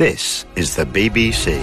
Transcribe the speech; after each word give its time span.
This 0.00 0.46
is 0.56 0.76
the 0.76 0.86
BBC. 0.86 1.62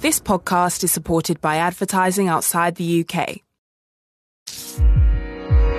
This 0.00 0.18
podcast 0.18 0.82
is 0.82 0.90
supported 0.90 1.42
by 1.42 1.56
advertising 1.56 2.28
outside 2.28 2.76
the 2.76 3.04
UK. 3.04 3.42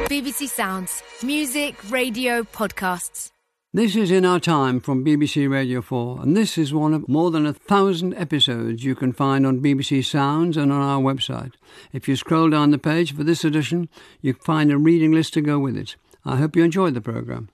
BBC 0.08 0.48
Sounds. 0.48 1.02
Music, 1.24 1.74
radio, 1.90 2.44
podcasts. 2.44 3.32
This 3.74 3.96
is 3.96 4.12
In 4.12 4.26
Our 4.26 4.40
Time 4.40 4.80
from 4.80 5.04
BBC 5.04 5.50
Radio 5.50 5.82
4, 5.82 6.22
and 6.22 6.38
this 6.38 6.56
is 6.56 6.72
one 6.72 6.94
of 6.94 7.10
more 7.10 7.32
than 7.32 7.48
a 7.48 7.54
thousand 7.54 8.14
episodes 8.14 8.84
you 8.84 8.94
can 8.94 9.12
find 9.12 9.48
on 9.48 9.60
BBC 9.60 10.06
Sounds 10.06 10.56
and 10.56 10.72
on 10.72 10.82
our 10.82 11.02
website. 11.02 11.54
If 11.92 12.08
you 12.08 12.16
scroll 12.16 12.52
down 12.52 12.70
the 12.70 12.78
page 12.78 13.16
for 13.16 13.24
this 13.24 13.44
edition, 13.44 13.90
you 14.22 14.34
find 14.34 14.72
a 14.72 14.78
reading 14.78 15.14
list 15.14 15.34
to 15.34 15.42
go 15.42 15.58
with 15.58 15.78
it. 15.78 15.96
I 16.24 16.36
hope 16.36 16.56
you 16.56 16.64
enjoyed 16.64 16.94
the 16.94 17.02
programme. 17.02 17.50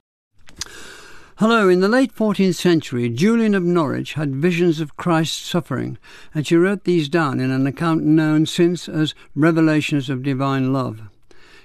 Hello, 1.38 1.68
in 1.68 1.80
the 1.80 1.88
late 1.88 2.14
14th 2.14 2.54
century, 2.54 3.10
Julian 3.10 3.56
of 3.56 3.64
Norwich 3.64 4.14
had 4.14 4.36
visions 4.36 4.80
of 4.80 4.98
Christ's 4.98 5.44
suffering, 5.44 5.98
and 6.32 6.46
she 6.46 6.56
wrote 6.56 6.84
these 6.84 7.10
down 7.10 7.40
in 7.40 7.50
an 7.50 7.66
account 7.66 8.04
known 8.04 8.46
since 8.46 8.88
as 8.88 9.16
Revelations 9.36 10.12
of 10.12 10.22
Divine 10.22 10.72
Love. 10.72 11.02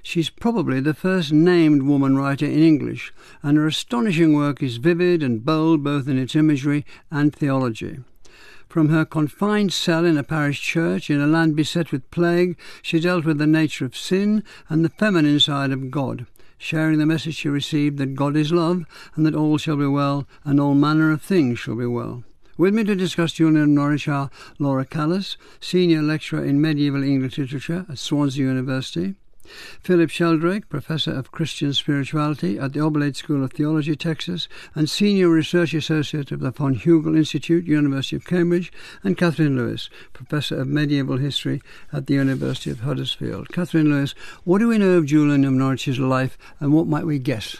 She's 0.02 0.30
probably 0.30 0.80
the 0.80 0.94
first 0.94 1.34
named 1.34 1.82
woman 1.82 2.16
writer 2.16 2.46
in 2.46 2.62
English, 2.62 3.12
and 3.42 3.58
her 3.58 3.66
astonishing 3.66 4.32
work 4.32 4.62
is 4.62 4.78
vivid 4.78 5.22
and 5.22 5.44
bold 5.44 5.84
both 5.84 6.08
in 6.08 6.18
its 6.18 6.34
imagery 6.34 6.86
and 7.10 7.34
theology. 7.34 7.98
From 8.70 8.88
her 8.88 9.04
confined 9.04 9.74
cell 9.74 10.06
in 10.06 10.16
a 10.16 10.22
parish 10.22 10.62
church 10.62 11.10
in 11.10 11.20
a 11.20 11.26
land 11.26 11.56
beset 11.56 11.92
with 11.92 12.10
plague, 12.10 12.56
she 12.80 13.00
dealt 13.00 13.26
with 13.26 13.36
the 13.36 13.46
nature 13.46 13.84
of 13.84 13.98
sin 13.98 14.44
and 14.70 14.82
the 14.82 14.88
feminine 14.88 15.40
side 15.40 15.72
of 15.72 15.90
God, 15.90 16.26
sharing 16.58 16.98
the 16.98 17.06
message 17.06 17.36
she 17.36 17.48
received 17.48 17.98
that 17.98 18.14
God 18.14 18.36
is 18.36 18.52
love 18.52 18.84
and 19.14 19.24
that 19.24 19.34
all 19.34 19.56
shall 19.56 19.76
be 19.76 19.86
well 19.86 20.26
and 20.44 20.60
all 20.60 20.74
manner 20.74 21.10
of 21.10 21.22
things 21.22 21.58
shall 21.58 21.76
be 21.76 21.86
well. 21.86 22.24
With 22.58 22.74
me 22.74 22.82
to 22.84 22.96
discuss 22.96 23.34
Julian 23.34 23.62
of 23.62 23.68
Norwich 23.68 24.08
are 24.08 24.30
Laura 24.58 24.84
Kalas, 24.84 25.36
Senior 25.60 26.02
Lecturer 26.02 26.44
in 26.44 26.60
Medieval 26.60 27.04
English 27.04 27.38
Literature 27.38 27.86
at 27.88 27.98
Swansea 27.98 28.44
University, 28.44 29.14
Philip 29.82 30.10
Sheldrake, 30.10 30.68
Professor 30.68 31.12
of 31.12 31.32
Christian 31.32 31.72
Spirituality 31.72 32.58
at 32.58 32.72
the 32.72 32.80
Oblate 32.80 33.16
School 33.16 33.44
of 33.44 33.52
Theology, 33.52 33.96
Texas, 33.96 34.48
and 34.74 34.88
Senior 34.88 35.28
Research 35.28 35.74
Associate 35.74 36.30
of 36.32 36.40
the 36.40 36.50
Von 36.50 36.74
Hugel 36.76 37.16
Institute, 37.16 37.66
University 37.66 38.16
of 38.16 38.24
Cambridge, 38.24 38.72
and 39.02 39.16
Katherine 39.16 39.56
Lewis, 39.56 39.90
Professor 40.12 40.60
of 40.60 40.68
Medieval 40.68 41.18
History 41.18 41.62
at 41.92 42.06
the 42.06 42.14
University 42.14 42.70
of 42.70 42.80
Huddersfield. 42.80 43.48
Katherine 43.50 43.90
Lewis, 43.90 44.14
what 44.44 44.58
do 44.58 44.68
we 44.68 44.78
know 44.78 44.98
of 44.98 45.06
Julian 45.06 45.44
of 45.44 45.52
Norwich's 45.52 45.98
life, 45.98 46.38
and 46.60 46.72
what 46.72 46.86
might 46.86 47.06
we 47.06 47.18
guess? 47.18 47.58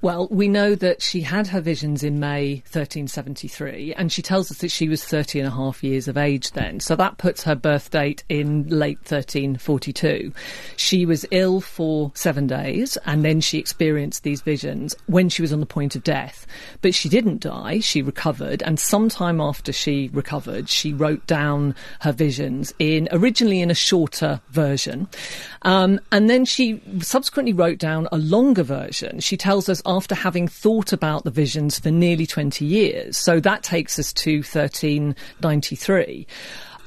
Well, 0.00 0.28
we 0.30 0.46
know 0.46 0.76
that 0.76 1.02
she 1.02 1.22
had 1.22 1.48
her 1.48 1.60
visions 1.60 2.04
in 2.04 2.20
May 2.20 2.62
1373, 2.70 3.94
and 3.94 4.12
she 4.12 4.22
tells 4.22 4.48
us 4.48 4.58
that 4.58 4.70
she 4.70 4.88
was 4.88 5.04
30 5.04 5.40
and 5.40 5.48
a 5.48 5.50
half 5.50 5.82
years 5.82 6.06
of 6.06 6.16
age 6.16 6.52
then. 6.52 6.78
So 6.78 6.94
that 6.94 7.18
puts 7.18 7.42
her 7.42 7.56
birth 7.56 7.90
date 7.90 8.22
in 8.28 8.68
late 8.68 8.98
1342. 8.98 10.32
She 10.76 11.04
was 11.04 11.26
ill 11.32 11.60
for 11.60 12.12
seven 12.14 12.46
days, 12.46 12.96
and 13.06 13.24
then 13.24 13.40
she 13.40 13.58
experienced 13.58 14.22
these 14.22 14.40
visions 14.40 14.94
when 15.06 15.28
she 15.28 15.42
was 15.42 15.52
on 15.52 15.58
the 15.58 15.66
point 15.66 15.96
of 15.96 16.04
death. 16.04 16.46
But 16.80 16.94
she 16.94 17.08
didn't 17.08 17.40
die, 17.40 17.80
she 17.80 18.00
recovered, 18.00 18.62
and 18.62 18.78
sometime 18.78 19.40
after 19.40 19.72
she 19.72 20.10
recovered, 20.12 20.68
she 20.68 20.92
wrote 20.92 21.26
down 21.26 21.74
her 22.02 22.12
visions 22.12 22.72
in 22.78 23.08
originally 23.10 23.60
in 23.60 23.70
a 23.72 23.74
shorter 23.74 24.40
version. 24.50 25.08
Um, 25.62 25.98
and 26.12 26.30
then 26.30 26.44
she 26.44 26.80
subsequently 27.00 27.52
wrote 27.52 27.78
down 27.78 28.06
a 28.12 28.18
longer 28.18 28.62
version. 28.62 29.18
She 29.18 29.36
tells 29.36 29.68
us 29.68 29.82
after 29.88 30.14
having 30.14 30.46
thought 30.46 30.92
about 30.92 31.24
the 31.24 31.30
visions 31.30 31.78
for 31.78 31.90
nearly 31.90 32.26
20 32.26 32.64
years. 32.64 33.16
So 33.16 33.40
that 33.40 33.62
takes 33.62 33.98
us 33.98 34.12
to 34.12 34.36
1393. 34.36 36.26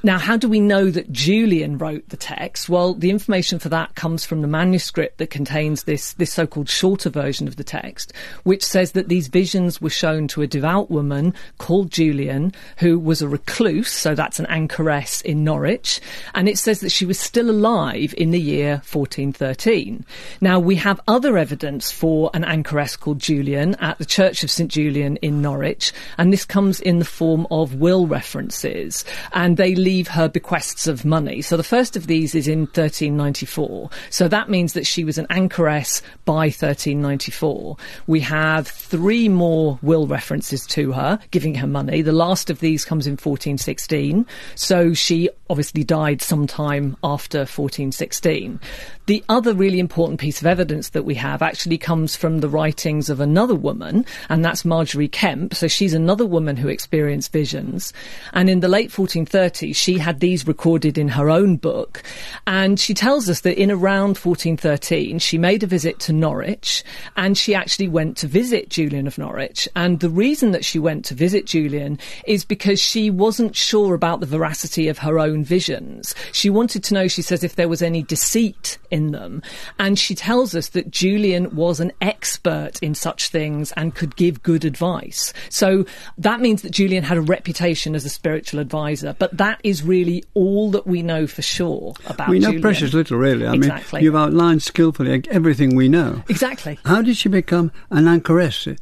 Now, 0.04 0.18
how 0.18 0.36
do 0.36 0.48
we 0.48 0.58
know 0.58 0.90
that 0.90 1.12
Julian 1.12 1.78
wrote 1.78 2.08
the 2.08 2.16
text? 2.16 2.68
Well, 2.68 2.94
the 2.94 3.10
information 3.10 3.60
for 3.60 3.68
that 3.68 3.94
comes 3.94 4.24
from 4.24 4.42
the 4.42 4.48
manuscript 4.48 5.18
that 5.18 5.30
contains 5.30 5.84
this, 5.84 6.14
this 6.14 6.32
so-called 6.32 6.68
shorter 6.68 7.08
version 7.08 7.46
of 7.46 7.54
the 7.54 7.62
text, 7.62 8.12
which 8.42 8.64
says 8.64 8.92
that 8.92 9.08
these 9.08 9.28
visions 9.28 9.80
were 9.80 9.90
shown 9.90 10.26
to 10.28 10.42
a 10.42 10.46
devout 10.48 10.90
woman 10.90 11.34
called 11.58 11.92
Julian, 11.92 12.52
who 12.78 12.98
was 12.98 13.22
a 13.22 13.28
recluse, 13.28 13.92
so 13.92 14.16
that's 14.16 14.40
an 14.40 14.46
anchoress 14.46 15.20
in 15.20 15.44
Norwich, 15.44 16.00
and 16.34 16.48
it 16.48 16.58
says 16.58 16.80
that 16.80 16.90
she 16.90 17.06
was 17.06 17.20
still 17.20 17.48
alive 17.48 18.12
in 18.18 18.32
the 18.32 18.40
year 18.40 18.82
1413. 18.90 20.04
Now, 20.40 20.58
we 20.58 20.74
have 20.76 21.00
other 21.06 21.38
evidence 21.38 21.92
for 21.92 22.28
an 22.34 22.42
anchoress 22.42 22.98
called 22.98 23.20
Julian 23.20 23.76
at 23.76 23.98
the 23.98 24.04
Church 24.04 24.42
of 24.42 24.50
St. 24.50 24.68
Julian 24.68 25.16
in 25.18 25.40
Norwich, 25.40 25.92
and 26.18 26.32
this 26.32 26.44
comes 26.44 26.80
in 26.80 26.98
the 26.98 27.04
form 27.04 27.46
of 27.52 27.76
will 27.76 28.08
references, 28.08 29.04
and 29.32 29.56
they 29.56 29.76
leave 29.76 29.91
leave 29.92 30.08
her 30.08 30.26
bequests 30.26 30.86
of 30.86 31.04
money. 31.04 31.42
So 31.42 31.58
the 31.58 31.62
first 31.62 31.96
of 31.98 32.06
these 32.06 32.34
is 32.34 32.48
in 32.48 32.60
1394. 32.60 33.90
So 34.08 34.26
that 34.26 34.48
means 34.48 34.72
that 34.72 34.86
she 34.86 35.04
was 35.04 35.18
an 35.18 35.26
anchoress 35.28 36.00
by 36.24 36.46
1394. 36.46 37.76
We 38.06 38.20
have 38.20 38.66
three 38.66 39.28
more 39.28 39.78
will 39.82 40.06
references 40.06 40.64
to 40.68 40.92
her, 40.92 41.18
giving 41.30 41.54
her 41.56 41.66
money. 41.66 42.00
The 42.00 42.12
last 42.12 42.48
of 42.48 42.60
these 42.60 42.86
comes 42.86 43.06
in 43.06 43.12
1416. 43.12 44.24
So 44.54 44.94
she 44.94 45.28
obviously 45.50 45.84
died 45.84 46.22
sometime 46.22 46.96
after 47.04 47.40
1416. 47.40 48.60
The 49.06 49.24
other 49.28 49.52
really 49.52 49.80
important 49.80 50.20
piece 50.20 50.40
of 50.40 50.46
evidence 50.46 50.90
that 50.90 51.04
we 51.04 51.16
have 51.16 51.42
actually 51.42 51.76
comes 51.76 52.14
from 52.14 52.38
the 52.38 52.48
writings 52.48 53.10
of 53.10 53.18
another 53.18 53.54
woman, 53.54 54.06
and 54.28 54.44
that's 54.44 54.64
Margery 54.64 55.08
Kempe. 55.08 55.54
So 55.54 55.66
she's 55.66 55.92
another 55.92 56.24
woman 56.24 56.56
who 56.56 56.68
experienced 56.68 57.32
visions. 57.32 57.92
And 58.32 58.48
in 58.48 58.60
the 58.60 58.68
late 58.68 58.90
1430s, 58.90 59.74
she 59.74 59.98
had 59.98 60.20
these 60.20 60.46
recorded 60.46 60.96
in 60.98 61.08
her 61.08 61.30
own 61.30 61.56
book. 61.56 62.02
And 62.46 62.78
she 62.78 62.94
tells 62.94 63.28
us 63.28 63.40
that 63.40 63.60
in 63.60 63.72
around 63.72 64.18
1413, 64.18 65.18
she 65.18 65.36
made 65.36 65.64
a 65.64 65.66
visit 65.66 65.98
to 66.00 66.12
Norwich 66.12 66.84
and 67.16 67.36
she 67.36 67.54
actually 67.54 67.88
went 67.88 68.16
to 68.18 68.26
visit 68.28 68.68
Julian 68.68 69.06
of 69.06 69.18
Norwich. 69.18 69.68
And 69.74 69.98
the 70.00 70.10
reason 70.10 70.52
that 70.52 70.64
she 70.64 70.78
went 70.78 71.04
to 71.06 71.14
visit 71.14 71.46
Julian 71.46 71.98
is 72.26 72.44
because 72.44 72.80
she 72.80 73.10
wasn't 73.10 73.56
sure 73.56 73.94
about 73.94 74.20
the 74.20 74.26
veracity 74.26 74.86
of 74.88 74.98
her 74.98 75.18
own 75.18 75.44
visions. 75.44 76.14
She 76.30 76.50
wanted 76.50 76.84
to 76.84 76.94
know, 76.94 77.08
she 77.08 77.22
says, 77.22 77.42
if 77.42 77.56
there 77.56 77.68
was 77.68 77.82
any 77.82 78.02
deceit 78.04 78.78
in 78.92 79.10
them. 79.10 79.42
And 79.78 79.98
she 79.98 80.14
tells 80.14 80.54
us 80.54 80.68
that 80.68 80.90
Julian 80.90 81.56
was 81.56 81.80
an 81.80 81.90
expert 82.00 82.78
in 82.82 82.94
such 82.94 83.28
things 83.28 83.72
and 83.72 83.94
could 83.94 84.14
give 84.14 84.42
good 84.42 84.64
advice. 84.64 85.32
So 85.48 85.84
that 86.18 86.40
means 86.40 86.62
that 86.62 86.70
Julian 86.70 87.02
had 87.02 87.16
a 87.18 87.22
reputation 87.22 87.94
as 87.96 88.04
a 88.04 88.08
spiritual 88.10 88.60
advisor, 88.60 89.16
but 89.18 89.36
that 89.38 89.60
is 89.64 89.82
really 89.82 90.22
all 90.34 90.70
that 90.72 90.86
we 90.86 91.02
know 91.02 91.26
for 91.26 91.42
sure 91.42 91.94
about 92.06 92.26
Julian. 92.26 92.30
We 92.30 92.38
know 92.38 92.46
Julian. 92.48 92.62
precious 92.62 92.92
little, 92.94 93.16
really. 93.18 93.46
I 93.46 93.54
Exactly. 93.54 93.98
mean, 93.98 94.04
you've 94.04 94.16
outlined 94.16 94.62
skillfully 94.62 95.22
everything 95.30 95.74
we 95.74 95.88
know. 95.88 96.22
Exactly. 96.28 96.78
How 96.84 97.02
did 97.02 97.16
she 97.16 97.28
become 97.28 97.72
an 97.90 98.04
anchoress? 98.04 98.76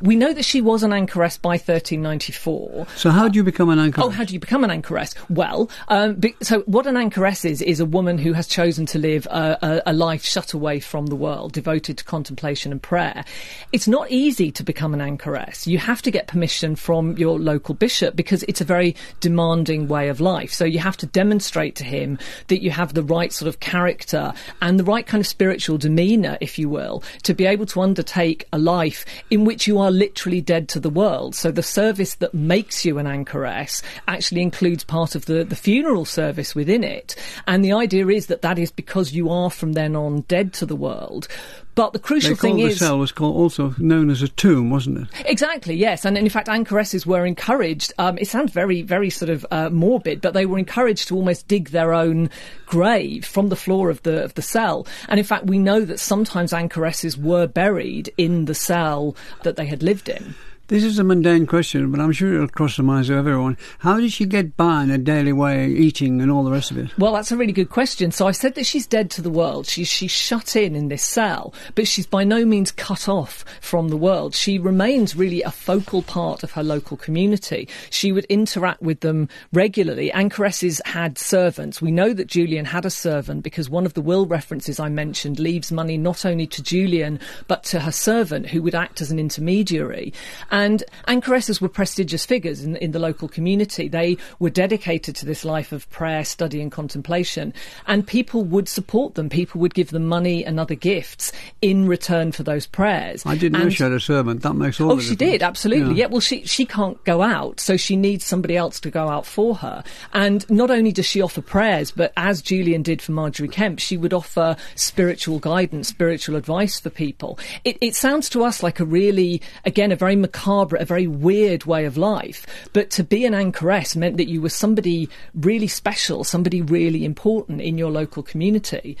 We 0.00 0.16
know 0.16 0.32
that 0.32 0.44
she 0.44 0.60
was 0.60 0.82
an 0.82 0.92
anchoress 0.92 1.38
by 1.40 1.52
1394. 1.52 2.86
So 2.96 3.10
how 3.10 3.28
do 3.28 3.36
you 3.36 3.44
become 3.44 3.70
an 3.70 3.78
anchoress? 3.78 4.06
Oh, 4.06 4.10
how 4.10 4.24
do 4.24 4.34
you 4.34 4.40
become 4.40 4.64
an 4.64 4.70
anchoress? 4.70 5.14
Well, 5.28 5.70
um, 5.88 6.14
be, 6.14 6.34
so 6.42 6.60
what 6.60 6.86
an 6.86 6.96
anchoress 6.96 7.44
is 7.44 7.62
is 7.62 7.80
a 7.80 7.84
woman 7.84 8.18
who 8.18 8.32
has 8.32 8.46
chosen 8.46 8.86
to 8.86 8.98
live 8.98 9.26
a, 9.26 9.82
a, 9.86 9.90
a 9.90 9.92
life 9.92 10.24
shut 10.24 10.52
away 10.52 10.80
from 10.80 11.06
the 11.06 11.16
world, 11.16 11.52
devoted 11.52 11.98
to 11.98 12.04
contemplation 12.04 12.72
and 12.72 12.82
prayer. 12.82 13.24
It's 13.72 13.88
not 13.88 14.10
easy 14.10 14.50
to 14.52 14.62
become 14.62 14.94
an 14.94 15.00
anchoress. 15.00 15.66
You 15.66 15.78
have 15.78 16.02
to 16.02 16.10
get 16.10 16.26
permission 16.26 16.76
from 16.76 17.16
your 17.16 17.38
local 17.38 17.74
bishop 17.74 18.16
because 18.16 18.42
it's 18.44 18.60
a 18.60 18.64
very 18.64 18.96
demanding 19.20 19.88
way 19.88 20.08
of 20.08 20.20
life. 20.20 20.52
So 20.52 20.64
you 20.64 20.78
have 20.78 20.96
to 20.98 21.06
demonstrate 21.06 21.76
to 21.76 21.84
him 21.84 22.18
that 22.48 22.62
you 22.62 22.70
have 22.70 22.94
the 22.94 23.02
right 23.02 23.32
sort 23.32 23.48
of 23.48 23.60
character 23.60 24.32
and 24.60 24.78
the 24.78 24.84
right 24.84 25.06
kind 25.06 25.20
of 25.20 25.26
spiritual 25.26 25.78
demeanour, 25.78 26.38
if 26.40 26.58
you 26.58 26.68
will, 26.68 27.02
to 27.22 27.34
be 27.34 27.46
able 27.46 27.66
to 27.66 27.80
undertake 27.80 28.46
a 28.52 28.58
life 28.58 29.04
in 29.30 29.44
which 29.44 29.66
you 29.66 29.78
are 29.78 29.85
literally 29.90 30.40
dead 30.40 30.68
to 30.70 30.80
the 30.80 30.90
world. 30.90 31.34
So 31.34 31.50
the 31.50 31.62
service 31.62 32.14
that 32.16 32.34
makes 32.34 32.84
you 32.84 32.98
an 32.98 33.06
anchoress 33.06 33.82
actually 34.08 34.42
includes 34.42 34.84
part 34.84 35.14
of 35.14 35.26
the, 35.26 35.44
the 35.44 35.56
funeral 35.56 36.04
service 36.04 36.54
within 36.54 36.84
it. 36.84 37.16
And 37.46 37.64
the 37.64 37.72
idea 37.72 38.08
is 38.08 38.26
that 38.26 38.42
that 38.42 38.58
is 38.58 38.70
because 38.70 39.12
you 39.12 39.30
are 39.30 39.50
from 39.50 39.72
then 39.72 39.96
on 39.96 40.22
dead 40.22 40.52
to 40.54 40.66
the 40.66 40.76
world. 40.76 41.28
But 41.76 41.92
the 41.92 41.98
crucial 41.98 42.30
they 42.30 42.36
thing 42.36 42.52
called 42.52 42.64
the 42.64 42.72
is 42.72 42.78
cell 42.78 42.98
was 42.98 43.12
called 43.12 43.36
also 43.36 43.74
known 43.76 44.08
as 44.08 44.22
a 44.22 44.28
tomb, 44.28 44.70
wasn't 44.70 44.98
it? 44.98 45.08
Exactly, 45.26 45.74
yes. 45.74 46.06
And 46.06 46.16
in 46.16 46.28
fact, 46.30 46.48
anchoresses 46.48 47.04
were 47.04 47.26
encouraged. 47.26 47.92
Um, 47.98 48.16
it 48.16 48.28
sounds 48.28 48.50
very, 48.50 48.80
very 48.80 49.10
sort 49.10 49.28
of 49.28 49.44
uh, 49.50 49.68
morbid, 49.68 50.22
but 50.22 50.32
they 50.32 50.46
were 50.46 50.58
encouraged 50.58 51.08
to 51.08 51.16
almost 51.16 51.46
dig 51.48 51.68
their 51.68 51.92
own 51.92 52.30
grave 52.64 53.26
from 53.26 53.50
the 53.50 53.56
floor 53.56 53.90
of 53.90 54.02
the 54.04 54.24
of 54.24 54.32
the 54.34 54.42
cell. 54.42 54.86
And 55.08 55.20
in 55.20 55.26
fact, 55.26 55.44
we 55.44 55.58
know 55.58 55.84
that 55.84 56.00
sometimes 56.00 56.52
anchoresses 56.52 57.18
were 57.18 57.46
buried 57.46 58.10
in 58.16 58.46
the 58.46 58.54
cell 58.54 59.14
that 59.42 59.56
they 59.56 59.66
had 59.66 59.82
lived 59.82 60.08
in. 60.08 60.34
This 60.68 60.82
is 60.82 60.98
a 60.98 61.04
mundane 61.04 61.46
question, 61.46 61.92
but 61.92 62.00
I'm 62.00 62.10
sure 62.10 62.34
it'll 62.34 62.48
cross 62.48 62.76
the 62.76 62.82
minds 62.82 63.08
of 63.08 63.16
everyone. 63.16 63.56
How 63.78 64.00
did 64.00 64.10
she 64.10 64.26
get 64.26 64.56
by 64.56 64.82
in 64.82 64.90
a 64.90 64.98
daily 64.98 65.32
way, 65.32 65.68
eating 65.68 66.20
and 66.20 66.28
all 66.28 66.42
the 66.42 66.50
rest 66.50 66.72
of 66.72 66.78
it? 66.78 66.90
Well, 66.98 67.12
that's 67.12 67.30
a 67.30 67.36
really 67.36 67.52
good 67.52 67.70
question. 67.70 68.10
So 68.10 68.26
I 68.26 68.32
said 68.32 68.56
that 68.56 68.66
she's 68.66 68.84
dead 68.84 69.08
to 69.12 69.22
the 69.22 69.30
world. 69.30 69.68
She's 69.68 69.86
she's 69.86 70.10
shut 70.10 70.56
in 70.56 70.74
in 70.74 70.88
this 70.88 71.04
cell, 71.04 71.54
but 71.76 71.86
she's 71.86 72.08
by 72.08 72.24
no 72.24 72.44
means 72.44 72.72
cut 72.72 73.08
off 73.08 73.44
from 73.60 73.90
the 73.90 73.96
world. 73.96 74.34
She 74.34 74.58
remains 74.58 75.14
really 75.14 75.40
a 75.40 75.52
focal 75.52 76.02
part 76.02 76.42
of 76.42 76.50
her 76.52 76.64
local 76.64 76.96
community. 76.96 77.68
She 77.90 78.10
would 78.10 78.24
interact 78.24 78.82
with 78.82 79.00
them 79.00 79.28
regularly. 79.52 80.10
Anchoresses 80.10 80.84
had 80.84 81.16
servants. 81.16 81.80
We 81.80 81.92
know 81.92 82.12
that 82.12 82.26
Julian 82.26 82.64
had 82.64 82.84
a 82.84 82.90
servant 82.90 83.44
because 83.44 83.70
one 83.70 83.86
of 83.86 83.94
the 83.94 84.02
will 84.02 84.26
references 84.26 84.80
I 84.80 84.88
mentioned 84.88 85.38
leaves 85.38 85.70
money 85.70 85.96
not 85.96 86.26
only 86.26 86.48
to 86.48 86.60
Julian 86.60 87.20
but 87.46 87.62
to 87.64 87.78
her 87.78 87.92
servant, 87.92 88.48
who 88.48 88.62
would 88.62 88.74
act 88.74 89.00
as 89.00 89.12
an 89.12 89.20
intermediary. 89.20 90.12
Anchoresses 90.56 91.60
were 91.60 91.68
prestigious 91.68 92.24
figures 92.24 92.62
in, 92.64 92.76
in 92.76 92.92
the 92.92 92.98
local 92.98 93.28
community. 93.28 93.88
They 93.88 94.16
were 94.38 94.50
dedicated 94.50 95.14
to 95.16 95.26
this 95.26 95.44
life 95.44 95.72
of 95.72 95.88
prayer, 95.90 96.24
study, 96.24 96.60
and 96.60 96.72
contemplation. 96.72 97.52
And 97.86 98.06
people 98.06 98.44
would 98.44 98.68
support 98.68 99.14
them. 99.14 99.28
People 99.28 99.60
would 99.60 99.74
give 99.74 99.90
them 99.90 100.06
money 100.06 100.44
and 100.44 100.58
other 100.58 100.74
gifts 100.74 101.32
in 101.60 101.86
return 101.86 102.32
for 102.32 102.42
those 102.42 102.66
prayers. 102.66 103.24
I 103.26 103.36
didn't 103.36 103.60
know 103.60 103.68
she 103.68 103.82
had 103.82 103.92
a 103.92 104.00
servant. 104.00 104.42
That 104.42 104.54
makes 104.54 104.80
all 104.80 104.92
Oh, 104.92 105.00
she 105.00 105.16
did 105.16 105.42
absolutely. 105.42 105.94
Yeah. 105.94 106.06
Yeah. 106.06 106.06
Well, 106.06 106.20
she 106.20 106.44
she 106.46 106.64
can't 106.64 107.02
go 107.04 107.22
out, 107.22 107.60
so 107.60 107.76
she 107.76 107.96
needs 107.96 108.24
somebody 108.24 108.56
else 108.56 108.80
to 108.80 108.90
go 108.90 109.08
out 109.08 109.26
for 109.26 109.56
her. 109.56 109.82
And 110.12 110.48
not 110.50 110.70
only 110.70 110.92
does 110.92 111.06
she 111.06 111.20
offer 111.20 111.42
prayers, 111.42 111.90
but 111.90 112.12
as 112.16 112.40
Julian 112.40 112.82
did 112.82 113.02
for 113.02 113.12
Margery 113.12 113.48
Kempe, 113.48 113.80
she 113.80 113.96
would 113.96 114.12
offer 114.12 114.56
spiritual 114.74 115.38
guidance, 115.38 115.88
spiritual 115.88 116.36
advice 116.36 116.80
for 116.80 116.90
people. 116.90 117.38
It, 117.64 117.76
it 117.80 117.94
sounds 117.94 118.28
to 118.30 118.44
us 118.44 118.62
like 118.62 118.80
a 118.80 118.84
really, 118.84 119.42
again, 119.64 119.92
a 119.92 119.96
very 119.96 120.16
macabre, 120.46 120.76
a 120.76 120.84
very 120.84 121.06
weird 121.06 121.64
way 121.64 121.84
of 121.84 121.96
life. 121.96 122.46
But 122.72 122.90
to 122.92 123.04
be 123.04 123.24
an 123.24 123.34
anchoress 123.34 123.96
meant 123.96 124.16
that 124.16 124.28
you 124.28 124.40
were 124.40 124.48
somebody 124.48 125.08
really 125.34 125.68
special, 125.68 126.24
somebody 126.24 126.62
really 126.62 127.04
important 127.04 127.60
in 127.60 127.78
your 127.78 127.90
local 127.90 128.22
community. 128.22 128.96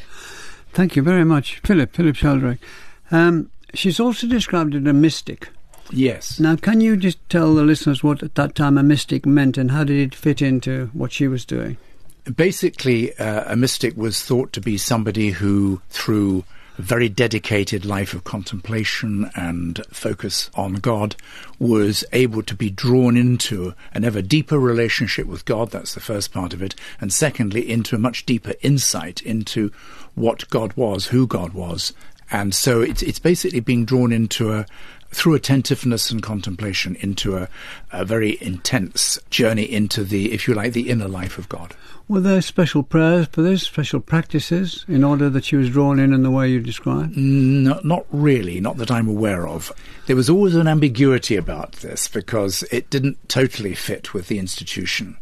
Thank 0.72 0.96
you 0.96 1.02
very 1.02 1.24
much, 1.24 1.60
Philip, 1.60 1.94
Philip 1.94 2.16
Sheldrake. 2.16 2.58
Um, 3.10 3.50
she's 3.74 4.00
also 4.00 4.26
described 4.26 4.74
as 4.74 4.84
a 4.84 4.92
mystic. 4.92 5.48
Yes. 5.90 6.40
Now, 6.40 6.56
can 6.56 6.80
you 6.80 6.96
just 6.96 7.18
tell 7.30 7.54
the 7.54 7.62
listeners 7.62 8.02
what 8.02 8.22
at 8.22 8.34
that 8.34 8.56
time 8.56 8.76
a 8.76 8.82
mystic 8.82 9.24
meant 9.24 9.56
and 9.56 9.70
how 9.70 9.84
did 9.84 9.98
it 9.98 10.14
fit 10.14 10.42
into 10.42 10.90
what 10.92 11.12
she 11.12 11.28
was 11.28 11.44
doing? 11.44 11.76
Basically, 12.34 13.16
uh, 13.18 13.52
a 13.52 13.54
mystic 13.54 13.96
was 13.96 14.20
thought 14.20 14.52
to 14.54 14.60
be 14.60 14.78
somebody 14.78 15.30
who, 15.30 15.80
through 15.90 16.40
a 16.40 16.55
very 16.78 17.08
dedicated 17.08 17.84
life 17.84 18.14
of 18.14 18.24
contemplation 18.24 19.30
and 19.34 19.82
focus 19.90 20.50
on 20.54 20.74
God, 20.74 21.16
was 21.58 22.04
able 22.12 22.42
to 22.42 22.54
be 22.54 22.70
drawn 22.70 23.16
into 23.16 23.74
an 23.92 24.04
ever 24.04 24.22
deeper 24.22 24.58
relationship 24.58 25.26
with 25.26 25.44
God. 25.44 25.70
That's 25.70 25.94
the 25.94 26.00
first 26.00 26.32
part 26.32 26.52
of 26.52 26.62
it. 26.62 26.74
And 27.00 27.12
secondly, 27.12 27.70
into 27.70 27.96
a 27.96 28.00
much 28.00 28.26
deeper 28.26 28.54
insight 28.62 29.22
into 29.22 29.70
what 30.14 30.48
God 30.50 30.72
was, 30.74 31.06
who 31.06 31.26
God 31.26 31.52
was. 31.52 31.92
And 32.30 32.54
so 32.54 32.80
it's, 32.80 33.02
it's 33.02 33.20
basically 33.20 33.60
being 33.60 33.84
drawn 33.84 34.12
into 34.12 34.52
a, 34.52 34.66
through 35.16 35.32
attentiveness 35.32 36.10
and 36.10 36.22
contemplation, 36.22 36.94
into 36.96 37.38
a, 37.38 37.48
a 37.90 38.04
very 38.04 38.36
intense 38.42 39.18
journey 39.30 39.62
into 39.62 40.04
the, 40.04 40.30
if 40.30 40.46
you 40.46 40.52
like, 40.52 40.74
the 40.74 40.90
inner 40.90 41.08
life 41.08 41.38
of 41.38 41.48
God. 41.48 41.74
Were 42.06 42.20
there 42.20 42.42
special 42.42 42.82
prayers 42.82 43.26
for 43.28 43.40
this, 43.40 43.62
special 43.62 44.00
practices, 44.00 44.84
in 44.86 45.02
order 45.02 45.30
that 45.30 45.46
she 45.46 45.56
was 45.56 45.70
drawn 45.70 45.98
in 45.98 46.12
in 46.12 46.22
the 46.22 46.30
way 46.30 46.50
you 46.50 46.60
described? 46.60 47.16
No, 47.16 47.80
not 47.82 48.04
really, 48.10 48.60
not 48.60 48.76
that 48.76 48.90
I'm 48.90 49.08
aware 49.08 49.48
of. 49.48 49.72
There 50.04 50.14
was 50.14 50.28
always 50.28 50.54
an 50.54 50.68
ambiguity 50.68 51.34
about 51.34 51.72
this 51.76 52.08
because 52.08 52.62
it 52.64 52.90
didn't 52.90 53.26
totally 53.26 53.74
fit 53.74 54.12
with 54.12 54.28
the 54.28 54.38
institution. 54.38 55.16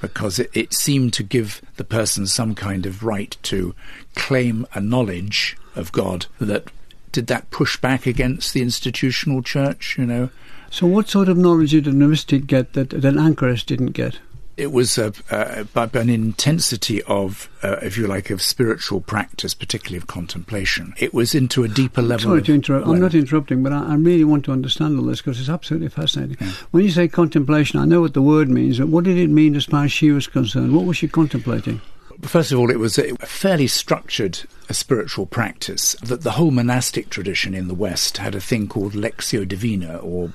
Because 0.00 0.38
it, 0.38 0.50
it 0.54 0.72
seemed 0.72 1.12
to 1.14 1.24
give 1.24 1.60
the 1.78 1.84
person 1.84 2.28
some 2.28 2.54
kind 2.54 2.86
of 2.86 3.02
right 3.02 3.36
to 3.42 3.74
claim 4.14 4.66
a 4.72 4.80
knowledge 4.80 5.56
of 5.74 5.90
God 5.90 6.26
that 6.40 6.70
did 7.12 7.26
that 7.28 7.50
push 7.50 7.76
back 7.76 8.06
against 8.06 8.54
the 8.54 8.62
institutional 8.62 9.42
church, 9.42 9.96
you 9.98 10.06
know? 10.06 10.30
So, 10.70 10.86
what 10.86 11.08
sort 11.08 11.28
of 11.28 11.36
knowledge 11.36 11.72
did 11.72 11.86
a 11.86 11.92
mystic 11.92 12.46
get 12.46 12.72
that, 12.72 12.90
that 12.90 13.04
an 13.04 13.34
didn't 13.66 13.92
get? 13.92 14.18
it 14.56 14.70
was 14.70 14.98
a, 14.98 15.12
uh, 15.30 15.64
an 15.94 16.10
intensity 16.10 17.02
of, 17.04 17.48
uh, 17.62 17.76
if 17.82 17.96
you 17.96 18.06
like, 18.06 18.30
of 18.30 18.42
spiritual 18.42 19.00
practice, 19.00 19.54
particularly 19.54 19.96
of 19.96 20.06
contemplation. 20.06 20.94
It 20.98 21.14
was 21.14 21.34
into 21.34 21.64
a 21.64 21.68
deeper 21.68 22.02
level. 22.02 22.30
Sorry 22.30 22.42
to 22.42 22.54
interrupt. 22.54 22.86
I'm 22.86 23.00
not 23.00 23.14
interrupting, 23.14 23.62
but 23.62 23.72
I, 23.72 23.92
I 23.92 23.94
really 23.94 24.24
want 24.24 24.44
to 24.46 24.52
understand 24.52 24.98
all 24.98 25.06
this 25.06 25.20
because 25.20 25.40
it's 25.40 25.48
absolutely 25.48 25.88
fascinating. 25.88 26.36
When 26.70 26.84
you 26.84 26.90
say 26.90 27.08
contemplation, 27.08 27.80
I 27.80 27.86
know 27.86 28.02
what 28.02 28.14
the 28.14 28.22
word 28.22 28.48
means, 28.48 28.78
but 28.78 28.88
what 28.88 29.04
did 29.04 29.16
it 29.16 29.30
mean 29.30 29.56
as 29.56 29.64
far 29.64 29.84
as 29.84 29.92
she 29.92 30.10
was 30.10 30.26
concerned? 30.26 30.74
What 30.74 30.84
was 30.84 30.96
she 30.96 31.08
contemplating? 31.08 31.80
First 32.22 32.52
of 32.52 32.58
all, 32.58 32.70
it 32.70 32.78
was 32.78 32.98
a 32.98 33.16
fairly 33.18 33.66
structured 33.66 34.40
uh, 34.70 34.72
spiritual 34.72 35.26
practice. 35.26 35.96
That 36.02 36.22
the 36.22 36.32
whole 36.32 36.52
monastic 36.52 37.10
tradition 37.10 37.52
in 37.52 37.66
the 37.66 37.74
West 37.74 38.18
had 38.18 38.34
a 38.34 38.40
thing 38.40 38.68
called 38.68 38.92
Lectio 38.92 39.46
Divina, 39.46 39.96
or 39.96 40.32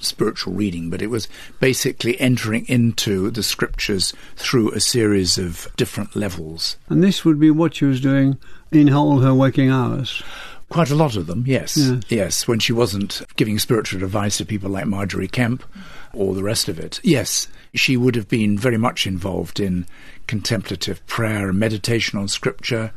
spiritual 0.00 0.54
reading, 0.54 0.88
but 0.88 1.02
it 1.02 1.08
was 1.08 1.28
basically 1.60 2.18
entering 2.18 2.64
into 2.66 3.30
the 3.30 3.42
scriptures 3.42 4.14
through 4.36 4.72
a 4.72 4.80
series 4.80 5.36
of 5.36 5.68
different 5.76 6.16
levels. 6.16 6.76
And 6.88 7.04
this 7.04 7.24
would 7.26 7.38
be 7.38 7.50
what 7.50 7.74
she 7.74 7.84
was 7.84 8.00
doing 8.00 8.38
in 8.72 8.92
all 8.92 9.20
her 9.20 9.34
waking 9.34 9.70
hours. 9.70 10.22
Quite 10.70 10.90
a 10.90 10.94
lot 10.94 11.16
of 11.16 11.26
them, 11.26 11.44
yes. 11.46 11.76
Yes. 11.76 12.02
Yes, 12.08 12.48
when 12.48 12.58
she 12.58 12.72
wasn't 12.72 13.22
giving 13.36 13.58
spiritual 13.58 14.02
advice 14.02 14.38
to 14.38 14.44
people 14.44 14.70
like 14.70 14.86
Margery 14.86 15.28
Kempe 15.28 15.64
or 16.12 16.34
the 16.34 16.42
rest 16.42 16.68
of 16.68 16.78
it. 16.78 17.00
Yes, 17.02 17.48
she 17.74 17.96
would 17.96 18.16
have 18.16 18.28
been 18.28 18.58
very 18.58 18.76
much 18.76 19.06
involved 19.06 19.60
in 19.60 19.86
contemplative 20.28 21.04
prayer 21.08 21.48
and 21.48 21.58
meditation 21.58 22.18
on 22.18 22.28
scripture, 22.28 22.92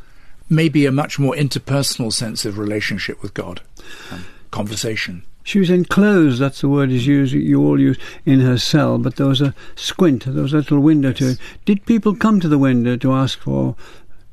maybe 0.50 0.86
a 0.86 0.92
much 0.92 1.18
more 1.18 1.34
interpersonal 1.34 2.14
sense 2.14 2.46
of 2.46 2.60
relationship 2.60 3.24
with 3.24 3.34
God, 3.34 3.62
um, 4.12 4.26
conversation. 4.52 5.24
She 5.44 5.58
was 5.58 5.72
enclosed, 5.72 6.40
that's 6.40 6.62
the 6.62 6.70
word 6.70 6.92
is 6.92 7.08
used, 7.08 7.34
you 7.34 7.66
all 7.66 7.80
use, 7.80 7.98
in 8.26 8.42
her 8.42 8.60
cell, 8.60 9.00
but 9.00 9.16
there 9.16 9.26
was 9.26 9.42
a 9.42 9.56
squint, 9.76 10.26
there 10.26 10.44
was 10.44 10.54
a 10.54 10.58
little 10.58 10.82
window 10.82 11.12
to 11.14 11.32
it. 11.32 11.40
Did 11.66 11.86
people 11.88 12.16
come 12.16 12.40
to 12.42 12.48
the 12.48 12.60
window 12.60 12.96
to 12.98 13.14
ask 13.14 13.40
for 13.40 13.76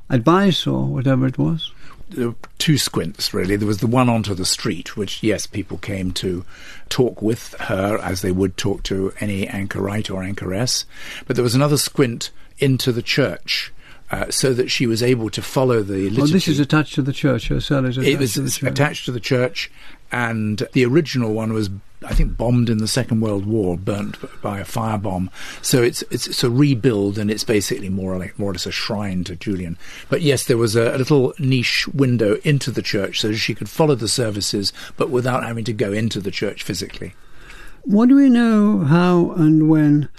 advice 0.09 0.67
or 0.67 0.85
whatever 0.85 1.25
it 1.25 1.39
was? 1.39 1.71
There 2.09 2.29
were 2.29 2.35
two 2.57 2.77
squints, 2.77 3.33
really. 3.33 3.55
There 3.55 3.67
was 3.67 3.79
the 3.79 3.87
one 3.87 4.09
onto 4.09 4.33
the 4.33 4.45
street, 4.45 4.97
which, 4.97 5.23
yes, 5.23 5.45
people 5.45 5.77
came 5.77 6.11
to 6.13 6.43
talk 6.89 7.21
with 7.21 7.53
her 7.59 7.99
as 7.99 8.21
they 8.21 8.31
would 8.31 8.57
talk 8.57 8.83
to 8.83 9.13
any 9.19 9.47
anchorite 9.47 10.09
or 10.09 10.23
anchoress. 10.23 10.85
But 11.27 11.35
there 11.35 11.43
was 11.43 11.55
another 11.55 11.77
squint 11.77 12.31
into 12.59 12.91
the 12.91 13.01
church. 13.01 13.73
Uh, 14.11 14.27
so 14.31 14.55
that 14.55 14.71
she 14.71 14.87
was 14.87 15.03
able 15.03 15.29
to 15.29 15.39
follow 15.39 15.83
the 15.83 16.09
liturgy. 16.09 16.17
Well, 16.17 16.27
this 16.27 16.47
is 16.47 16.59
attached 16.59 16.95
to 16.95 17.03
the 17.03 17.13
church, 17.13 17.49
her 17.49 17.61
cell 17.61 17.85
is 17.85 17.95
attached 17.95 18.11
it 18.11 18.17
was 18.17 18.33
to 18.33 18.41
the 18.41 18.49
church. 18.49 18.71
attached 18.71 19.05
to 19.05 19.11
the 19.11 19.19
church, 19.19 19.69
and 20.11 20.67
the 20.73 20.83
original 20.83 21.31
one 21.31 21.53
was, 21.53 21.69
I 22.03 22.15
think, 22.15 22.35
bombed 22.35 22.71
in 22.71 22.79
the 22.79 22.87
Second 22.87 23.21
World 23.21 23.45
War, 23.45 23.77
burnt 23.77 24.17
by 24.41 24.57
a 24.57 24.65
firebomb. 24.65 25.29
So 25.61 25.83
it's 25.83 26.01
it's, 26.09 26.25
it's 26.25 26.43
a 26.43 26.49
rebuild, 26.49 27.19
and 27.19 27.29
it's 27.29 27.43
basically 27.43 27.89
more 27.89 28.15
or, 28.15 28.17
like, 28.17 28.39
more 28.39 28.49
or 28.49 28.53
less 28.53 28.65
a 28.65 28.71
shrine 28.71 29.25
to 29.25 29.35
Julian. 29.35 29.77
But 30.09 30.23
yes, 30.23 30.45
there 30.45 30.57
was 30.57 30.75
a, 30.75 30.95
a 30.95 30.97
little 30.97 31.35
niche 31.37 31.87
window 31.89 32.37
into 32.43 32.71
the 32.71 32.81
church, 32.81 33.19
so 33.19 33.31
she 33.33 33.53
could 33.53 33.69
follow 33.69 33.93
the 33.93 34.07
services, 34.07 34.73
but 34.97 35.11
without 35.11 35.43
having 35.43 35.65
to 35.65 35.73
go 35.73 35.93
into 35.93 36.19
the 36.19 36.31
church 36.31 36.63
physically. 36.63 37.13
What 37.83 38.09
do 38.09 38.15
we 38.15 38.31
know 38.31 38.79
how 38.85 39.33
and 39.33 39.69
when 39.69 40.09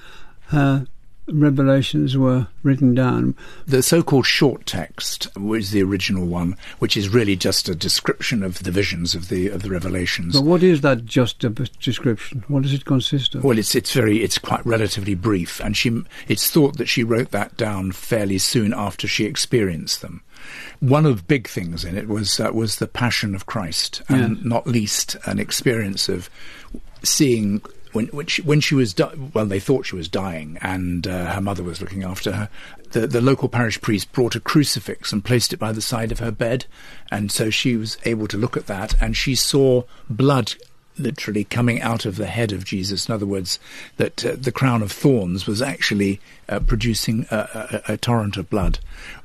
her 0.50 0.87
revelations 1.33 2.17
were 2.17 2.47
written 2.63 2.95
down? 2.95 3.35
The 3.67 3.83
so-called 3.83 4.27
short 4.27 4.67
text 4.67 5.29
was 5.37 5.71
the 5.71 5.83
original 5.83 6.27
one, 6.27 6.57
which 6.79 6.97
is 6.97 7.09
really 7.09 7.37
just 7.37 7.69
a 7.69 7.75
description 7.75 8.43
of 8.43 8.63
the 8.63 8.71
visions 8.71 9.15
of 9.15 9.29
the 9.29 9.49
of 9.49 9.63
the 9.63 9.71
revelations. 9.71 10.35
But 10.35 10.45
what 10.45 10.63
is 10.63 10.81
that 10.83 11.05
just 11.05 11.43
a 11.45 11.51
description? 11.51 12.45
What 12.49 12.63
does 12.63 12.75
it 12.75 12.85
consist 12.85 13.35
of? 13.35 13.45
Well, 13.45 13.59
it's 13.59 13.75
it's 13.75 13.93
very 13.93 14.23
it's 14.23 14.39
quite 14.39 14.65
relatively 14.67 15.15
brief, 15.15 15.61
and 15.61 15.77
she 15.77 16.03
it's 16.29 16.51
thought 16.51 16.77
that 16.79 16.89
she 16.89 17.05
wrote 17.05 17.31
that 17.31 17.57
down 17.57 17.93
fairly 17.93 18.39
soon 18.39 18.73
after 18.75 19.07
she 19.09 19.25
experienced 19.25 20.03
them. 20.03 20.23
One 20.81 21.05
of 21.05 21.17
the 21.19 21.23
big 21.25 21.49
things 21.49 21.85
in 21.85 21.97
it 21.99 22.09
was 22.09 22.41
uh, 22.41 22.51
was 22.53 22.77
the 22.77 22.87
Passion 22.87 23.35
of 23.35 23.47
Christ, 23.47 24.03
and 24.09 24.37
Yes. 24.39 24.45
not 24.47 24.67
least 24.67 25.17
an 25.27 25.39
experience 25.39 26.09
of 26.09 26.31
seeing. 27.03 27.63
When, 27.93 28.07
when 28.09 28.27
she 28.27 28.43
when 28.43 28.61
she 28.61 28.75
was 28.75 28.95
di- 28.95 29.15
well, 29.35 29.47
they 29.47 29.61
thought 29.61 29.87
she 29.87 29.97
was 29.97 30.09
dying, 30.09 30.59
and 30.61 31.07
uh, 31.07 31.33
her 31.33 31.41
mother 31.41 31.63
was 31.63 31.81
looking 31.81 32.05
after 32.05 32.33
her. 32.33 32.49
The 32.93 33.07
the 33.07 33.21
local 33.21 33.49
parish 33.49 33.81
priest 33.81 34.13
brought 34.13 34.37
a 34.37 34.41
crucifix 34.41 35.13
and 35.13 35.25
placed 35.25 35.53
it 35.53 35.59
by 35.59 35.73
the 35.73 35.83
side 35.83 36.13
of 36.13 36.21
her 36.21 36.31
bed, 36.31 36.67
and 37.11 37.33
so 37.33 37.51
she 37.51 37.77
was 37.77 37.99
able 38.05 38.29
to 38.29 38.37
look 38.39 38.57
at 38.57 38.67
that, 38.67 38.95
and 39.01 39.17
she 39.17 39.35
saw 39.35 39.83
blood 40.09 40.55
literally 40.99 41.45
coming 41.45 41.81
out 41.81 42.05
of 42.05 42.17
the 42.17 42.27
head 42.27 42.53
of 42.53 42.65
Jesus. 42.65 43.09
In 43.09 43.15
other 43.15 43.27
words, 43.27 43.59
that 43.97 44.25
uh, 44.25 44.37
the 44.39 44.53
crown 44.53 44.83
of 44.83 44.93
thorns 44.93 45.47
was 45.47 45.63
actually 45.63 46.21
uh, 46.49 46.61
producing 46.61 47.27
a, 47.31 47.83
a, 47.89 47.93
a 47.95 47.97
torrent 47.97 48.37
of 48.37 48.51
blood, 48.51 48.79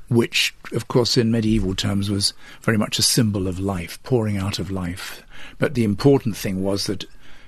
which, 0.07 0.55
of 0.71 0.87
course, 0.87 1.17
in 1.17 1.31
medieval 1.31 1.75
terms 1.75 2.09
was 2.09 2.33
very 2.61 2.77
much 2.77 2.97
a 2.97 3.03
symbol 3.03 3.47
of 3.47 3.59
life, 3.59 4.01
pouring 4.03 4.37
out 4.37 4.59
of 4.59 4.71
life. 4.71 5.23
But 5.57 5.73
the 5.73 5.83
important 5.83 6.37
thing 6.37 6.63
was 6.63 6.87
that 6.87 7.05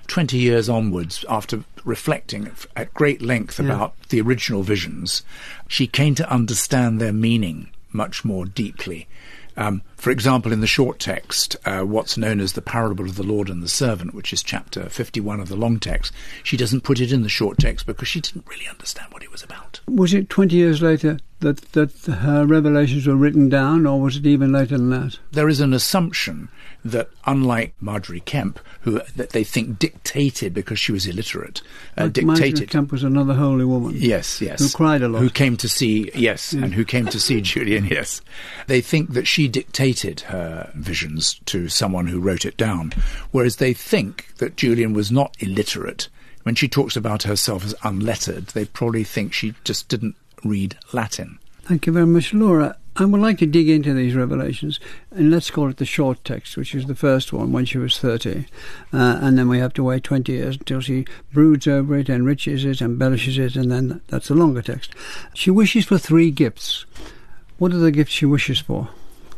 20 0.08 0.36
years 0.38 0.68
onwards, 0.68 1.24
after 1.28 1.64
reflecting 1.84 2.50
at 2.74 2.92
great 2.94 3.22
length 3.22 3.60
about 3.60 3.94
the 4.08 4.20
original 4.20 4.62
visions, 4.62 5.22
she 5.68 5.86
came 5.86 6.14
to 6.16 6.30
understand 6.30 7.00
their 7.00 7.12
meaning 7.12 7.68
much 7.92 8.24
more 8.24 8.44
deeply. 8.44 9.06
Um, 9.56 9.82
for 9.96 10.10
example, 10.10 10.52
in 10.52 10.60
the 10.60 10.66
short 10.68 11.00
text, 11.00 11.56
uh, 11.64 11.80
what's 11.80 12.16
known 12.16 12.40
as 12.40 12.52
the 12.52 12.62
parable 12.62 13.06
of 13.06 13.16
the 13.16 13.24
Lord 13.24 13.48
and 13.48 13.62
the 13.62 13.68
servant, 13.68 14.14
which 14.14 14.32
is 14.32 14.42
chapter 14.42 14.88
51 14.88 15.40
of 15.40 15.48
the 15.48 15.56
long 15.56 15.80
text, 15.80 16.12
she 16.44 16.56
doesn't 16.56 16.84
put 16.84 17.00
it 17.00 17.10
in 17.12 17.22
the 17.22 17.28
short 17.28 17.58
text 17.58 17.84
because 17.84 18.06
she 18.06 18.20
didn't 18.20 18.46
really 18.46 18.68
understand 18.68 19.12
what 19.12 19.24
it 19.24 19.32
was 19.32 19.42
about. 19.42 19.80
Was 19.88 20.14
it 20.14 20.30
20 20.30 20.54
years 20.54 20.80
later 20.80 21.18
that, 21.40 21.72
that 21.72 21.92
her 22.06 22.44
revelations 22.44 23.06
were 23.06 23.16
written 23.16 23.48
down, 23.48 23.86
or 23.86 24.00
was 24.00 24.16
it 24.16 24.26
even 24.26 24.52
later 24.52 24.76
than 24.76 24.90
that? 24.90 25.18
There 25.30 25.48
is 25.48 25.60
an 25.60 25.72
assumption 25.72 26.48
that, 26.84 27.10
unlike 27.26 27.74
Margery 27.80 28.20
Kempe, 28.20 28.58
who 28.82 29.00
that 29.16 29.30
they 29.30 29.44
think 29.44 29.78
dictated 29.78 30.54
because 30.54 30.78
she 30.78 30.92
was 30.92 31.06
illiterate, 31.06 31.62
uh, 31.96 32.04
Like 32.04 32.12
dictated. 32.14 32.70
Kempe 32.70 32.92
was 32.92 33.04
another 33.04 33.34
holy 33.34 33.64
woman. 33.64 33.92
Yes, 33.94 34.40
yes. 34.40 34.60
Who 34.60 34.76
cried 34.76 35.02
a 35.02 35.08
lot. 35.08 35.20
Who 35.20 35.30
came 35.30 35.56
to 35.58 35.68
see, 35.68 36.10
yes, 36.14 36.52
and 36.52 36.74
who 36.74 36.84
came 36.84 37.06
to 37.06 37.20
see 37.20 37.40
Julian, 37.40 37.86
yes. 37.86 38.20
They 38.66 38.80
think 38.80 39.12
that 39.12 39.26
she 39.26 39.48
dictated 39.48 40.20
her 40.22 40.70
visions 40.74 41.40
to 41.46 41.68
someone 41.68 42.06
who 42.06 42.20
wrote 42.20 42.44
it 42.44 42.56
down, 42.56 42.92
whereas 43.30 43.56
they 43.56 43.72
think 43.74 44.34
that 44.38 44.56
Julian 44.56 44.92
was 44.92 45.12
not 45.12 45.36
illiterate. 45.40 46.08
When 46.44 46.54
she 46.54 46.68
talks 46.68 46.96
about 46.96 47.24
herself 47.24 47.64
as 47.64 47.74
unlettered, 47.82 48.48
they 48.48 48.64
probably 48.64 49.04
think 49.04 49.32
she 49.32 49.54
just 49.64 49.88
didn't 49.88 50.16
read 50.44 50.76
Latin. 50.92 51.38
Thank 51.62 51.86
you 51.86 51.92
very 51.92 52.06
much, 52.06 52.32
Laura. 52.32 52.76
I 52.96 53.04
would 53.04 53.20
like 53.20 53.38
to 53.38 53.46
dig 53.46 53.68
into 53.68 53.94
these 53.94 54.16
revelations, 54.16 54.80
and 55.12 55.30
let's 55.30 55.52
call 55.52 55.68
it 55.68 55.76
the 55.76 55.84
short 55.84 56.24
text, 56.24 56.56
which 56.56 56.74
is 56.74 56.86
the 56.86 56.96
first 56.96 57.32
one 57.32 57.52
when 57.52 57.64
she 57.64 57.78
was 57.78 57.96
30. 57.98 58.46
Uh, 58.92 59.18
and 59.20 59.38
then 59.38 59.48
we 59.48 59.60
have 59.60 59.72
to 59.74 59.84
wait 59.84 60.02
20 60.02 60.32
years 60.32 60.56
until 60.56 60.80
she 60.80 61.06
broods 61.32 61.68
over 61.68 61.96
it, 61.96 62.08
enriches 62.08 62.64
it, 62.64 62.82
embellishes 62.82 63.38
it, 63.38 63.54
and 63.54 63.70
then 63.70 64.00
that's 64.08 64.28
the 64.28 64.34
longer 64.34 64.62
text. 64.62 64.94
She 65.32 65.50
wishes 65.50 65.84
for 65.84 65.96
three 65.96 66.32
gifts. 66.32 66.86
What 67.58 67.72
are 67.72 67.78
the 67.78 67.92
gifts 67.92 68.12
she 68.12 68.26
wishes 68.26 68.58
for? 68.58 68.88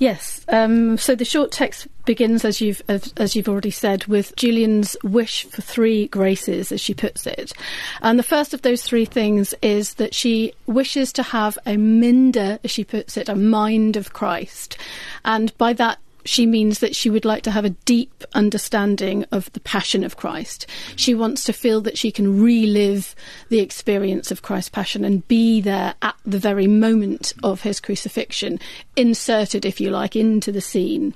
Yes. 0.00 0.46
Um, 0.48 0.96
so 0.96 1.14
the 1.14 1.26
short 1.26 1.52
text 1.52 1.86
begins, 2.06 2.42
as 2.42 2.62
you've 2.62 2.80
as, 2.88 3.12
as 3.18 3.36
you've 3.36 3.50
already 3.50 3.70
said, 3.70 4.06
with 4.06 4.34
Julian's 4.34 4.96
wish 5.04 5.44
for 5.44 5.60
three 5.60 6.06
graces, 6.08 6.72
as 6.72 6.80
she 6.80 6.94
puts 6.94 7.26
it. 7.26 7.52
And 8.00 8.18
the 8.18 8.22
first 8.22 8.54
of 8.54 8.62
those 8.62 8.82
three 8.82 9.04
things 9.04 9.52
is 9.60 9.94
that 9.94 10.14
she 10.14 10.54
wishes 10.66 11.12
to 11.12 11.22
have 11.22 11.58
a 11.66 11.76
minder, 11.76 12.58
as 12.64 12.70
she 12.70 12.82
puts 12.82 13.18
it, 13.18 13.28
a 13.28 13.36
mind 13.36 13.96
of 13.96 14.14
Christ, 14.14 14.78
and 15.22 15.56
by 15.58 15.74
that 15.74 15.98
she 16.24 16.46
means 16.46 16.78
that 16.80 16.94
she 16.94 17.10
would 17.10 17.24
like 17.24 17.42
to 17.44 17.50
have 17.50 17.64
a 17.64 17.70
deep 17.70 18.24
understanding 18.34 19.24
of 19.32 19.52
the 19.52 19.60
passion 19.60 20.04
of 20.04 20.16
Christ. 20.16 20.66
She 20.96 21.14
wants 21.14 21.44
to 21.44 21.52
feel 21.52 21.80
that 21.82 21.98
she 21.98 22.10
can 22.10 22.42
relive 22.42 23.14
the 23.48 23.60
experience 23.60 24.30
of 24.30 24.42
Christ's 24.42 24.70
passion 24.70 25.04
and 25.04 25.26
be 25.28 25.60
there 25.60 25.94
at 26.02 26.16
the 26.24 26.38
very 26.38 26.66
moment 26.66 27.32
of 27.42 27.62
his 27.62 27.80
crucifixion, 27.80 28.58
inserted, 28.96 29.64
if 29.64 29.80
you 29.80 29.90
like, 29.90 30.16
into 30.16 30.52
the 30.52 30.60
scene. 30.60 31.14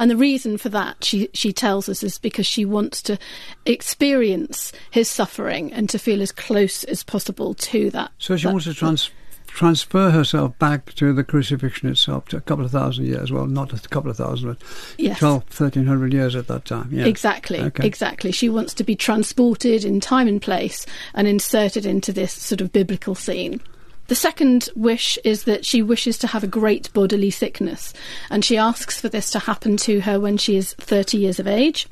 And 0.00 0.10
the 0.10 0.16
reason 0.16 0.58
for 0.58 0.68
that, 0.68 1.02
she, 1.04 1.28
she 1.34 1.52
tells 1.52 1.88
us, 1.88 2.04
is 2.04 2.18
because 2.18 2.46
she 2.46 2.64
wants 2.64 3.02
to 3.02 3.18
experience 3.66 4.72
his 4.90 5.10
suffering 5.10 5.72
and 5.72 5.90
to 5.90 5.98
feel 5.98 6.22
as 6.22 6.30
close 6.30 6.84
as 6.84 7.02
possible 7.02 7.54
to 7.54 7.90
that. 7.90 8.12
So 8.18 8.36
she 8.36 8.44
that- 8.44 8.52
wants 8.52 8.66
to 8.66 8.74
trans- 8.74 9.10
transfer 9.48 10.10
herself 10.10 10.58
back 10.58 10.94
to 10.94 11.12
the 11.12 11.24
crucifixion 11.24 11.88
itself, 11.88 12.26
to 12.28 12.36
a 12.36 12.40
couple 12.40 12.64
of 12.64 12.70
thousand 12.70 13.06
years. 13.06 13.32
Well, 13.32 13.46
not 13.46 13.72
a 13.72 13.88
couple 13.88 14.10
of 14.10 14.16
thousand, 14.16 14.48
but 14.48 14.58
Yes. 14.96 15.18
12, 15.18 15.42
1300 15.50 16.12
years 16.12 16.36
at 16.36 16.46
that 16.48 16.64
time. 16.64 16.88
Yes. 16.92 17.06
Exactly, 17.06 17.60
Okay. 17.60 17.86
exactly. 17.86 18.30
She 18.32 18.48
wants 18.48 18.74
to 18.74 18.84
be 18.84 18.94
transported 18.94 19.84
in 19.84 20.00
time 20.00 20.28
and 20.28 20.40
place 20.40 20.86
and 21.14 21.26
inserted 21.26 21.84
into 21.86 22.12
this 22.12 22.32
sort 22.32 22.60
of 22.60 22.72
biblical 22.72 23.14
scene. 23.14 23.60
The 24.06 24.14
second 24.14 24.70
wish 24.74 25.18
is 25.22 25.44
that 25.44 25.66
she 25.66 25.82
wishes 25.82 26.16
to 26.18 26.28
have 26.28 26.42
a 26.42 26.46
great 26.46 26.90
bodily 26.94 27.30
sickness, 27.30 27.92
and 28.30 28.42
she 28.44 28.56
asks 28.56 28.98
for 28.98 29.10
this 29.10 29.30
to 29.32 29.38
happen 29.38 29.76
to 29.78 30.00
her 30.00 30.18
when 30.18 30.38
she 30.38 30.56
is 30.56 30.72
30 30.74 31.18
years 31.18 31.38
of 31.38 31.46
age. 31.46 31.86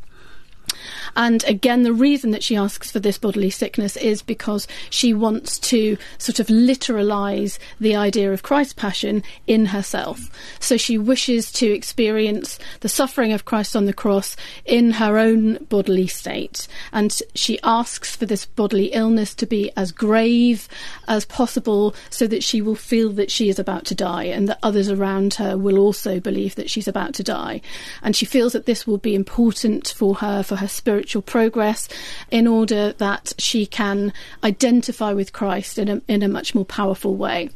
And 1.15 1.45
again, 1.45 1.83
the 1.83 1.93
reason 1.93 2.31
that 2.31 2.43
she 2.43 2.57
asks 2.57 2.91
for 2.91 3.01
this 3.01 3.19
bodily 3.19 3.51
sickness 3.51 3.97
is 3.97 4.23
because 4.23 4.67
she 4.91 5.13
wants 5.13 5.59
to 5.61 5.97
sort 6.19 6.41
of 6.41 6.47
literalize 6.49 7.59
the 7.81 7.97
idea 7.97 8.33
of 8.33 8.43
Christ's 8.43 8.75
passion 8.75 9.23
in 9.47 9.67
herself. 9.67 10.31
So 10.61 10.77
she 10.77 10.99
wishes 10.99 11.53
to 11.53 11.67
experience 11.67 12.59
the 12.81 12.89
suffering 12.89 13.33
of 13.33 13.45
Christ 13.45 13.77
on 13.77 13.87
the 13.87 13.93
cross 13.93 14.37
in 14.65 14.93
her 14.93 15.19
own 15.19 15.65
bodily 15.69 16.07
state. 16.07 16.67
And 16.93 17.17
she 17.35 17.59
asks 17.63 18.17
for 18.17 18.27
this 18.27 18.47
bodily 18.47 18.87
illness 18.87 19.35
to 19.37 19.47
be 19.47 19.71
as 19.77 19.93
grave 19.93 20.69
as 21.09 21.25
possible 21.25 21.95
so 22.11 22.27
that 22.27 22.43
she 22.43 22.61
will 22.61 22.75
feel 22.75 23.11
that 23.11 23.31
she 23.31 23.49
is 23.49 23.59
about 23.59 23.85
to 23.87 23.95
die 23.95 24.25
and 24.25 24.49
that 24.49 24.59
others 24.63 24.89
around 24.89 25.35
her 25.35 25.57
will 25.57 25.79
also 25.79 26.21
believe 26.21 26.55
that 26.55 26.71
she's 26.71 26.89
about 26.89 27.15
to 27.15 27.23
die. 27.23 27.61
And 28.03 28.15
she 28.15 28.27
feels 28.27 28.53
that 28.53 28.67
this 28.67 28.87
will 28.87 28.99
be 28.99 29.15
important 29.15 29.89
for 29.89 30.17
her, 30.17 30.43
for 30.43 30.57
her 30.57 30.69
spiritual 30.77 31.23
progress, 31.23 31.89
in 32.31 32.47
order 32.47 32.93
that 32.93 33.33
she 33.39 33.67
can 33.67 34.13
identify 34.45 35.13
with 35.13 35.33
Christ 35.33 35.79
in 35.79 35.89
a, 35.89 36.03
in 36.07 36.23
a 36.23 36.29
much 36.29 36.55
more 36.55 36.65
powerful 36.65 37.17
way. 37.17 37.51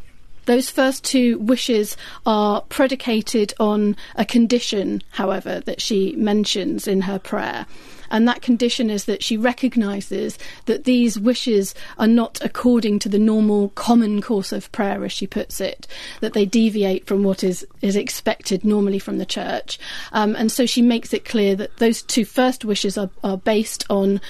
Those 0.46 0.70
first 0.70 1.04
two 1.04 1.38
wishes 1.38 1.96
are 2.26 2.62
predicated 2.62 3.54
on 3.60 3.96
a 4.16 4.24
condition, 4.24 5.02
however, 5.10 5.60
that 5.60 5.80
she 5.80 6.14
mentions 6.16 6.88
in 6.88 7.02
her 7.02 7.18
prayer. 7.18 7.66
And 8.10 8.26
that 8.26 8.42
condition 8.42 8.90
is 8.90 9.04
that 9.04 9.22
she 9.22 9.36
recognises 9.36 10.36
that 10.66 10.84
these 10.84 11.18
wishes 11.18 11.74
are 11.98 12.08
not 12.08 12.40
according 12.42 12.98
to 13.00 13.08
the 13.08 13.18
normal 13.18 13.68
common 13.70 14.20
course 14.20 14.52
of 14.52 14.70
prayer, 14.72 15.04
as 15.04 15.12
she 15.12 15.26
puts 15.26 15.60
it, 15.60 15.86
that 16.20 16.32
they 16.32 16.44
deviate 16.44 17.06
from 17.06 17.22
what 17.22 17.44
is, 17.44 17.64
is 17.82 17.96
expected 17.96 18.64
normally 18.64 18.98
from 18.98 19.18
the 19.18 19.26
church. 19.26 19.78
Um, 20.12 20.34
and 20.34 20.50
so 20.50 20.66
she 20.66 20.82
makes 20.82 21.14
it 21.14 21.24
clear 21.24 21.54
that 21.56 21.76
those 21.76 22.02
two 22.02 22.24
first 22.24 22.64
wishes 22.64 22.98
are, 22.98 23.10
are 23.22 23.38
based 23.38 23.84
on 23.88 24.20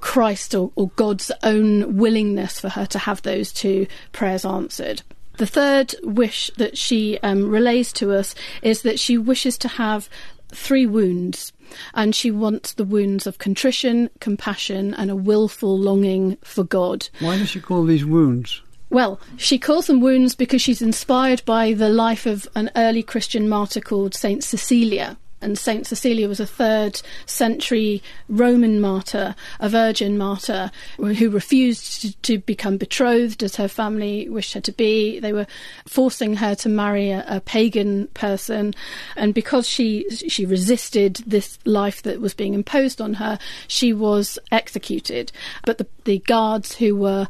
Christ 0.00 0.54
or, 0.54 0.70
or 0.76 0.90
God's 0.90 1.32
own 1.42 1.96
willingness 1.96 2.60
for 2.60 2.68
her 2.68 2.86
to 2.86 2.98
have 3.00 3.22
those 3.22 3.52
two 3.52 3.86
prayers 4.12 4.44
answered. 4.44 5.02
The 5.36 5.46
third 5.46 5.94
wish 6.02 6.50
that 6.56 6.78
she 6.78 7.18
um, 7.20 7.48
relays 7.50 7.92
to 7.94 8.12
us 8.12 8.34
is 8.62 8.82
that 8.82 9.00
she 9.00 9.18
wishes 9.18 9.58
to 9.58 9.68
have 9.68 10.08
three 10.48 10.86
wounds, 10.86 11.52
and 11.92 12.14
she 12.14 12.30
wants 12.30 12.72
the 12.74 12.84
wounds 12.84 13.26
of 13.26 13.38
contrition, 13.38 14.10
compassion, 14.20 14.94
and 14.94 15.10
a 15.10 15.16
willful 15.16 15.76
longing 15.76 16.36
for 16.44 16.62
God. 16.62 17.08
Why 17.18 17.36
does 17.36 17.50
she 17.50 17.60
call 17.60 17.84
these 17.84 18.04
wounds? 18.04 18.62
Well, 18.90 19.20
she 19.36 19.58
calls 19.58 19.88
them 19.88 20.00
wounds 20.00 20.36
because 20.36 20.62
she's 20.62 20.82
inspired 20.82 21.44
by 21.44 21.72
the 21.72 21.88
life 21.88 22.26
of 22.26 22.46
an 22.54 22.70
early 22.76 23.02
Christian 23.02 23.48
martyr 23.48 23.80
called 23.80 24.14
Saint 24.14 24.44
Cecilia. 24.44 25.16
And 25.44 25.58
Saint 25.58 25.86
Cecilia 25.86 26.26
was 26.26 26.40
a 26.40 26.46
third 26.46 27.02
century 27.26 28.02
Roman 28.28 28.80
martyr, 28.80 29.34
a 29.60 29.68
virgin 29.68 30.16
martyr, 30.16 30.70
who 30.96 31.28
refused 31.28 32.00
to, 32.00 32.16
to 32.22 32.38
become 32.38 32.78
betrothed 32.78 33.42
as 33.42 33.56
her 33.56 33.68
family 33.68 34.28
wished 34.28 34.54
her 34.54 34.60
to 34.62 34.72
be. 34.72 35.20
They 35.20 35.32
were 35.32 35.46
forcing 35.86 36.36
her 36.36 36.54
to 36.56 36.68
marry 36.68 37.10
a, 37.10 37.24
a 37.28 37.40
pagan 37.40 38.08
person, 38.14 38.74
and 39.16 39.34
because 39.34 39.68
she 39.68 40.08
she 40.10 40.46
resisted 40.46 41.16
this 41.26 41.58
life 41.64 42.02
that 42.02 42.20
was 42.20 42.34
being 42.34 42.54
imposed 42.54 43.00
on 43.00 43.14
her, 43.14 43.38
she 43.68 43.92
was 43.92 44.38
executed. 44.50 45.30
But 45.64 45.78
the 45.78 45.86
the 46.04 46.18
guards 46.20 46.76
who 46.76 46.96
were 46.96 47.28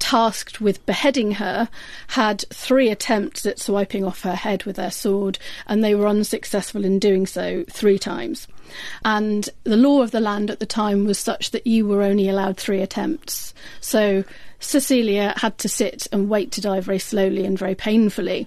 tasked 0.00 0.60
with 0.60 0.84
beheading 0.86 1.32
her 1.32 1.68
had 2.08 2.44
three 2.50 2.88
attempts 2.88 3.46
at 3.46 3.60
swiping 3.60 4.04
off 4.04 4.22
her 4.22 4.34
head 4.34 4.64
with 4.64 4.76
their 4.76 4.90
sword, 4.90 5.38
and 5.68 5.84
they 5.84 5.94
were 5.94 6.08
unsuccessful 6.08 6.84
in 6.84 6.98
doing 6.98 7.26
so 7.26 7.64
three 7.70 7.98
times. 7.98 8.48
And 9.04 9.48
the 9.64 9.76
law 9.76 10.02
of 10.02 10.10
the 10.10 10.20
land 10.20 10.50
at 10.50 10.58
the 10.58 10.66
time 10.66 11.04
was 11.04 11.18
such 11.18 11.52
that 11.52 11.66
you 11.66 11.86
were 11.86 12.02
only 12.02 12.28
allowed 12.28 12.56
three 12.56 12.80
attempts. 12.80 13.54
So 13.80 14.24
Cecilia 14.58 15.34
had 15.36 15.58
to 15.58 15.68
sit 15.68 16.08
and 16.10 16.28
wait 16.28 16.50
to 16.52 16.60
die 16.60 16.80
very 16.80 16.98
slowly 16.98 17.44
and 17.44 17.58
very 17.58 17.74
painfully. 17.74 18.46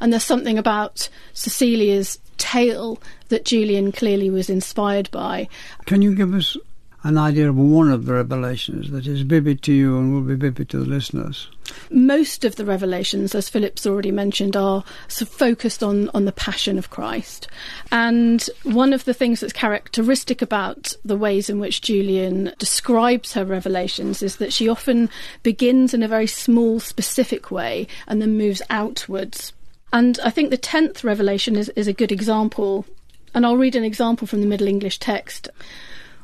And 0.00 0.12
there's 0.12 0.24
something 0.24 0.58
about 0.58 1.08
Cecilia's 1.34 2.18
tale 2.38 3.00
that 3.28 3.44
Julian 3.44 3.92
clearly 3.92 4.30
was 4.30 4.48
inspired 4.48 5.10
by. 5.10 5.48
Can 5.84 6.00
you 6.02 6.14
give 6.14 6.32
us 6.34 6.56
an 7.02 7.18
idea 7.18 7.48
of 7.48 7.56
one 7.56 7.90
of 7.90 8.06
the 8.06 8.14
revelations 8.14 8.90
that 8.90 9.06
is 9.06 9.22
vivid 9.22 9.62
to 9.62 9.72
you 9.72 9.98
and 9.98 10.12
will 10.12 10.20
be 10.22 10.34
vivid 10.34 10.68
to 10.70 10.78
the 10.78 10.86
listeners? 10.86 11.48
most 11.90 12.44
of 12.44 12.56
the 12.56 12.64
revelations, 12.64 13.34
as 13.34 13.48
Philip's 13.48 13.86
already 13.86 14.10
mentioned, 14.10 14.56
are 14.56 14.84
focused 15.08 15.82
on, 15.82 16.08
on 16.14 16.24
the 16.24 16.32
passion 16.32 16.78
of 16.78 16.90
Christ. 16.90 17.48
And 17.90 18.48
one 18.62 18.92
of 18.92 19.04
the 19.04 19.14
things 19.14 19.40
that's 19.40 19.52
characteristic 19.52 20.42
about 20.42 20.94
the 21.04 21.16
ways 21.16 21.50
in 21.50 21.58
which 21.58 21.82
Julian 21.82 22.52
describes 22.58 23.32
her 23.34 23.44
revelations 23.44 24.22
is 24.22 24.36
that 24.36 24.52
she 24.52 24.68
often 24.68 25.10
begins 25.42 25.94
in 25.94 26.02
a 26.02 26.08
very 26.08 26.26
small, 26.26 26.80
specific 26.80 27.50
way 27.50 27.86
and 28.06 28.20
then 28.20 28.38
moves 28.38 28.62
outwards. 28.70 29.52
And 29.92 30.18
I 30.24 30.30
think 30.30 30.50
the 30.50 30.56
tenth 30.56 31.02
revelation 31.02 31.56
is, 31.56 31.68
is 31.70 31.88
a 31.88 31.92
good 31.92 32.12
example. 32.12 32.86
And 33.34 33.44
I'll 33.44 33.56
read 33.56 33.76
an 33.76 33.84
example 33.84 34.26
from 34.26 34.40
the 34.40 34.46
Middle 34.46 34.68
English 34.68 34.98
text. 34.98 35.48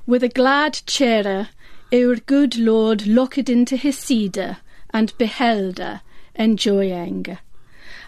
With 0.09 0.23
a 0.23 0.29
glad 0.29 0.83
cheer, 0.87 1.49
our 1.93 2.15
good 2.15 2.57
Lord 2.57 3.09
looked 3.09 3.49
into 3.49 3.77
his 3.77 3.99
cedar 3.99 4.59
and 4.91 5.19
beheld 5.19 5.79
her, 5.79 6.03
enjoying. 6.37 7.39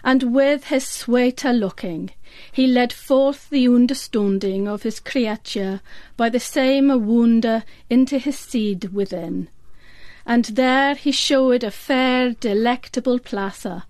And 0.01 0.33
with 0.33 0.67
his 0.67 0.87
sweeter 0.87 1.51
looking, 1.51 2.11
he 2.53 2.67
led 2.67 2.93
forth 2.93 3.49
the 3.49 3.67
understanding 3.67 4.65
of 4.65 4.83
his 4.83 5.01
creature 5.01 5.81
by 6.15 6.29
the 6.29 6.39
same 6.39 7.05
wonder 7.05 7.65
into 7.89 8.17
his 8.17 8.39
seed 8.39 8.93
within. 8.93 9.49
And 10.25 10.45
there 10.45 10.95
he 10.95 11.11
showed 11.11 11.65
a 11.65 11.71
fair, 11.71 12.31
delectable 12.31 13.19
plaza, 13.19 13.87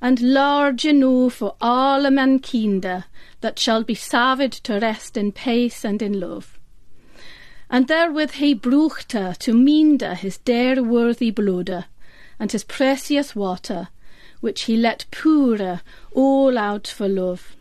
and 0.00 0.20
large 0.20 0.84
enough 0.84 1.34
for 1.34 1.54
all 1.60 2.06
a 2.06 2.10
mankind 2.10 3.04
that 3.40 3.58
shall 3.60 3.84
be 3.84 3.94
saved 3.94 4.64
to 4.64 4.80
rest 4.80 5.16
in 5.16 5.30
peace 5.30 5.84
and 5.84 6.02
in 6.02 6.18
love. 6.18 6.58
And 7.72 7.88
therewith 7.88 8.32
he 8.32 8.54
brucht 8.54 9.12
her 9.12 9.32
to 9.40 9.54
minder 9.54 10.14
his 10.14 10.36
dear 10.36 10.82
worthy 10.82 11.30
blood, 11.30 11.86
and 12.38 12.52
his 12.52 12.64
precious 12.64 13.34
water, 13.34 13.88
which 14.40 14.62
he 14.64 14.76
let 14.76 15.06
pour 15.10 15.80
all 16.12 16.58
out 16.58 16.86
for 16.86 17.08
love. 17.08 17.56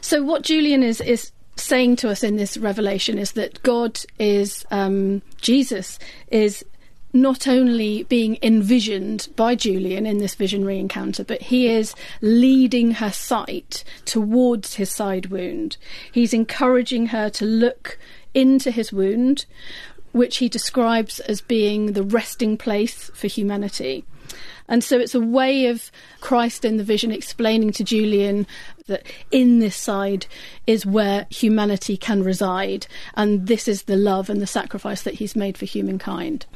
So 0.00 0.22
what 0.22 0.42
Julian 0.42 0.84
is 0.84 1.00
is 1.00 1.32
saying 1.56 1.96
to 1.96 2.10
us 2.10 2.22
in 2.22 2.36
this 2.36 2.56
revelation 2.56 3.18
is 3.18 3.32
that 3.32 3.60
God 3.64 3.98
is 4.18 4.64
um, 4.70 5.22
Jesus 5.40 5.98
is 6.28 6.64
not 7.12 7.48
only 7.48 8.04
being 8.04 8.38
envisioned 8.42 9.28
by 9.34 9.54
Julian 9.54 10.06
in 10.06 10.18
this 10.18 10.34
visionary 10.34 10.78
encounter, 10.78 11.24
but 11.24 11.42
he 11.42 11.66
is 11.66 11.94
leading 12.20 12.92
her 12.92 13.10
sight 13.10 13.82
towards 14.04 14.74
his 14.74 14.90
side 14.92 15.26
wound. 15.26 15.78
He's 16.12 16.34
encouraging 16.34 17.06
her 17.06 17.30
to 17.30 17.44
look 17.44 17.98
into 18.36 18.70
his 18.70 18.92
wound, 18.92 19.46
which 20.12 20.36
he 20.36 20.48
describes 20.48 21.18
as 21.20 21.40
being 21.40 21.94
the 21.94 22.02
resting 22.02 22.56
place 22.56 23.10
for 23.14 23.26
humanity. 23.26 24.04
And 24.68 24.84
so 24.84 24.98
it's 24.98 25.14
a 25.14 25.20
way 25.20 25.66
of 25.66 25.90
Christ 26.20 26.64
in 26.64 26.76
the 26.76 26.84
vision 26.84 27.12
explaining 27.12 27.72
to 27.72 27.84
Julian 27.84 28.46
that 28.88 29.06
in 29.30 29.58
this 29.58 29.76
side 29.76 30.26
is 30.66 30.84
where 30.84 31.26
humanity 31.30 31.96
can 31.96 32.22
reside, 32.22 32.86
and 33.14 33.46
this 33.46 33.68
is 33.68 33.84
the 33.84 33.96
love 33.96 34.28
and 34.28 34.40
the 34.40 34.46
sacrifice 34.46 35.02
that 35.02 35.14
he's 35.14 35.34
made 35.36 35.56
for 35.56 35.64
humankind. 35.64 36.46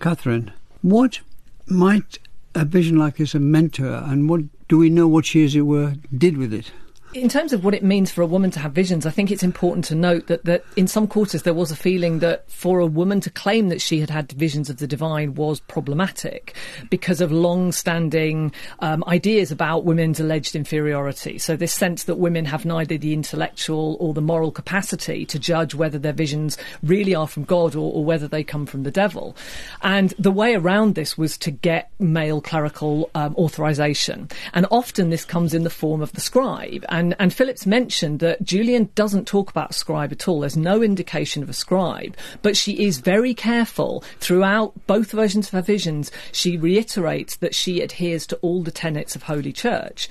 Katherine, 0.00 0.52
what 0.82 1.20
might 1.66 2.18
a 2.54 2.64
vision 2.64 2.96
like 2.98 3.16
this 3.16 3.34
have 3.34 3.42
meant 3.42 3.74
to 3.74 3.82
her, 3.82 4.04
and 4.06 4.28
what 4.28 4.40
do 4.68 4.78
we 4.78 4.90
know 4.90 5.06
what 5.06 5.26
she, 5.26 5.44
as 5.44 5.54
it 5.54 5.62
were, 5.62 5.94
did 6.16 6.36
with 6.36 6.52
it? 6.52 6.72
In 7.14 7.30
terms 7.30 7.54
of 7.54 7.64
what 7.64 7.72
it 7.72 7.82
means 7.82 8.10
for 8.10 8.20
a 8.20 8.26
woman 8.26 8.50
to 8.50 8.60
have 8.60 8.72
visions, 8.72 9.06
I 9.06 9.10
think 9.10 9.30
it's 9.30 9.42
important 9.42 9.86
to 9.86 9.94
note 9.94 10.26
that, 10.26 10.44
that 10.44 10.62
in 10.76 10.86
some 10.86 11.06
quarters 11.06 11.42
there 11.42 11.54
was 11.54 11.70
a 11.70 11.76
feeling 11.76 12.18
that 12.18 12.50
for 12.50 12.80
a 12.80 12.86
woman 12.86 13.22
to 13.22 13.30
claim 13.30 13.70
that 13.70 13.80
she 13.80 14.00
had 14.00 14.10
had 14.10 14.30
visions 14.32 14.68
of 14.68 14.76
the 14.76 14.86
divine 14.86 15.34
was 15.34 15.60
problematic 15.60 16.54
because 16.90 17.22
of 17.22 17.32
long 17.32 17.72
standing 17.72 18.52
um, 18.80 19.02
ideas 19.06 19.50
about 19.50 19.86
women's 19.86 20.20
alleged 20.20 20.54
inferiority. 20.54 21.38
So, 21.38 21.56
this 21.56 21.72
sense 21.72 22.04
that 22.04 22.16
women 22.16 22.44
have 22.44 22.66
neither 22.66 22.98
the 22.98 23.14
intellectual 23.14 23.96
or 24.00 24.12
the 24.12 24.20
moral 24.20 24.52
capacity 24.52 25.24
to 25.26 25.38
judge 25.38 25.74
whether 25.74 25.98
their 25.98 26.12
visions 26.12 26.58
really 26.82 27.14
are 27.14 27.26
from 27.26 27.44
God 27.44 27.74
or, 27.74 27.90
or 27.90 28.04
whether 28.04 28.28
they 28.28 28.44
come 28.44 28.66
from 28.66 28.82
the 28.82 28.90
devil. 28.90 29.34
And 29.80 30.12
the 30.18 30.30
way 30.30 30.54
around 30.54 30.94
this 30.94 31.16
was 31.16 31.38
to 31.38 31.50
get 31.50 31.90
male 31.98 32.42
clerical 32.42 33.08
um, 33.14 33.34
authorization. 33.36 34.28
And 34.52 34.66
often 34.70 35.08
this 35.08 35.24
comes 35.24 35.54
in 35.54 35.64
the 35.64 35.70
form 35.70 36.02
of 36.02 36.12
the 36.12 36.20
scribe. 36.20 36.84
And 36.98 37.32
Philip's 37.32 37.66
mentioned 37.66 38.18
that 38.20 38.42
Julian 38.42 38.90
doesn't 38.94 39.26
talk 39.26 39.50
about 39.50 39.74
scribe 39.74 40.10
at 40.10 40.26
all. 40.26 40.40
There's 40.40 40.56
no 40.56 40.82
indication 40.82 41.42
of 41.42 41.48
a 41.48 41.52
scribe, 41.52 42.16
but 42.42 42.56
she 42.56 42.84
is 42.84 42.98
very 42.98 43.34
careful 43.34 44.02
throughout 44.18 44.72
both 44.86 45.12
versions 45.12 45.46
of 45.46 45.52
her 45.52 45.62
visions. 45.62 46.10
She 46.32 46.56
reiterates 46.56 47.36
that 47.36 47.54
she 47.54 47.80
adheres 47.80 48.26
to 48.26 48.36
all 48.36 48.62
the 48.62 48.70
tenets 48.70 49.14
of 49.14 49.22
Holy 49.24 49.52
Church. 49.52 50.08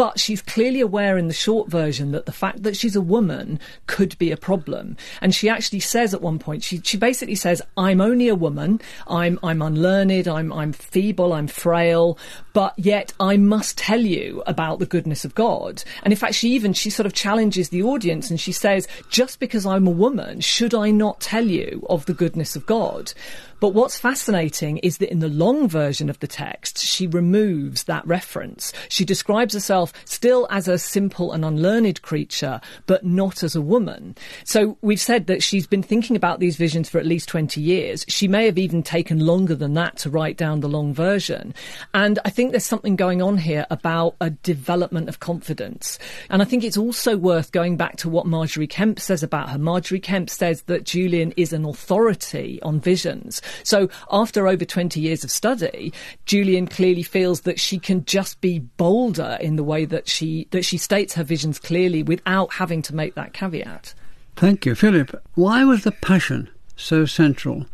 But 0.00 0.18
she's 0.18 0.40
clearly 0.40 0.80
aware 0.80 1.18
in 1.18 1.28
the 1.28 1.34
short 1.34 1.68
version 1.68 2.12
that 2.12 2.24
the 2.24 2.32
fact 2.32 2.62
that 2.62 2.74
she's 2.74 2.96
a 2.96 3.02
woman 3.02 3.60
could 3.86 4.16
be 4.16 4.30
a 4.30 4.36
problem. 4.38 4.96
And 5.20 5.34
she 5.34 5.46
actually 5.46 5.80
says 5.80 6.14
at 6.14 6.22
one 6.22 6.38
point, 6.38 6.62
she, 6.62 6.80
she 6.80 6.96
basically 6.96 7.34
says, 7.34 7.60
I'm 7.76 8.00
only 8.00 8.26
a 8.28 8.34
woman, 8.34 8.80
I'm, 9.06 9.38
I'm 9.42 9.60
unlearned, 9.60 10.26
I'm, 10.26 10.54
I'm 10.54 10.72
feeble, 10.72 11.34
I'm 11.34 11.48
frail, 11.48 12.16
but 12.54 12.72
yet 12.78 13.12
I 13.20 13.36
must 13.36 13.76
tell 13.76 14.00
you 14.00 14.42
about 14.46 14.78
the 14.78 14.86
goodness 14.86 15.26
of 15.26 15.34
God. 15.34 15.84
And 16.02 16.14
in 16.14 16.18
fact, 16.18 16.34
she 16.34 16.48
even, 16.54 16.72
she 16.72 16.88
sort 16.88 17.04
of 17.04 17.12
challenges 17.12 17.68
the 17.68 17.82
audience 17.82 18.30
and 18.30 18.40
she 18.40 18.52
says, 18.52 18.88
just 19.10 19.38
because 19.38 19.66
I'm 19.66 19.86
a 19.86 19.90
woman, 19.90 20.40
should 20.40 20.74
I 20.74 20.92
not 20.92 21.20
tell 21.20 21.44
you 21.44 21.84
of 21.90 22.06
the 22.06 22.14
goodness 22.14 22.56
of 22.56 22.64
God? 22.64 23.12
But 23.60 23.74
what's 23.74 23.98
fascinating 23.98 24.78
is 24.78 24.98
that 24.98 25.10
in 25.10 25.20
the 25.20 25.28
long 25.28 25.68
version 25.68 26.10
of 26.10 26.18
the 26.20 26.26
text, 26.26 26.78
she 26.78 27.06
removes 27.06 27.84
that 27.84 28.06
reference. 28.06 28.72
She 28.88 29.04
describes 29.04 29.54
herself 29.54 29.92
still 30.04 30.46
as 30.50 30.66
a 30.66 30.78
simple 30.78 31.32
and 31.32 31.44
unlearned 31.44 32.02
creature, 32.02 32.60
but 32.86 33.04
not 33.04 33.42
as 33.42 33.54
a 33.54 33.60
woman. 33.60 34.16
So 34.44 34.78
we've 34.80 35.00
said 35.00 35.26
that 35.26 35.42
she's 35.42 35.66
been 35.66 35.82
thinking 35.82 36.16
about 36.16 36.40
these 36.40 36.56
visions 36.56 36.88
for 36.88 36.98
at 36.98 37.06
least 37.06 37.28
20 37.28 37.60
years. 37.60 38.04
She 38.08 38.28
may 38.28 38.46
have 38.46 38.58
even 38.58 38.82
taken 38.82 39.24
longer 39.24 39.54
than 39.54 39.74
that 39.74 39.96
to 39.98 40.10
write 40.10 40.36
down 40.36 40.60
the 40.60 40.68
long 40.68 40.94
version. 40.94 41.54
And 41.94 42.18
I 42.24 42.30
think 42.30 42.50
there's 42.50 42.64
something 42.64 42.96
going 42.96 43.22
on 43.22 43.38
here 43.38 43.66
about 43.70 44.16
a 44.20 44.30
development 44.30 45.08
of 45.08 45.20
confidence. 45.20 45.98
And 46.30 46.42
I 46.42 46.44
think 46.44 46.64
it's 46.64 46.76
also 46.78 47.16
worth 47.16 47.52
going 47.52 47.76
back 47.76 47.96
to 47.98 48.08
what 48.08 48.26
Margery 48.26 48.66
Kempe 48.66 49.00
says 49.00 49.22
about 49.22 49.50
her. 49.50 49.58
Margery 49.58 50.00
Kempe 50.00 50.30
says 50.30 50.62
that 50.62 50.84
Julian 50.84 51.32
is 51.36 51.52
an 51.52 51.64
authority 51.64 52.60
on 52.62 52.80
visions. 52.80 53.42
So 53.62 53.88
after 54.10 54.46
over 54.46 54.64
20 54.64 55.00
years 55.00 55.24
of 55.24 55.30
study, 55.30 55.92
Julian 56.26 56.66
clearly 56.66 57.02
feels 57.02 57.42
that 57.42 57.60
she 57.60 57.78
can 57.78 58.04
just 58.04 58.40
be 58.40 58.58
bolder 58.58 59.38
in 59.40 59.56
the 59.56 59.64
way 59.64 59.84
that 59.84 60.08
she 60.08 60.48
that 60.50 60.64
she 60.64 60.76
states 60.78 61.14
her 61.14 61.24
visions 61.24 61.58
clearly 61.58 62.02
without 62.02 62.54
having 62.54 62.82
to 62.82 62.94
make 62.94 63.14
that 63.14 63.32
caveat. 63.32 63.94
Thank 64.36 64.64
you, 64.66 64.74
Philip. 64.74 65.22
Why 65.34 65.64
was 65.64 65.84
the 65.84 65.92
passion 65.92 66.48
so 66.76 67.04
central 67.04 67.66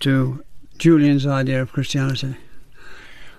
to 0.00 0.44
Julian's 0.78 1.26
idea 1.26 1.62
of 1.62 1.72
Christianity? 1.72 2.36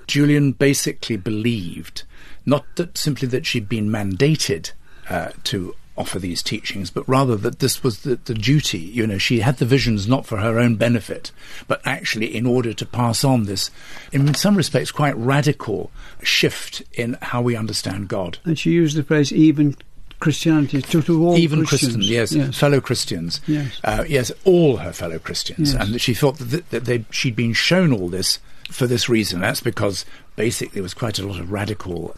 Julian 0.08 0.51
basically 0.51 1.15
believed 1.17 2.04
not 2.45 2.65
that 2.75 2.97
simply 2.97 3.27
that 3.30 3.45
she'd 3.45 3.69
been 3.69 3.89
mandated 3.89 4.71
uh, 5.10 5.30
to 5.43 5.75
offer 6.01 6.19
these 6.19 6.43
teachings, 6.43 6.89
but 6.89 7.07
rather 7.07 7.35
that 7.37 7.59
this 7.59 7.83
was 7.83 7.99
the, 7.99 8.15
the 8.25 8.33
duty. 8.33 8.79
You 8.79 9.07
know, 9.07 9.17
she 9.17 9.39
had 9.39 9.57
the 9.57 9.65
visions 9.65 10.07
not 10.07 10.25
for 10.25 10.37
her 10.37 10.59
own 10.59 10.75
benefit, 10.75 11.31
but 11.67 11.81
actually 11.85 12.35
in 12.35 12.45
order 12.45 12.73
to 12.73 12.85
pass 12.85 13.23
on 13.23 13.45
this, 13.45 13.71
in 14.11 14.33
some 14.33 14.55
respects, 14.57 14.91
quite 14.91 15.15
radical 15.15 15.91
shift 16.23 16.81
in 16.93 17.17
how 17.21 17.41
we 17.41 17.55
understand 17.55 18.07
God. 18.07 18.37
And 18.43 18.57
she 18.59 18.71
used 18.71 18.97
the 18.97 19.03
phrase 19.03 19.31
even 19.31 19.75
Christianity 20.19 20.81
to, 20.81 21.01
to 21.01 21.25
all 21.25 21.37
even 21.37 21.65
Christians. 21.65 21.95
Christians, 21.95 22.09
yes, 22.09 22.31
yes. 22.33 22.57
fellow 22.57 22.79
Christians, 22.81 23.41
Yes. 23.47 23.79
uh, 23.83 24.03
yes, 24.07 24.31
all 24.43 24.77
her 24.77 24.93
fellow 24.93 25.17
Christians, 25.19 25.73
Yes. 25.73 25.81
and 25.89 25.99
she 26.01 26.13
thought 26.13 26.37
that, 26.39 26.69
that 26.69 26.85
they, 26.85 27.05
she'd 27.09 27.35
been 27.35 27.53
shown 27.53 27.91
all 27.91 28.07
this 28.09 28.39
for 28.69 28.85
this 28.87 29.09
reason. 29.09 29.39
That's 29.41 29.61
because 29.61 30.05
basically 30.35 30.75
there 30.75 30.83
was 30.83 30.93
quite 30.93 31.17
a 31.19 31.25
lot 31.25 31.39
of 31.39 31.51
radical 31.51 32.15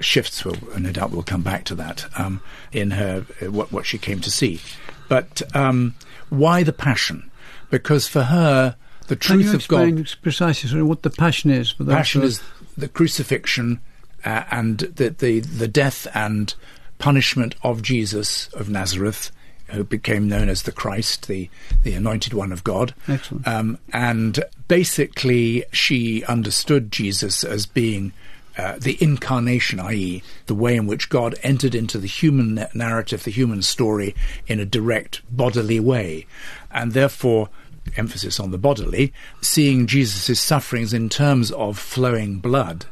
shifts. 0.00 0.44
Well, 0.44 0.56
no 0.78 0.92
doubt 0.92 1.10
we'll 1.10 1.22
come 1.22 1.42
back 1.42 1.64
to 1.64 1.74
that 1.76 2.06
um, 2.18 2.40
in 2.72 2.92
her 2.92 3.26
uh, 3.40 3.50
what 3.50 3.72
what 3.72 3.86
she 3.86 3.98
came 3.98 4.20
to 4.20 4.30
see. 4.30 4.60
But 5.08 5.42
um, 5.54 5.94
why 6.30 6.62
the 6.62 6.72
passion? 6.72 7.30
Because 7.70 8.08
for 8.08 8.24
her, 8.24 8.76
the 9.08 9.16
truth 9.16 9.54
of 9.54 9.66
God 9.68 10.10
precisely 10.22 10.68
sort 10.68 10.80
of 10.80 10.88
what 10.88 11.02
the 11.02 11.10
passion 11.10 11.50
is 11.50 11.72
passion 11.72 12.22
is 12.22 12.40
the 12.76 12.88
crucifixion 12.88 13.80
uh, 14.24 14.44
and 14.50 14.78
the, 14.78 15.10
the 15.10 15.40
the 15.40 15.68
death 15.68 16.06
and 16.14 16.54
punishment 16.98 17.54
of 17.62 17.82
Jesus 17.82 18.48
of 18.54 18.70
Nazareth, 18.70 19.30
who 19.66 19.84
became 19.84 20.28
known 20.28 20.48
as 20.48 20.62
the 20.62 20.72
Christ, 20.72 21.28
the 21.28 21.50
the 21.82 21.94
Anointed 21.94 22.32
One 22.32 22.52
of 22.52 22.64
God. 22.64 22.94
Excellent. 23.08 23.46
Um, 23.46 23.78
and 23.92 24.44
basically, 24.68 25.64
she 25.72 26.24
understood 26.24 26.90
Jesus 26.92 27.44
as 27.44 27.66
being. 27.66 28.12
Uh, 28.56 28.76
the 28.78 29.02
incarnation, 29.02 29.80
i.e., 29.80 30.22
the 30.46 30.54
way 30.54 30.76
in 30.76 30.86
which 30.86 31.08
God 31.08 31.34
entered 31.42 31.74
into 31.74 31.96
the 31.96 32.06
human 32.06 32.66
narrative, 32.74 33.24
the 33.24 33.30
human 33.30 33.62
story, 33.62 34.14
in 34.46 34.60
a 34.60 34.66
direct 34.66 35.22
bodily 35.34 35.80
way, 35.80 36.26
and 36.70 36.92
therefore 36.92 37.48
emphasis 37.96 38.38
on 38.38 38.50
the 38.50 38.58
bodily, 38.58 39.12
seeing 39.40 39.86
Jesus' 39.86 40.40
sufferings 40.40 40.92
in 40.92 41.08
terms 41.08 41.50
of 41.52 41.78
flowing 41.78 42.38
blood, 42.38 42.86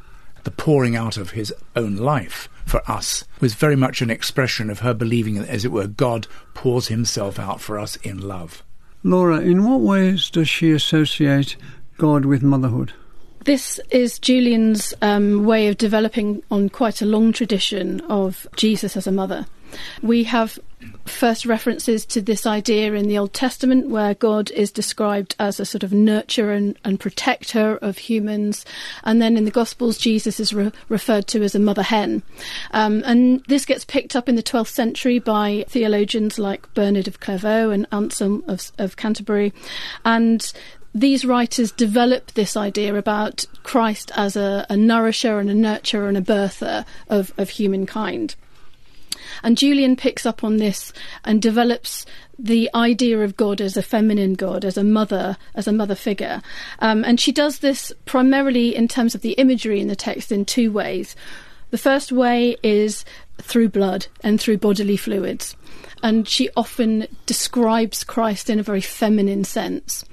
the 0.44 0.50
pouring 0.50 0.96
out 0.96 1.16
of 1.16 1.30
his 1.32 1.52
own 1.76 1.96
life 1.96 2.48
for 2.64 2.88
us, 2.90 3.24
was 3.40 3.54
very 3.54 3.76
much 3.76 4.00
an 4.00 4.10
expression 4.10 4.70
of 4.70 4.80
her 4.80 4.94
believing 4.94 5.34
that, 5.34 5.48
as 5.48 5.64
it 5.64 5.72
were, 5.72 5.86
God 5.86 6.26
pours 6.54 6.88
himself 6.88 7.38
out 7.38 7.60
for 7.60 7.78
us 7.78 7.96
in 7.96 8.18
love. 8.18 8.62
Laura, 9.02 9.40
in 9.40 9.64
what 9.64 9.80
ways 9.80 10.30
does 10.30 10.48
she 10.48 10.72
associate 10.72 11.56
God 11.98 12.24
with 12.24 12.42
motherhood? 12.42 12.92
This 13.44 13.80
is 13.90 14.18
Julian's 14.18 14.92
um, 15.00 15.44
way 15.44 15.68
of 15.68 15.78
developing 15.78 16.42
on 16.50 16.68
quite 16.68 17.00
a 17.00 17.06
long 17.06 17.32
tradition 17.32 18.02
of 18.02 18.46
Jesus 18.54 18.98
as 18.98 19.06
a 19.06 19.12
mother. 19.12 19.46
We 20.02 20.24
have 20.24 20.58
first 21.06 21.46
references 21.46 22.04
to 22.06 22.20
this 22.20 22.46
idea 22.46 22.92
in 22.94 23.08
the 23.08 23.16
Old 23.16 23.32
Testament, 23.32 23.88
where 23.88 24.14
God 24.14 24.50
is 24.50 24.70
described 24.70 25.36
as 25.38 25.58
a 25.58 25.64
sort 25.64 25.82
of 25.82 25.90
nurturer 25.90 26.56
and, 26.56 26.78
and 26.84 27.00
protector 27.00 27.76
of 27.78 27.98
humans. 27.98 28.64
And 29.04 29.22
then 29.22 29.36
in 29.36 29.44
the 29.44 29.50
Gospels, 29.50 29.96
Jesus 29.98 30.38
is 30.38 30.52
re- 30.52 30.72
referred 30.88 31.26
to 31.28 31.42
as 31.42 31.54
a 31.54 31.58
mother 31.58 31.82
hen. 31.82 32.22
Um, 32.72 33.02
and 33.06 33.42
this 33.46 33.64
gets 33.64 33.84
picked 33.84 34.16
up 34.16 34.28
in 34.28 34.36
the 34.36 34.42
12th 34.42 34.68
century 34.68 35.18
by 35.18 35.64
theologians 35.68 36.38
like 36.38 36.72
Bernard 36.74 37.08
of 37.08 37.20
Clairvaux 37.20 37.70
and 37.70 37.86
Anselm 37.90 38.44
of, 38.46 38.70
of 38.78 38.96
Canterbury. 38.96 39.52
And 40.04 40.52
these 40.94 41.24
writers 41.24 41.70
develop 41.70 42.32
this 42.32 42.56
idea 42.56 42.94
about 42.96 43.44
Christ 43.62 44.10
as 44.16 44.36
a, 44.36 44.66
a 44.68 44.76
nourisher 44.76 45.38
and 45.38 45.48
a 45.48 45.54
nurturer 45.54 46.08
and 46.08 46.16
a 46.16 46.22
birther 46.22 46.84
of, 47.08 47.32
of 47.38 47.50
humankind. 47.50 48.34
And 49.42 49.56
Julian 49.56 49.96
picks 49.96 50.26
up 50.26 50.42
on 50.42 50.56
this 50.56 50.92
and 51.24 51.40
develops 51.40 52.04
the 52.38 52.70
idea 52.74 53.20
of 53.20 53.36
God 53.36 53.60
as 53.60 53.76
a 53.76 53.82
feminine 53.82 54.34
God, 54.34 54.64
as 54.64 54.76
a 54.76 54.84
mother, 54.84 55.36
as 55.54 55.68
a 55.68 55.72
mother 55.72 55.94
figure. 55.94 56.42
Um, 56.80 57.04
and 57.04 57.20
she 57.20 57.32
does 57.32 57.60
this 57.60 57.92
primarily 58.04 58.74
in 58.74 58.88
terms 58.88 59.14
of 59.14 59.20
the 59.20 59.32
imagery 59.32 59.80
in 59.80 59.88
the 59.88 59.96
text 59.96 60.32
in 60.32 60.44
two 60.44 60.72
ways. 60.72 61.14
The 61.70 61.78
first 61.78 62.10
way 62.10 62.56
is 62.62 63.04
through 63.38 63.68
blood 63.68 64.08
and 64.22 64.40
through 64.40 64.58
bodily 64.58 64.96
fluids. 64.96 65.56
And 66.02 66.26
she 66.26 66.48
often 66.56 67.06
describes 67.26 68.04
Christ 68.04 68.48
in 68.48 68.58
a 68.58 68.62
very 68.62 68.80
feminine 68.80 69.44
sense. 69.44 70.04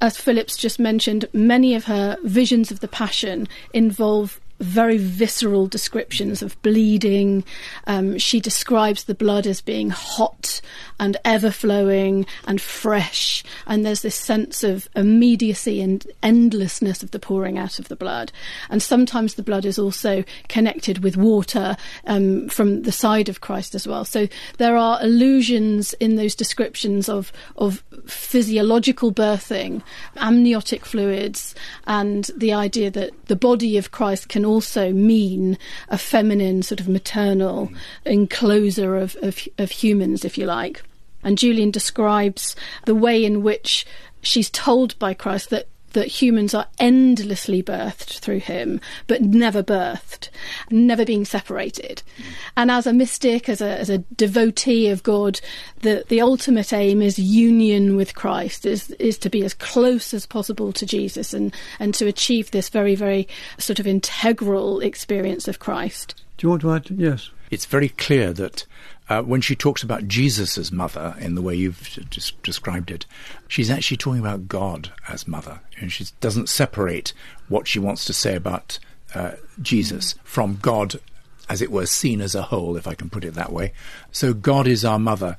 As 0.00 0.16
Philip's 0.16 0.56
just 0.56 0.78
mentioned, 0.78 1.26
many 1.32 1.74
of 1.74 1.84
her 1.84 2.16
visions 2.24 2.70
of 2.70 2.80
the 2.80 2.88
Passion 2.88 3.48
involve 3.72 4.40
very 4.60 4.98
visceral 4.98 5.66
descriptions 5.66 6.42
of 6.42 6.60
bleeding. 6.62 7.44
Um, 7.86 8.18
she 8.18 8.40
describes 8.40 9.04
the 9.04 9.14
blood 9.14 9.46
as 9.46 9.60
being 9.60 9.90
hot 9.90 10.60
and 10.98 11.16
ever 11.24 11.50
flowing 11.50 12.26
and 12.46 12.60
fresh, 12.60 13.44
and 13.66 13.84
there's 13.84 14.02
this 14.02 14.16
sense 14.16 14.64
of 14.64 14.88
immediacy 14.96 15.80
and 15.80 16.06
endlessness 16.22 17.02
of 17.02 17.12
the 17.12 17.18
pouring 17.18 17.58
out 17.58 17.78
of 17.78 17.88
the 17.88 17.96
blood. 17.96 18.32
And 18.68 18.82
sometimes 18.82 19.34
the 19.34 19.42
blood 19.42 19.64
is 19.64 19.78
also 19.78 20.24
connected 20.48 20.98
with 21.04 21.16
water 21.16 21.76
um, 22.06 22.48
from 22.48 22.82
the 22.82 22.92
side 22.92 23.28
of 23.28 23.40
Christ 23.40 23.74
as 23.74 23.86
well. 23.86 24.04
So 24.04 24.28
there 24.58 24.76
are 24.76 24.98
allusions 25.00 25.92
in 25.94 26.16
those 26.16 26.34
descriptions 26.34 27.08
of 27.08 27.32
of 27.56 27.84
physiological 28.06 29.12
birthing, 29.12 29.82
amniotic 30.16 30.84
fluids, 30.84 31.54
and 31.86 32.30
the 32.36 32.52
idea 32.52 32.90
that 32.90 33.26
the 33.26 33.36
body 33.36 33.76
of 33.76 33.90
Christ 33.90 34.28
can 34.28 34.44
also 34.48 34.92
mean 34.92 35.58
a 35.88 35.98
feminine, 35.98 36.62
sort 36.62 36.80
of 36.80 36.88
maternal 36.88 37.68
mm. 37.68 37.76
enclosure 38.04 38.96
of, 38.96 39.16
of, 39.22 39.46
of 39.58 39.70
humans, 39.70 40.24
if 40.24 40.38
you 40.38 40.46
like. 40.46 40.82
And 41.22 41.38
Julian 41.38 41.70
describes 41.70 42.56
the 42.84 42.94
way 42.94 43.24
in 43.24 43.42
which 43.42 43.86
she's 44.22 44.50
told 44.50 44.98
by 44.98 45.14
Christ 45.14 45.50
that 45.50 45.68
that 45.92 46.06
humans 46.06 46.54
are 46.54 46.66
endlessly 46.78 47.62
birthed 47.62 48.18
through 48.18 48.40
him, 48.40 48.80
but 49.06 49.22
never 49.22 49.62
birthed, 49.62 50.28
never 50.70 51.04
being 51.04 51.24
separated. 51.24 52.02
Mm. 52.18 52.24
And 52.56 52.70
as 52.70 52.86
a 52.86 52.92
mystic, 52.92 53.48
as 53.48 53.60
a, 53.60 53.78
as 53.78 53.90
a 53.90 53.98
devotee 53.98 54.88
of 54.88 55.02
God, 55.02 55.40
the, 55.80 56.04
the 56.08 56.20
ultimate 56.20 56.72
aim 56.72 57.02
is 57.02 57.18
union 57.18 57.96
with 57.96 58.14
Christ, 58.14 58.66
is, 58.66 58.90
is 58.92 59.18
to 59.18 59.30
be 59.30 59.44
as 59.44 59.54
close 59.54 60.12
as 60.12 60.26
possible 60.26 60.72
to 60.72 60.86
Jesus 60.86 61.32
and, 61.32 61.54
and 61.78 61.94
to 61.94 62.06
achieve 62.06 62.50
this 62.50 62.68
very, 62.68 62.94
very 62.94 63.28
sort 63.58 63.78
of 63.78 63.86
integral 63.86 64.80
experience 64.80 65.48
of 65.48 65.58
Christ. 65.58 66.22
Do 66.36 66.46
you 66.46 66.50
want 66.50 66.62
to 66.62 66.72
add? 66.72 66.90
Yes. 66.90 67.30
It's 67.50 67.64
very 67.64 67.88
clear 67.88 68.32
that 68.34 68.66
uh, 69.08 69.22
when 69.22 69.40
she 69.40 69.56
talks 69.56 69.82
about 69.82 70.06
Jesus 70.06 70.70
mother 70.70 71.14
in 71.18 71.34
the 71.34 71.42
way 71.42 71.54
you've 71.54 71.98
just 72.10 72.40
described 72.42 72.90
it, 72.90 73.06
she's 73.46 73.70
actually 73.70 73.96
talking 73.96 74.20
about 74.20 74.48
God 74.48 74.92
as 75.08 75.26
mother. 75.26 75.60
And 75.80 75.90
she 75.90 76.06
doesn't 76.20 76.48
separate 76.48 77.12
what 77.48 77.66
she 77.66 77.78
wants 77.78 78.04
to 78.06 78.12
say 78.12 78.34
about 78.34 78.78
uh, 79.14 79.32
Jesus 79.62 80.14
from 80.24 80.58
God, 80.60 81.00
as 81.48 81.62
it 81.62 81.72
were, 81.72 81.86
seen 81.86 82.20
as 82.20 82.34
a 82.34 82.42
whole, 82.42 82.76
if 82.76 82.86
I 82.86 82.94
can 82.94 83.08
put 83.08 83.24
it 83.24 83.34
that 83.34 83.52
way. 83.52 83.72
So 84.12 84.34
God 84.34 84.66
is 84.66 84.84
our 84.84 84.98
mother. 84.98 85.36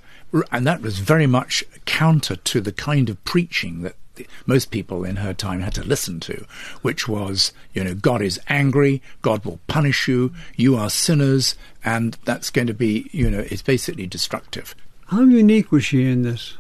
And 0.51 0.65
that 0.65 0.81
was 0.81 0.99
very 0.99 1.27
much 1.27 1.63
counter 1.85 2.35
to 2.35 2.61
the 2.61 2.71
kind 2.71 3.09
of 3.09 3.23
preaching 3.23 3.81
that 3.83 3.95
most 4.45 4.71
people 4.71 5.03
in 5.03 5.17
her 5.17 5.33
time 5.33 5.61
had 5.61 5.73
to 5.75 5.83
listen 5.83 6.19
to, 6.21 6.45
which 6.81 7.07
was, 7.07 7.53
you 7.73 7.83
know, 7.83 7.95
God 7.95 8.21
is 8.21 8.39
angry, 8.47 9.01
God 9.21 9.45
will 9.45 9.59
punish 9.67 10.07
you, 10.07 10.33
you 10.55 10.75
are 10.75 10.89
sinners, 10.89 11.55
and 11.83 12.17
that's 12.25 12.49
going 12.49 12.67
to 12.67 12.73
be, 12.73 13.09
you 13.11 13.29
know, 13.29 13.45
it's 13.49 13.61
basically 13.61 14.07
destructive. 14.07 14.75
How 15.07 15.21
unique 15.21 15.71
was 15.71 15.85
she 15.85 16.05
in 16.05 16.23
this? 16.23 16.55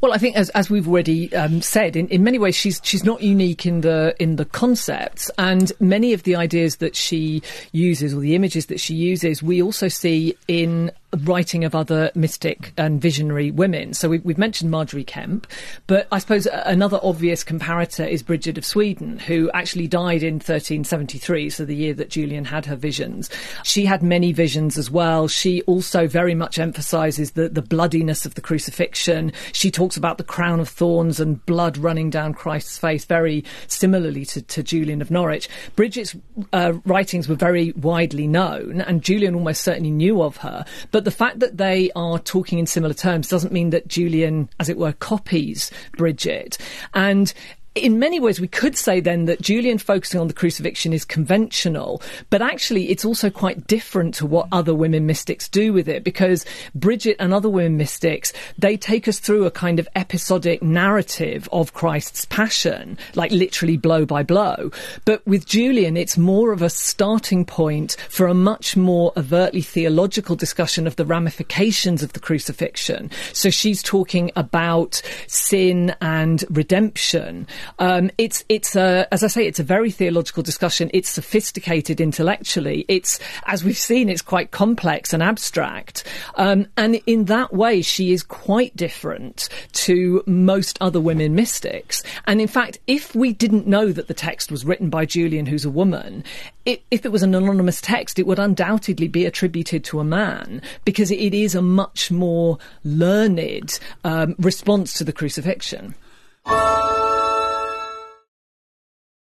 Well, 0.00 0.12
I 0.12 0.18
think 0.18 0.36
as 0.36 0.48
as 0.50 0.70
we've 0.70 0.88
already 0.88 1.34
um, 1.34 1.60
said, 1.60 1.96
in, 1.96 2.08
in 2.08 2.24
many 2.24 2.38
ways 2.38 2.56
she's 2.56 2.80
she's 2.82 3.04
not 3.04 3.20
unique 3.22 3.66
in 3.66 3.82
the 3.82 4.14
in 4.18 4.36
the 4.36 4.46
concepts 4.46 5.30
and 5.36 5.72
many 5.80 6.12
of 6.12 6.22
the 6.22 6.36
ideas 6.36 6.76
that 6.76 6.96
she 6.96 7.42
uses 7.72 8.14
or 8.14 8.20
the 8.20 8.34
images 8.34 8.66
that 8.66 8.80
she 8.80 8.94
uses, 8.94 9.42
we 9.42 9.60
also 9.62 9.88
see 9.88 10.36
in 10.48 10.90
writing 11.24 11.64
of 11.64 11.74
other 11.74 12.10
mystic 12.14 12.72
and 12.76 13.00
visionary 13.00 13.50
women. 13.50 13.94
So 13.94 14.08
we, 14.08 14.18
have 14.18 14.38
mentioned 14.38 14.70
Margery 14.70 15.04
Kempe, 15.04 15.46
but 15.86 16.06
I 16.12 16.18
suppose 16.18 16.46
another 16.46 17.00
obvious 17.02 17.42
comparator 17.42 18.08
is 18.08 18.22
Bridget 18.22 18.58
of 18.58 18.64
Sweden, 18.64 19.18
who 19.18 19.50
actually 19.52 19.88
died 19.88 20.22
in 20.22 20.34
1373, 20.34 21.50
so 21.50 21.64
the 21.64 21.74
year 21.74 21.94
that 21.94 22.10
Julian 22.10 22.44
had 22.44 22.66
her 22.66 22.76
visions. 22.76 23.28
She 23.64 23.84
had 23.84 24.02
many 24.02 24.32
visions 24.32 24.78
as 24.78 24.90
well. 24.90 25.26
She 25.28 25.62
also 25.62 26.06
very 26.06 26.34
much 26.34 26.58
emphasizes 26.58 27.32
the, 27.32 27.48
the 27.48 27.62
bloodiness 27.62 28.24
of 28.24 28.34
the 28.34 28.40
crucifixion. 28.40 29.32
She 29.52 29.70
talks 29.70 29.96
about 29.96 30.18
the 30.18 30.24
crown 30.24 30.60
of 30.60 30.68
thorns 30.68 31.18
and 31.18 31.44
blood 31.46 31.76
running 31.76 32.10
down 32.10 32.34
Christ's 32.34 32.78
face, 32.78 33.04
very 33.04 33.44
similarly 33.66 34.24
to, 34.26 34.42
to 34.42 34.62
Julian 34.62 35.02
of 35.02 35.10
Norwich. 35.10 35.48
Bridget's 35.74 36.16
uh, 36.52 36.74
writings 36.84 37.28
were 37.28 37.34
very 37.34 37.72
widely 37.72 38.28
known, 38.28 38.80
and 38.80 39.02
Julian 39.02 39.34
almost 39.34 39.62
certainly 39.62 39.90
knew 39.90 40.22
of 40.22 40.38
her, 40.38 40.64
but 40.90 40.99
but 41.00 41.06
the 41.06 41.10
fact 41.10 41.38
that 41.38 41.56
they 41.56 41.90
are 41.96 42.18
talking 42.18 42.58
in 42.58 42.66
similar 42.66 42.92
terms 42.92 43.26
doesn't 43.26 43.54
mean 43.54 43.70
that 43.70 43.88
Julian, 43.88 44.50
as 44.60 44.68
it 44.68 44.76
were, 44.76 44.92
copies 44.92 45.70
Bridget. 45.96 46.58
And 46.92 47.32
in 47.76 48.00
many 48.00 48.18
ways, 48.18 48.40
we 48.40 48.48
could 48.48 48.76
say 48.76 48.98
then 48.98 49.26
that 49.26 49.40
Julian 49.40 49.78
focusing 49.78 50.20
on 50.20 50.26
the 50.26 50.34
crucifixion 50.34 50.92
is 50.92 51.04
conventional, 51.04 52.02
but 52.28 52.42
actually 52.42 52.90
it's 52.90 53.04
also 53.04 53.30
quite 53.30 53.68
different 53.68 54.14
to 54.14 54.26
what 54.26 54.48
other 54.50 54.74
women 54.74 55.06
mystics 55.06 55.48
do 55.48 55.72
with 55.72 55.88
it 55.88 56.02
because 56.02 56.44
Bridget 56.74 57.16
and 57.20 57.32
other 57.32 57.48
women 57.48 57.76
mystics, 57.76 58.32
they 58.58 58.76
take 58.76 59.06
us 59.06 59.20
through 59.20 59.46
a 59.46 59.52
kind 59.52 59.78
of 59.78 59.88
episodic 59.94 60.62
narrative 60.62 61.48
of 61.52 61.72
Christ's 61.72 62.24
passion, 62.24 62.98
like 63.14 63.30
literally 63.30 63.76
blow 63.76 64.04
by 64.04 64.24
blow. 64.24 64.72
But 65.04 65.24
with 65.24 65.46
Julian, 65.46 65.96
it's 65.96 66.18
more 66.18 66.52
of 66.52 66.62
a 66.62 66.70
starting 66.70 67.44
point 67.44 67.96
for 68.08 68.26
a 68.26 68.34
much 68.34 68.76
more 68.76 69.12
overtly 69.16 69.62
theological 69.62 70.34
discussion 70.34 70.88
of 70.88 70.96
the 70.96 71.06
ramifications 71.06 72.02
of 72.02 72.14
the 72.14 72.20
crucifixion. 72.20 73.12
So 73.32 73.48
she's 73.48 73.80
talking 73.80 74.32
about 74.34 75.02
sin 75.28 75.94
and 76.00 76.44
redemption. 76.50 77.46
Um, 77.78 78.10
it's 78.18 78.44
it's 78.48 78.76
a, 78.76 79.06
as 79.12 79.22
I 79.22 79.28
say, 79.28 79.46
it's 79.46 79.60
a 79.60 79.64
very 79.64 79.90
theological 79.90 80.42
discussion. 80.42 80.90
It's 80.92 81.08
sophisticated 81.08 82.00
intellectually. 82.00 82.84
It's 82.88 83.18
as 83.46 83.64
we've 83.64 83.78
seen, 83.78 84.08
it's 84.08 84.22
quite 84.22 84.50
complex 84.50 85.12
and 85.12 85.22
abstract. 85.22 86.04
Um, 86.34 86.66
and 86.76 87.00
in 87.06 87.26
that 87.26 87.52
way, 87.52 87.82
she 87.82 88.12
is 88.12 88.22
quite 88.22 88.74
different 88.76 89.48
to 89.72 90.22
most 90.26 90.78
other 90.80 91.00
women 91.00 91.34
mystics. 91.34 92.02
And 92.26 92.40
in 92.40 92.48
fact, 92.48 92.78
if 92.86 93.14
we 93.14 93.32
didn't 93.32 93.66
know 93.66 93.92
that 93.92 94.08
the 94.08 94.14
text 94.14 94.50
was 94.50 94.64
written 94.64 94.90
by 94.90 95.06
Julian, 95.06 95.46
who's 95.46 95.64
a 95.64 95.70
woman, 95.70 96.24
it, 96.64 96.82
if 96.90 97.04
it 97.04 97.12
was 97.12 97.22
an 97.22 97.34
anonymous 97.34 97.80
text, 97.80 98.18
it 98.18 98.26
would 98.26 98.38
undoubtedly 98.38 99.08
be 99.08 99.24
attributed 99.26 99.84
to 99.84 100.00
a 100.00 100.04
man 100.04 100.62
because 100.84 101.10
it 101.10 101.34
is 101.34 101.54
a 101.54 101.62
much 101.62 102.10
more 102.10 102.58
learned 102.84 103.78
um, 104.04 104.34
response 104.38 104.94
to 104.94 105.04
the 105.04 105.12
crucifixion. 105.12 105.94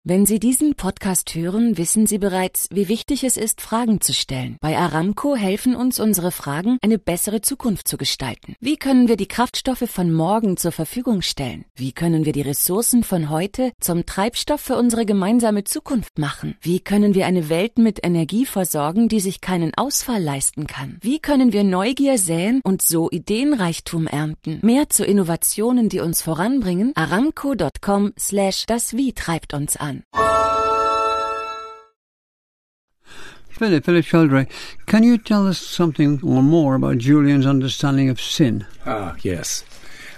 Wenn 0.09 0.25
Sie 0.25 0.39
diesen 0.39 0.73
Podcast 0.73 1.35
hören, 1.35 1.77
wissen 1.77 2.07
Sie 2.07 2.17
bereits, 2.17 2.67
wie 2.71 2.87
wichtig 2.87 3.23
es 3.23 3.37
ist, 3.37 3.61
Fragen 3.61 4.01
zu 4.01 4.11
stellen. 4.11 4.57
Bei 4.59 4.75
Aramco 4.75 5.35
helfen 5.35 5.75
uns 5.75 5.99
unsere 5.99 6.31
Fragen, 6.31 6.79
eine 6.81 6.97
bessere 6.97 7.41
Zukunft 7.41 7.87
zu 7.87 7.95
gestalten. 7.95 8.55
Wie 8.59 8.75
können 8.75 9.07
wir 9.07 9.17
die 9.17 9.27
Kraftstoffe 9.27 9.87
von 9.87 10.11
morgen 10.11 10.57
zur 10.57 10.71
Verfügung 10.71 11.21
stellen? 11.21 11.65
Wie 11.75 11.91
können 11.91 12.25
wir 12.25 12.33
die 12.33 12.41
Ressourcen 12.41 13.03
von 13.03 13.29
heute 13.29 13.71
zum 13.79 14.07
Treibstoff 14.07 14.61
für 14.61 14.77
unsere 14.77 15.05
gemeinsame 15.05 15.63
Zukunft 15.63 16.17
machen? 16.17 16.55
Wie 16.59 16.79
können 16.79 17.13
wir 17.13 17.27
eine 17.27 17.47
Welt 17.49 17.77
mit 17.77 18.03
Energie 18.03 18.47
versorgen, 18.47 19.09
die 19.09 19.19
sich 19.19 19.41
keinen 19.41 19.75
Ausfall 19.75 20.23
leisten 20.23 20.65
kann? 20.65 20.97
Wie 21.01 21.19
können 21.19 21.53
wir 21.53 21.63
Neugier 21.63 22.17
säen 22.17 22.61
und 22.63 22.81
so 22.81 23.11
Ideenreichtum 23.11 24.07
ernten? 24.07 24.57
Mehr 24.63 24.89
zu 24.89 25.05
Innovationen, 25.05 25.87
die 25.87 25.99
uns 25.99 26.23
voranbringen? 26.23 26.93
Aramco.com 26.95 28.13
slash 28.17 28.65
das 28.65 28.97
Wie 28.97 29.13
treibt 29.13 29.53
uns 29.53 29.77
an. 29.77 29.98
Philip, 33.59 33.83
Philip 33.83 34.05
Sheldrake, 34.05 34.51
can 34.85 35.03
you 35.03 35.17
tell 35.17 35.45
us 35.45 35.59
something 35.59 36.21
or 36.23 36.41
more 36.41 36.75
about 36.75 36.99
Julian's 36.99 37.45
understanding 37.45 38.07
of 38.07 38.21
sin? 38.21 38.65
Ah, 38.85 39.17
yes. 39.21 39.65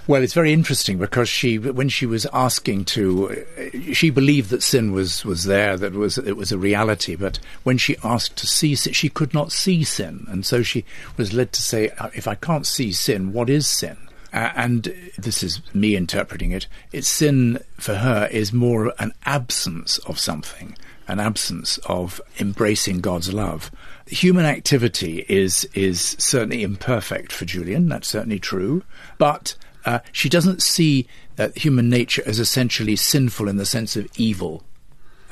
Well, 0.06 0.22
it's 0.22 0.34
very 0.34 0.52
interesting 0.52 0.98
because 0.98 1.28
she, 1.28 1.58
when 1.58 1.88
she 1.88 2.06
was 2.06 2.26
asking 2.32 2.84
to, 2.86 3.44
she 3.92 4.10
believed 4.10 4.50
that 4.50 4.62
sin 4.62 4.92
was, 4.92 5.24
was 5.24 5.44
there, 5.44 5.76
that 5.76 5.92
was 5.92 6.18
it 6.18 6.36
was 6.36 6.52
a 6.52 6.58
reality. 6.58 7.14
But 7.16 7.38
when 7.62 7.78
she 7.78 7.96
asked 8.02 8.36
to 8.38 8.46
see 8.46 8.74
sin, 8.74 8.92
she 8.92 9.08
could 9.08 9.32
not 9.32 9.52
see 9.52 9.84
sin, 9.84 10.26
and 10.28 10.44
so 10.44 10.62
she 10.62 10.84
was 11.16 11.32
led 11.32 11.52
to 11.52 11.62
say, 11.62 11.90
uh, 11.98 12.10
"If 12.14 12.26
I 12.26 12.34
can't 12.34 12.66
see 12.66 12.90
sin, 12.90 13.32
what 13.32 13.48
is 13.48 13.66
sin?" 13.66 13.96
Uh, 14.32 14.50
and 14.56 14.94
this 15.18 15.42
is 15.42 15.60
me 15.74 15.94
interpreting 15.94 16.52
it. 16.52 16.66
It's 16.90 17.08
sin 17.08 17.58
for 17.76 17.96
her 17.96 18.28
is 18.30 18.52
more 18.52 18.94
an 18.98 19.12
absence 19.26 19.98
of 19.98 20.18
something, 20.18 20.76
an 21.06 21.20
absence 21.20 21.78
of 21.84 22.20
embracing 22.40 23.00
God's 23.00 23.32
love. 23.32 23.70
Human 24.06 24.46
activity 24.46 25.24
is 25.28 25.68
is 25.74 26.16
certainly 26.18 26.62
imperfect 26.62 27.32
for 27.32 27.44
Julian. 27.44 27.88
That's 27.88 28.08
certainly 28.08 28.38
true, 28.38 28.82
but 29.18 29.54
uh, 29.84 29.98
she 30.12 30.28
doesn't 30.28 30.62
see 30.62 31.06
uh, 31.38 31.48
human 31.54 31.88
nature 31.90 32.22
as 32.26 32.38
essentially 32.38 32.96
sinful 32.96 33.48
in 33.48 33.56
the 33.56 33.66
sense 33.66 33.96
of 33.96 34.08
evil, 34.16 34.62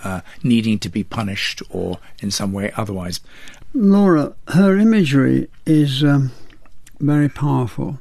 uh, 0.04 0.20
needing 0.42 0.78
to 0.80 0.88
be 0.88 1.04
punished 1.04 1.62
or 1.70 1.98
in 2.20 2.30
some 2.30 2.52
way 2.52 2.72
otherwise. 2.76 3.20
Laura, 3.72 4.34
her 4.48 4.76
imagery 4.76 5.48
is 5.64 6.02
um, 6.02 6.32
very 6.98 7.28
powerful. 7.28 8.00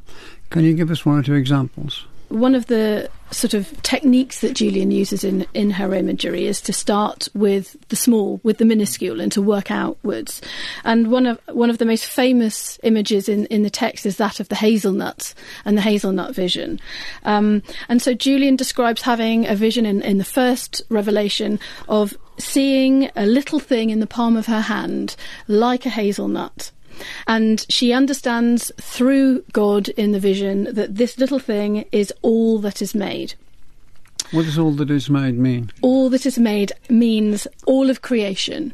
Can 0.50 0.64
you 0.64 0.74
give 0.74 0.92
us 0.92 1.06
one 1.06 1.20
or 1.20 1.24
two 1.24 1.36
examples? 1.36 2.06
one 2.30 2.54
of 2.54 2.68
the 2.68 3.10
sort 3.32 3.54
of 3.54 3.82
techniques 3.82 4.42
that 4.42 4.54
Julian 4.54 4.92
uses 4.92 5.24
in, 5.24 5.46
in 5.54 5.72
her 5.72 5.94
imagery 5.94 6.46
is 6.46 6.62
to 6.62 6.74
start 6.74 7.28
with 7.34 7.76
the 7.90 7.96
small, 7.96 8.40
with 8.44 8.58
the 8.58 8.66
minuscule, 8.66 9.20
and 9.20 9.32
to 9.32 9.42
work 9.42 9.72
outwards. 9.72 10.42
And 10.84 11.12
one 11.12 11.26
of 11.26 11.40
one 11.52 11.70
of 11.70 11.80
the 11.80 11.86
most 11.86 12.06
famous 12.06 12.80
images 12.84 13.28
in, 13.28 13.46
in 13.48 13.64
the 13.64 13.70
text 13.70 14.06
is 14.06 14.18
that 14.18 14.40
of 14.40 14.50
the 14.50 14.56
hazelnut 14.56 15.34
and 15.66 15.78
the 15.78 15.82
hazelnut 15.82 16.36
vision. 16.36 16.80
Um, 17.24 17.64
and 17.88 18.02
so 18.02 18.14
Julian 18.14 18.56
describes 18.56 19.02
having 19.02 19.48
a 19.48 19.56
vision 19.56 19.86
in, 19.86 20.02
in 20.04 20.18
the 20.18 20.24
first 20.24 20.82
revelation 20.90 21.60
of 21.88 22.16
seeing 22.38 23.10
a 23.16 23.26
little 23.26 23.60
thing 23.60 23.90
in 23.90 24.00
the 24.00 24.08
palm 24.08 24.38
of 24.38 24.46
her 24.46 24.62
hand 24.62 25.16
like 25.48 25.86
a 25.86 25.90
hazelnut 25.90 26.72
and 27.28 27.66
she 27.70 27.94
understands 27.94 28.72
through 28.78 29.44
God 29.54 29.90
in 29.90 30.12
the 30.12 30.20
vision 30.20 30.74
that 30.74 30.96
this 30.96 31.18
little 31.18 31.40
thing 31.40 31.86
is 31.92 32.14
all 32.22 32.60
that 32.60 32.82
is 32.82 32.96
made. 32.96 33.34
What 34.32 34.46
does 34.46 34.60
all 34.60 34.72
that 34.72 34.92
is 34.92 35.10
made 35.10 35.38
mean? 35.40 35.72
All 35.82 36.10
that 36.10 36.26
is 36.26 36.38
made 36.38 36.72
means 36.90 37.48
all 37.66 37.90
of 37.90 38.02
creation. 38.02 38.74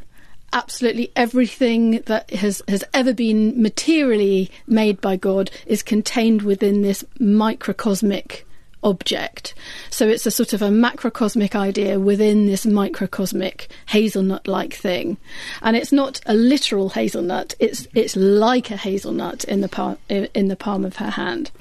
Absolutely 0.51 1.11
everything 1.15 2.01
that 2.07 2.29
has, 2.31 2.61
has 2.67 2.83
ever 2.93 3.13
been 3.13 3.61
materially 3.61 4.51
made 4.67 4.99
by 4.99 5.15
God 5.15 5.51
is 5.65 5.83
contained 5.83 6.41
within 6.41 6.81
this 6.81 7.03
microcosmic 7.19 8.45
object. 8.85 9.55
So 9.89 10.07
it's 10.07 10.25
a 10.25 10.31
sort 10.31 10.53
of 10.53 10.61
a 10.61 10.69
macrocosmic 10.69 11.55
idea 11.55 11.99
within 11.99 12.45
this 12.45 12.65
microcosmic 12.65 13.69
hazelnut 13.87 14.47
like 14.47 14.73
thing. 14.73 15.17
And 15.61 15.75
it's 15.75 15.91
not 15.91 16.21
a 16.25 16.33
literal 16.33 16.89
hazelnut, 16.89 17.55
it's 17.59 17.87
it's 17.93 18.15
like 18.15 18.71
a 18.71 18.77
hazelnut 18.77 19.43
in 19.43 19.59
the 19.61 19.67
palm 19.67 19.97
in 20.07 20.47
the 20.47 20.55
palm 20.55 20.85
of 20.85 20.95
her 20.97 21.09
hand. 21.09 21.51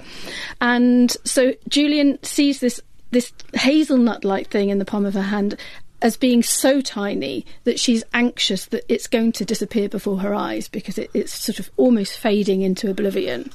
And 0.60 1.10
so 1.24 1.54
Julian 1.68 2.22
sees 2.22 2.60
this 2.60 2.80
this 3.10 3.32
hazelnut 3.54 4.24
like 4.24 4.50
thing 4.50 4.68
in 4.68 4.78
the 4.78 4.84
palm 4.84 5.06
of 5.06 5.14
her 5.14 5.22
hand 5.22 5.56
as 6.02 6.16
being 6.16 6.42
so 6.42 6.80
tiny 6.80 7.46
that 7.64 7.80
she's 7.80 8.04
anxious 8.12 8.66
that 8.66 8.84
it's 8.92 9.06
going 9.06 9.32
to 9.32 9.44
disappear 9.44 9.88
before 9.88 10.18
her 10.18 10.34
eyes 10.34 10.68
because 10.68 10.98
it, 10.98 11.10
it's 11.14 11.32
sort 11.32 11.58
of 11.58 11.70
almost 11.76 12.18
fading 12.18 12.62
into 12.62 12.90
oblivion. 12.90 13.50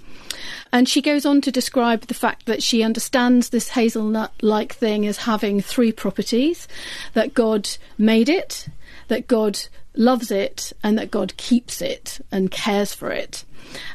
And 0.72 0.88
she 0.88 1.02
goes 1.02 1.26
on 1.26 1.42
to 1.42 1.52
describe 1.52 2.02
the 2.02 2.14
fact 2.14 2.46
that 2.46 2.64
she 2.64 2.84
understands 2.84 3.50
this 3.50 3.70
hazelnut 3.70 4.32
like 4.42 4.74
thing 4.74 5.06
as 5.06 5.18
having 5.20 5.62
three 5.62 5.92
properties 5.92 6.68
that 7.14 7.34
God 7.34 7.70
made 7.98 8.30
it, 8.30 8.68
that 9.08 9.28
God 9.28 9.60
loves 9.96 10.32
it, 10.32 10.72
and 10.84 10.98
that 10.98 11.12
God 11.12 11.36
keeps 11.38 11.82
it 11.82 12.20
and 12.32 12.52
cares 12.52 12.94
for 12.94 13.12
it. 13.12 13.44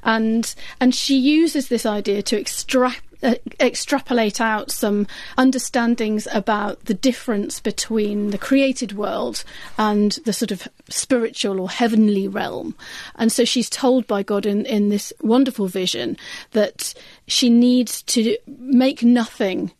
And 0.02 0.54
and 0.80 0.94
she 0.94 1.16
uses 1.16 1.68
this 1.68 1.86
idea 1.86 2.22
to 2.22 2.38
extract 2.38 3.02
uh, 3.22 3.34
extrapolate 3.60 4.40
out 4.40 4.70
some 4.70 5.06
understandings 5.36 6.26
about 6.32 6.84
the 6.86 6.94
difference 6.94 7.60
between 7.60 8.30
the 8.30 8.38
created 8.38 8.92
world 8.92 9.44
and 9.78 10.12
the 10.24 10.32
sort 10.32 10.50
of 10.50 10.68
spiritual 10.88 11.60
or 11.60 11.70
heavenly 11.70 12.28
realm. 12.28 12.74
And 13.16 13.30
so 13.30 13.44
she's 13.44 13.70
told 13.70 14.06
by 14.06 14.22
God 14.22 14.46
in, 14.46 14.66
in 14.66 14.88
this 14.88 15.12
wonderful 15.20 15.66
vision 15.66 16.16
that 16.52 16.94
she 17.26 17.48
needs 17.50 18.02
to 18.02 18.36
make 18.46 19.02
nothing 19.02 19.72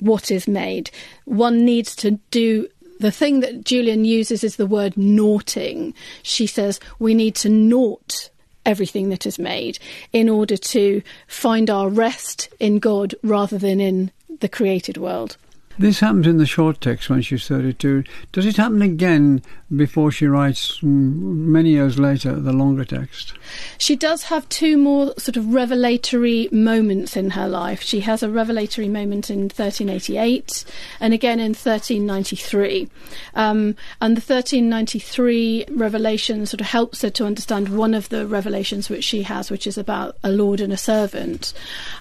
what 0.00 0.30
is 0.30 0.48
made. 0.48 0.90
One 1.24 1.64
needs 1.64 1.94
to 1.96 2.12
do 2.30 2.68
the 3.00 3.10
thing 3.10 3.40
that 3.40 3.64
Julian 3.64 4.04
uses 4.04 4.44
is 4.44 4.56
the 4.56 4.66
word 4.66 4.96
naughting. 4.96 5.94
She 6.22 6.46
says 6.46 6.80
we 6.98 7.14
need 7.14 7.34
to 7.36 7.48
naught 7.48 8.30
everything 8.66 9.10
that 9.10 9.26
is 9.26 9.38
made 9.38 9.78
in 10.12 10.28
order 10.28 10.56
to 10.56 11.02
find 11.26 11.70
our 11.70 11.88
rest 11.88 12.48
in 12.58 12.78
God 12.78 13.14
rather 13.22 13.58
than 13.58 13.80
in 13.80 14.10
the 14.40 14.48
created 14.48 14.96
world. 14.96 15.36
This 15.78 16.00
happens 16.00 16.26
in 16.26 16.36
the 16.36 16.46
short 16.46 16.80
text 16.80 17.10
when 17.10 17.22
she's 17.22 17.48
32. 17.48 18.04
Does 18.30 18.46
it 18.46 18.56
happen 18.56 18.80
again 18.80 19.42
before 19.74 20.12
she 20.12 20.26
writes 20.26 20.78
many 20.82 21.70
years 21.70 21.98
later 21.98 22.34
the 22.34 22.52
longer 22.52 22.84
text? 22.84 23.32
She 23.76 23.96
does 23.96 24.24
have 24.24 24.48
two 24.48 24.76
more 24.76 25.14
sort 25.18 25.36
of 25.36 25.52
revelatory 25.52 26.48
moments 26.52 27.16
in 27.16 27.30
her 27.30 27.48
life. 27.48 27.82
She 27.82 28.00
has 28.00 28.22
a 28.22 28.30
revelatory 28.30 28.88
moment 28.88 29.30
in 29.30 29.42
1388 29.42 30.64
and 31.00 31.12
again 31.12 31.40
in 31.40 31.52
1393. 31.52 32.88
Um, 33.34 33.76
and 34.00 34.16
the 34.16 34.20
1393 34.20 35.66
revelation 35.70 36.46
sort 36.46 36.60
of 36.60 36.68
helps 36.68 37.02
her 37.02 37.10
to 37.10 37.26
understand 37.26 37.76
one 37.76 37.94
of 37.94 38.10
the 38.10 38.26
revelations 38.26 38.88
which 38.88 39.04
she 39.04 39.22
has, 39.22 39.50
which 39.50 39.66
is 39.66 39.76
about 39.76 40.16
a 40.22 40.30
lord 40.30 40.60
and 40.60 40.72
a 40.72 40.76
servant. 40.76 41.52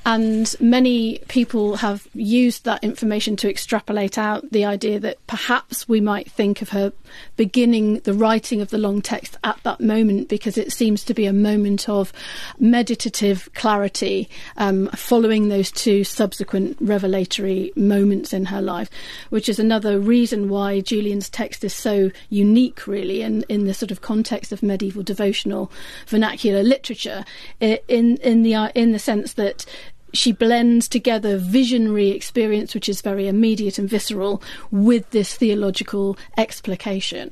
And 0.06 0.54
many 0.60 1.20
people 1.28 1.78
have 1.78 2.08
used 2.14 2.66
that 2.66 2.84
information 2.84 3.36
to 3.38 3.50
extrapolate 3.64 4.18
out 4.18 4.52
the 4.52 4.66
idea 4.66 5.00
that 5.00 5.26
perhaps 5.26 5.88
we 5.88 6.02
might 6.02 6.30
think 6.30 6.62
of 6.62 6.70
her 6.70 6.92
beginning 7.38 8.00
the 8.00 8.14
writing 8.14 8.60
of 8.60 8.72
the 8.72 8.78
long 8.78 9.02
text 9.02 9.38
at 9.42 9.58
that 9.64 9.80
moment 9.80 10.28
because 10.28 10.58
it 10.58 10.74
seems 10.74 11.02
to 11.02 11.14
be 11.14 11.26
a 11.26 11.32
moment 11.32 11.88
of 11.88 12.12
meditative 12.60 13.48
clarity 13.54 14.30
um, 14.58 14.90
following 14.90 15.48
those 15.48 15.72
two 15.72 16.04
subsequent 16.04 16.76
revelatory 16.82 17.72
moments 17.78 18.34
in 18.34 18.44
her 18.44 18.62
life, 18.62 18.90
which 19.30 19.48
is 19.48 19.60
another 19.60 19.98
reason 19.98 20.50
why 20.50 20.82
Julian's 20.82 21.30
text 21.30 21.64
is 21.64 21.74
so 21.74 22.12
unique, 22.30 22.86
really, 22.86 23.22
in, 23.22 23.44
in 23.48 23.64
the 23.64 23.74
sort 23.74 23.92
of 23.92 24.02
context 24.02 24.52
of 24.52 24.62
medieval 24.62 25.04
devotional 25.04 25.72
vernacular 26.08 26.64
literature, 26.64 27.24
in 27.62 28.18
in 28.18 28.44
the 28.44 28.72
in 28.76 28.92
the 28.92 29.00
sense 29.00 29.34
that 29.34 29.66
she 30.14 30.32
blends 30.32 30.88
together 30.88 31.38
visionary 31.38 32.10
experience, 32.10 32.74
which 32.74 32.88
is 32.88 33.02
very 33.02 33.28
immediate 33.28 33.78
and 33.78 33.90
visceral, 33.90 34.42
with 34.72 35.10
this 35.10 35.36
theological 35.36 36.18
explication. 36.38 37.32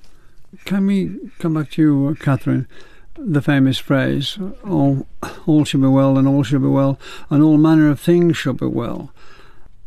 Can 0.65 0.87
we 0.87 1.17
come 1.39 1.53
back 1.53 1.71
to 1.71 1.81
you, 1.81 2.17
Katherine? 2.19 2.67
The 3.17 3.41
famous 3.41 3.77
phrase, 3.77 4.37
all, 4.65 5.05
all 5.45 5.63
shall 5.63 5.81
be 5.81 5.87
well, 5.87 6.17
and 6.17 6.27
all 6.27 6.43
shall 6.43 6.59
be 6.59 6.67
well, 6.67 6.99
and 7.29 7.43
all 7.43 7.57
manner 7.57 7.89
of 7.89 7.99
things 7.99 8.37
shall 8.37 8.53
be 8.53 8.65
well. 8.65 9.11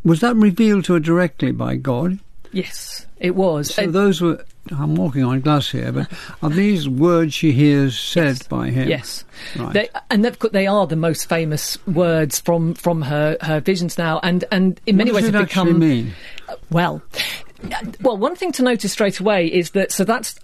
Was 0.05 0.21
that 0.21 0.37
revealed 0.37 0.85
to 0.85 0.95
her 0.95 1.01
directly 1.01 1.51
by 1.51 1.77
God? 1.77 2.19
Yes, 2.53 3.07
it 3.19 3.35
was. 3.35 3.75
So 3.75 3.87
those 3.87 4.21
were 4.21 4.45
I'm 4.71 4.95
walking 4.95 5.25
on 5.25 5.41
glass 5.41 5.71
here, 5.71 5.93
but 5.93 6.11
are 6.43 6.51
these 6.51 6.89
words 6.89 7.35
she 7.35 7.53
hears 7.53 7.99
said 7.99 8.37
yes. 8.37 8.43
by 8.45 8.71
him? 8.71 8.89
Yes, 8.89 9.25
right. 9.57 9.73
they, 9.73 9.89
and 10.11 10.25
they 10.25 10.67
are 10.67 10.87
the 10.87 10.97
most 10.97 11.29
famous 11.29 11.85
words 11.87 12.41
from 12.41 12.75
from 12.75 13.03
her 13.03 13.37
her 13.43 13.61
visions 13.61 13.99
now, 13.99 14.21
and 14.23 14.45
and 14.51 14.81
in 14.87 14.97
what 14.97 14.99
many 14.99 15.13
ways 15.13 15.25
have 15.29 15.47
become. 15.47 15.79
Mean? 15.79 16.15
Well, 16.71 17.03
well, 18.01 18.17
one 18.17 18.37
thing 18.37 18.53
to 18.53 18.63
notice 18.63 18.93
straight 18.93 19.21
away 19.21 19.47
is 19.47 19.71
that 19.71 19.93
so 19.93 20.05
that's 20.05 20.35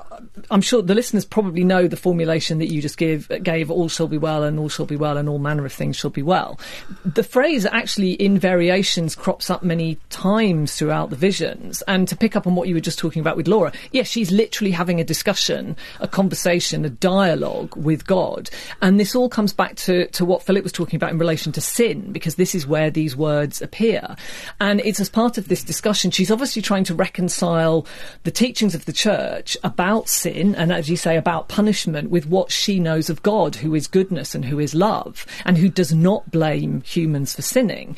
I'm 0.50 0.60
sure 0.60 0.82
the 0.82 0.94
listeners 0.94 1.24
probably 1.24 1.64
know 1.64 1.86
the 1.86 1.96
formulation 1.96 2.58
that 2.58 2.72
you 2.72 2.82
just 2.82 2.96
give 2.96 3.30
gave 3.42 3.70
all 3.70 3.88
shall 3.88 4.08
be 4.08 4.18
well 4.18 4.42
and 4.42 4.58
all 4.58 4.68
shall 4.68 4.86
be 4.86 4.96
well 4.96 5.16
and 5.16 5.28
all 5.28 5.38
manner 5.38 5.64
of 5.64 5.72
things 5.72 5.96
shall 5.96 6.10
be 6.10 6.22
well. 6.22 6.58
The 7.04 7.22
phrase 7.22 7.66
actually 7.66 8.12
in 8.12 8.38
variations 8.38 9.14
crops 9.14 9.50
up 9.50 9.62
many 9.62 9.98
times 10.08 10.76
throughout 10.76 11.10
the 11.10 11.16
visions. 11.16 11.82
And 11.82 12.06
to 12.08 12.16
pick 12.16 12.36
up 12.36 12.46
on 12.46 12.54
what 12.54 12.68
you 12.68 12.74
were 12.74 12.80
just 12.80 12.98
talking 12.98 13.20
about 13.20 13.36
with 13.36 13.48
Laura, 13.48 13.72
yes, 13.92 14.08
she's 14.08 14.30
literally 14.30 14.70
having 14.70 15.00
a 15.00 15.04
discussion, 15.04 15.76
a 16.00 16.08
conversation, 16.08 16.84
a 16.84 16.90
dialogue 16.90 17.74
with 17.76 18.06
God. 18.06 18.50
And 18.82 19.00
this 19.00 19.14
all 19.14 19.28
comes 19.28 19.52
back 19.52 19.76
to, 19.76 20.06
to 20.08 20.24
what 20.24 20.42
Philip 20.42 20.62
was 20.62 20.72
talking 20.72 20.96
about 20.96 21.12
in 21.12 21.18
relation 21.18 21.52
to 21.52 21.60
sin, 21.60 22.12
because 22.12 22.34
this 22.34 22.54
is 22.54 22.66
where 22.66 22.90
these 22.90 23.16
words 23.16 23.62
appear. 23.62 24.16
And 24.60 24.80
it's 24.80 25.00
as 25.00 25.08
part 25.08 25.38
of 25.38 25.48
this 25.48 25.64
discussion, 25.64 26.10
she's 26.10 26.30
obviously 26.30 26.62
trying 26.62 26.84
to 26.84 26.94
reconcile 26.94 27.86
the 28.24 28.30
teachings 28.30 28.74
of 28.74 28.84
the 28.84 28.92
church 28.92 29.56
about 29.62 30.08
sin 30.10 30.54
and, 30.54 30.72
as 30.72 30.90
you 30.90 30.96
say, 30.96 31.16
about 31.16 31.48
punishment 31.48 32.10
with 32.10 32.26
what 32.26 32.50
she 32.50 32.78
knows 32.78 33.08
of 33.08 33.22
God, 33.22 33.56
who 33.56 33.74
is 33.74 33.86
goodness 33.86 34.34
and 34.34 34.44
who 34.44 34.58
is 34.58 34.74
love, 34.74 35.26
and 35.44 35.56
who 35.56 35.68
does 35.68 35.94
not 35.94 36.30
blame 36.30 36.82
humans 36.82 37.34
for 37.34 37.42
sinning. 37.42 37.96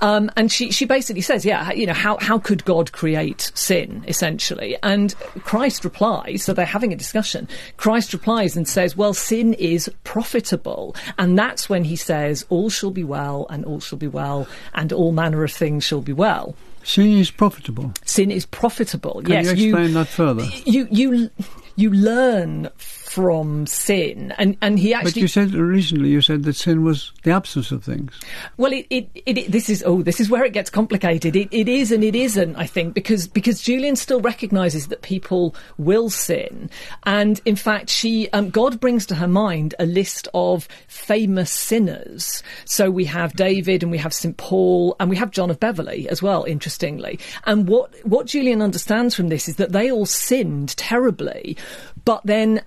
Um, 0.00 0.30
and 0.36 0.50
she, 0.50 0.72
she 0.72 0.86
basically 0.86 1.22
says, 1.22 1.44
yeah, 1.44 1.72
you 1.72 1.86
know, 1.86 1.92
how, 1.92 2.18
how 2.20 2.38
could 2.38 2.64
God 2.64 2.90
create 2.90 3.52
sin, 3.54 4.04
essentially? 4.08 4.76
And 4.82 5.14
Christ 5.44 5.84
replies, 5.84 6.42
so 6.42 6.52
they're 6.52 6.66
having 6.66 6.92
a 6.92 6.96
discussion. 6.96 7.48
Christ 7.76 8.12
replies 8.12 8.56
and 8.56 8.68
says, 8.68 8.96
well, 8.96 9.14
sin 9.14 9.54
is 9.54 9.88
profitable. 10.02 10.96
And 11.16 11.38
that's 11.38 11.68
when 11.68 11.84
he 11.84 11.94
says, 11.96 12.44
all 12.48 12.70
shall 12.70 12.90
be 12.90 13.04
well, 13.04 13.46
and 13.48 13.64
all 13.64 13.80
shall 13.80 13.98
be 13.98 14.08
well, 14.08 14.48
and 14.74 14.92
all 14.92 15.12
manner 15.12 15.44
of 15.44 15.52
things 15.52 15.84
shall 15.84 16.02
be 16.02 16.12
well. 16.12 16.56
Sin 16.84 17.18
is 17.18 17.30
profitable. 17.30 17.92
Sin 18.04 18.30
is 18.30 18.46
profitable. 18.46 19.22
Can 19.22 19.44
yes, 19.44 19.56
you 19.56 19.68
explain 19.68 19.94
that 19.94 20.06
further? 20.08 20.44
You, 20.66 20.86
you, 20.90 21.30
you 21.76 21.90
learn 21.90 22.68
from 23.14 23.64
sin. 23.64 24.34
And, 24.38 24.56
and 24.60 24.76
he 24.76 24.92
actually. 24.92 25.12
But 25.12 25.16
you 25.18 25.28
said 25.28 25.54
recently, 25.54 26.08
you 26.08 26.20
said 26.20 26.42
that 26.42 26.56
sin 26.56 26.82
was 26.82 27.12
the 27.22 27.30
absence 27.30 27.70
of 27.70 27.84
things. 27.84 28.12
Well, 28.56 28.72
it, 28.72 28.88
it, 28.90 29.08
it, 29.14 29.52
this 29.52 29.70
is, 29.70 29.84
oh, 29.86 30.02
this 30.02 30.18
is 30.18 30.28
where 30.28 30.42
it 30.42 30.52
gets 30.52 30.68
complicated. 30.68 31.36
It, 31.36 31.46
it 31.52 31.68
is 31.68 31.92
and 31.92 32.02
it 32.02 32.16
isn't, 32.16 32.56
I 32.56 32.66
think, 32.66 32.92
because, 32.92 33.28
because 33.28 33.62
Julian 33.62 33.94
still 33.94 34.20
recognizes 34.20 34.88
that 34.88 35.02
people 35.02 35.54
will 35.78 36.10
sin. 36.10 36.70
And 37.04 37.40
in 37.44 37.54
fact, 37.54 37.88
she, 37.88 38.28
um, 38.30 38.50
God 38.50 38.80
brings 38.80 39.06
to 39.06 39.14
her 39.14 39.28
mind 39.28 39.76
a 39.78 39.86
list 39.86 40.26
of 40.34 40.66
famous 40.88 41.52
sinners. 41.52 42.42
So 42.64 42.90
we 42.90 43.04
have 43.04 43.34
David 43.34 43.84
and 43.84 43.92
we 43.92 43.98
have 43.98 44.12
St. 44.12 44.36
Paul 44.36 44.96
and 44.98 45.08
we 45.08 45.14
have 45.14 45.30
John 45.30 45.52
of 45.52 45.60
Beverley 45.60 46.08
as 46.08 46.20
well, 46.20 46.42
interestingly. 46.42 47.20
And 47.44 47.68
what, 47.68 47.94
what 48.04 48.26
Julian 48.26 48.60
understands 48.60 49.14
from 49.14 49.28
this 49.28 49.48
is 49.48 49.54
that 49.56 49.70
they 49.70 49.92
all 49.92 50.04
sinned 50.04 50.76
terribly, 50.76 51.56
but 52.04 52.20
then 52.24 52.60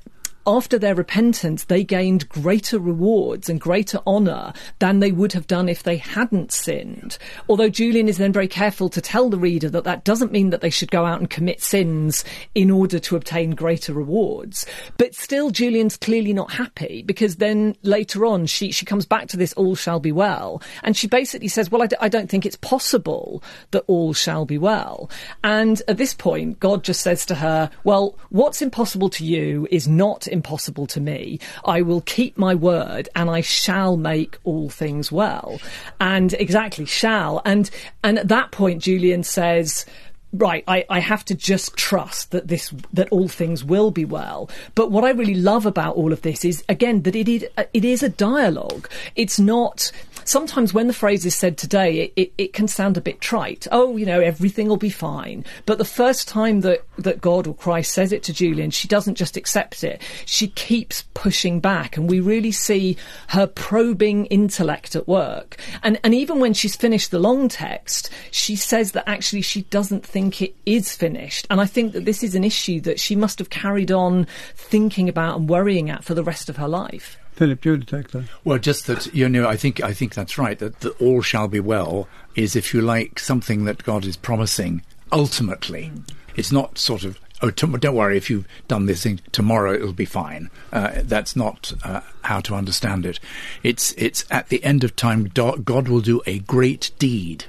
after 0.47 0.79
their 0.79 0.95
repentance, 0.95 1.65
they 1.65 1.83
gained 1.83 2.29
greater 2.29 2.79
rewards 2.79 3.49
and 3.49 3.59
greater 3.59 3.99
honour 4.07 4.53
than 4.79 4.99
they 4.99 5.11
would 5.11 5.33
have 5.33 5.45
done 5.45 5.67
if 5.67 5.83
they 5.83 5.97
hadn't 5.97 6.53
sinned. 6.53 7.17
Although 7.49 7.67
Julian 7.67 8.07
is 8.07 8.17
then 8.17 8.31
very 8.31 8.47
careful 8.47 8.87
to 8.89 9.01
tell 9.01 9.29
the 9.29 9.37
reader 9.37 9.69
that 9.69 9.83
that 9.83 10.05
doesn't 10.05 10.31
mean 10.31 10.49
that 10.51 10.61
they 10.61 10.69
should 10.69 10.89
go 10.89 11.05
out 11.05 11.19
and 11.19 11.29
commit 11.29 11.61
sins 11.61 12.23
in 12.55 12.71
order 12.71 12.97
to 12.97 13.17
obtain 13.17 13.51
greater 13.51 13.91
rewards. 13.91 14.65
But 14.97 15.13
still, 15.13 15.49
Julian's 15.51 15.97
clearly 15.97 16.31
not 16.31 16.53
happy 16.53 17.03
because 17.05 17.35
then 17.35 17.75
later 17.83 18.25
on 18.25 18.45
she, 18.45 18.71
she 18.71 18.85
comes 18.85 19.05
back 19.05 19.27
to 19.27 19.37
this 19.37 19.51
all 19.53 19.75
shall 19.75 19.99
be 19.99 20.13
well. 20.13 20.61
And 20.81 20.95
she 20.95 21.07
basically 21.07 21.49
says, 21.49 21.69
Well, 21.69 21.83
I 21.83 21.87
d- 21.87 21.97
I 21.99 22.07
don't 22.07 22.29
think 22.29 22.45
it's 22.45 22.55
possible 22.55 23.43
that 23.71 23.83
all 23.87 24.13
shall 24.13 24.45
be 24.45 24.57
well. 24.57 25.09
And 25.43 25.81
at 25.89 25.97
this 25.97 26.13
point, 26.13 26.61
God 26.61 26.85
just 26.85 27.01
says 27.01 27.25
to 27.25 27.35
her, 27.35 27.69
Well, 27.83 28.17
what's 28.29 28.61
impossible 28.61 29.09
to 29.09 29.25
you 29.25 29.67
is 29.69 29.89
not 29.89 30.25
impossible 30.25 30.36
to 30.41 31.01
me. 31.01 31.39
I 31.65 31.81
will 31.81 32.01
keep 32.01 32.37
my 32.37 32.55
word 32.55 33.09
and 33.15 33.29
I 33.29 33.41
shall 33.41 33.97
make 33.97 34.37
all 34.43 34.69
things 34.69 35.11
well. 35.11 35.59
And 35.99 36.33
exactly, 36.33 36.85
shall. 36.85 37.41
And, 37.45 37.69
and 38.03 38.19
at 38.19 38.27
that 38.27 38.51
point, 38.51 38.83
Julian 38.83 39.23
says, 39.23 39.85
right, 40.33 40.63
I, 40.67 40.85
I 40.89 40.99
have 40.99 41.23
to 41.25 41.35
just 41.35 41.75
trust 41.75 42.31
that 42.31 42.47
this 42.47 42.73
that 42.93 43.09
all 43.09 43.27
things 43.27 43.63
will 43.63 43.91
be 43.91 44.05
well. 44.05 44.49
But 44.75 44.91
what 44.91 45.03
I 45.03 45.11
really 45.11 45.35
love 45.35 45.65
about 45.65 45.95
all 45.95 46.13
of 46.13 46.21
this 46.21 46.43
is 46.45 46.63
again 46.69 47.03
that 47.03 47.15
it 47.15 47.27
is 47.27 47.45
it 47.73 47.85
is 47.85 48.03
a 48.03 48.09
dialogue. 48.09 48.89
It's 49.15 49.39
not 49.39 49.91
sometimes 50.27 50.73
when 50.73 50.87
the 50.87 50.93
phrase 50.93 51.25
is 51.25 51.35
said 51.35 51.57
today, 51.57 51.99
it, 51.99 52.13
it, 52.15 52.33
it, 52.37 52.53
can 52.53 52.67
sound 52.67 52.97
a 52.97 53.01
bit 53.01 53.21
trite. 53.21 53.67
Oh, 53.71 53.97
you 53.97 54.05
know, 54.05 54.19
everything 54.19 54.67
will 54.67 54.77
be 54.77 54.89
fine. 54.89 55.45
But 55.65 55.77
the 55.77 55.85
first 55.85 56.27
time 56.27 56.61
that, 56.61 56.83
that 56.97 57.21
God 57.21 57.47
or 57.47 57.53
Christ 57.53 57.93
says 57.93 58.11
it 58.11 58.23
to 58.23 58.33
Julian, 58.33 58.71
she 58.71 58.87
doesn't 58.87 59.15
just 59.15 59.37
accept 59.37 59.83
it. 59.83 60.01
She 60.25 60.47
keeps 60.49 61.03
pushing 61.13 61.59
back. 61.59 61.97
And 61.97 62.09
we 62.09 62.19
really 62.19 62.51
see 62.51 62.97
her 63.29 63.47
probing 63.47 64.25
intellect 64.27 64.95
at 64.95 65.07
work. 65.07 65.57
And, 65.83 65.99
and 66.03 66.13
even 66.13 66.39
when 66.39 66.53
she's 66.53 66.75
finished 66.75 67.11
the 67.11 67.19
long 67.19 67.47
text, 67.47 68.09
she 68.31 68.55
says 68.55 68.91
that 68.93 69.07
actually 69.07 69.41
she 69.41 69.63
doesn't 69.63 70.05
think 70.05 70.41
it 70.41 70.55
is 70.65 70.95
finished. 70.95 71.47
And 71.49 71.61
I 71.61 71.65
think 71.65 71.93
that 71.93 72.05
this 72.05 72.23
is 72.23 72.35
an 72.35 72.43
issue 72.43 72.81
that 72.81 72.99
she 72.99 73.15
must 73.15 73.39
have 73.39 73.49
carried 73.49 73.91
on 73.91 74.27
thinking 74.55 75.09
about 75.09 75.37
and 75.37 75.49
worrying 75.49 75.89
at 75.89 76.03
for 76.03 76.13
the 76.13 76.23
rest 76.23 76.49
of 76.49 76.57
her 76.57 76.67
life. 76.67 77.17
Philip, 77.37 77.63
you 77.63 77.77
detect 77.77 78.11
that. 78.11 78.25
Well, 78.43 78.57
just 78.57 78.87
that 78.87 79.13
you 79.13 79.29
know, 79.29 79.47
I 79.47 79.55
think 79.55 79.81
I 79.81 79.93
think 79.93 80.15
that's 80.15 80.37
right. 80.37 80.57
That, 80.57 80.79
that 80.81 80.99
all 81.01 81.21
shall 81.21 81.47
be 81.47 81.59
well 81.59 82.07
is, 82.35 82.55
if 82.55 82.73
you 82.73 82.81
like, 82.81 83.19
something 83.19 83.65
that 83.65 83.83
God 83.83 84.05
is 84.05 84.17
promising. 84.17 84.81
Ultimately, 85.11 85.91
mm. 85.93 86.09
it's 86.35 86.51
not 86.51 86.77
sort 86.77 87.03
of 87.03 87.19
oh, 87.41 87.51
t- 87.51 87.67
don't 87.67 87.95
worry, 87.95 88.17
if 88.17 88.29
you've 88.29 88.47
done 88.67 88.85
this 88.85 89.03
thing 89.03 89.19
tomorrow, 89.31 89.73
it'll 89.73 89.93
be 89.93 90.05
fine. 90.05 90.49
Uh, 90.71 91.01
that's 91.03 91.35
not 91.35 91.73
uh, 91.83 92.01
how 92.23 92.39
to 92.41 92.55
understand 92.55 93.05
it. 93.05 93.19
It's 93.63 93.93
it's 93.97 94.25
at 94.31 94.49
the 94.49 94.63
end 94.63 94.83
of 94.83 94.95
time, 94.95 95.25
God 95.25 95.87
will 95.87 96.01
do 96.01 96.21
a 96.25 96.39
great 96.39 96.91
deed 96.99 97.45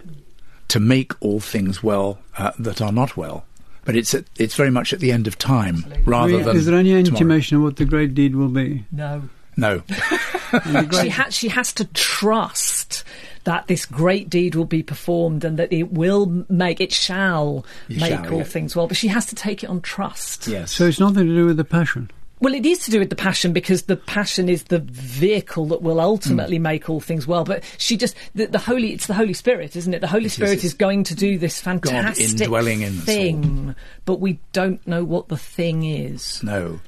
to 0.68 0.80
make 0.80 1.12
all 1.20 1.40
things 1.40 1.82
well 1.82 2.18
uh, 2.36 2.52
that 2.58 2.82
are 2.82 2.92
not 2.92 3.16
well. 3.16 3.44
But 3.84 3.96
it's 3.96 4.12
at, 4.12 4.26
it's 4.36 4.54
very 4.54 4.70
much 4.70 4.92
at 4.92 5.00
the 5.00 5.12
end 5.12 5.26
of 5.26 5.38
time 5.38 5.76
Absolutely. 5.76 6.02
rather 6.04 6.42
than. 6.44 6.56
Is 6.56 6.66
there 6.66 6.78
any 6.78 6.90
tomorrow. 6.90 7.08
intimation 7.08 7.56
of 7.56 7.62
what 7.62 7.76
the 7.76 7.86
great 7.86 8.14
deed 8.14 8.36
will 8.36 8.48
be? 8.50 8.84
No. 8.92 9.30
No. 9.58 9.82
she, 11.02 11.08
ha- 11.08 11.30
she 11.30 11.48
has 11.48 11.72
to 11.74 11.84
trust 11.86 13.02
that 13.42 13.66
this 13.66 13.86
great 13.86 14.30
deed 14.30 14.54
will 14.54 14.64
be 14.64 14.84
performed 14.84 15.44
and 15.44 15.58
that 15.58 15.72
it 15.72 15.92
will 15.92 16.44
make, 16.48 16.80
it 16.80 16.92
shall 16.92 17.66
you 17.88 18.00
make 18.00 18.10
shall, 18.12 18.32
all 18.32 18.38
yeah. 18.38 18.44
things 18.44 18.76
well. 18.76 18.86
But 18.86 18.96
she 18.96 19.08
has 19.08 19.26
to 19.26 19.34
take 19.34 19.64
it 19.64 19.68
on 19.68 19.80
trust. 19.80 20.46
Yes. 20.46 20.70
So 20.70 20.86
it's 20.86 21.00
nothing 21.00 21.26
to 21.26 21.34
do 21.34 21.46
with 21.46 21.56
the 21.56 21.64
passion. 21.64 22.08
Well, 22.40 22.54
it 22.54 22.64
is 22.64 22.84
to 22.84 22.92
do 22.92 23.00
with 23.00 23.10
the 23.10 23.16
passion 23.16 23.52
because 23.52 23.82
the 23.82 23.96
passion 23.96 24.48
is 24.48 24.64
the 24.64 24.78
vehicle 24.78 25.66
that 25.66 25.82
will 25.82 25.98
ultimately 25.98 26.58
mm. 26.58 26.62
make 26.62 26.88
all 26.88 27.00
things 27.00 27.26
well. 27.26 27.42
But 27.42 27.64
she 27.78 27.96
just 27.96 28.14
the, 28.34 28.46
the, 28.46 28.60
Holy 28.60 28.92
it's 28.92 29.08
the 29.08 29.14
Holy 29.14 29.32
Spirit, 29.32 29.74
isn't 29.74 29.92
it? 29.92 30.00
The 30.00 30.06
Holy 30.06 30.26
it 30.26 30.30
Spirit 30.30 30.58
is, 30.58 30.66
is, 30.66 30.74
going 30.74 31.02
to 31.04 31.16
do 31.16 31.36
this 31.36 31.60
fantastic 31.60 32.38
God 32.38 32.40
indwelling 32.42 32.82
in 32.82 32.92
thing, 32.92 33.74
but 34.04 34.20
we 34.20 34.38
don't 34.52 34.86
know 34.86 35.02
what 35.02 35.26
the 35.26 35.36
thing 35.36 35.82
is. 35.82 36.40
No, 36.44 36.78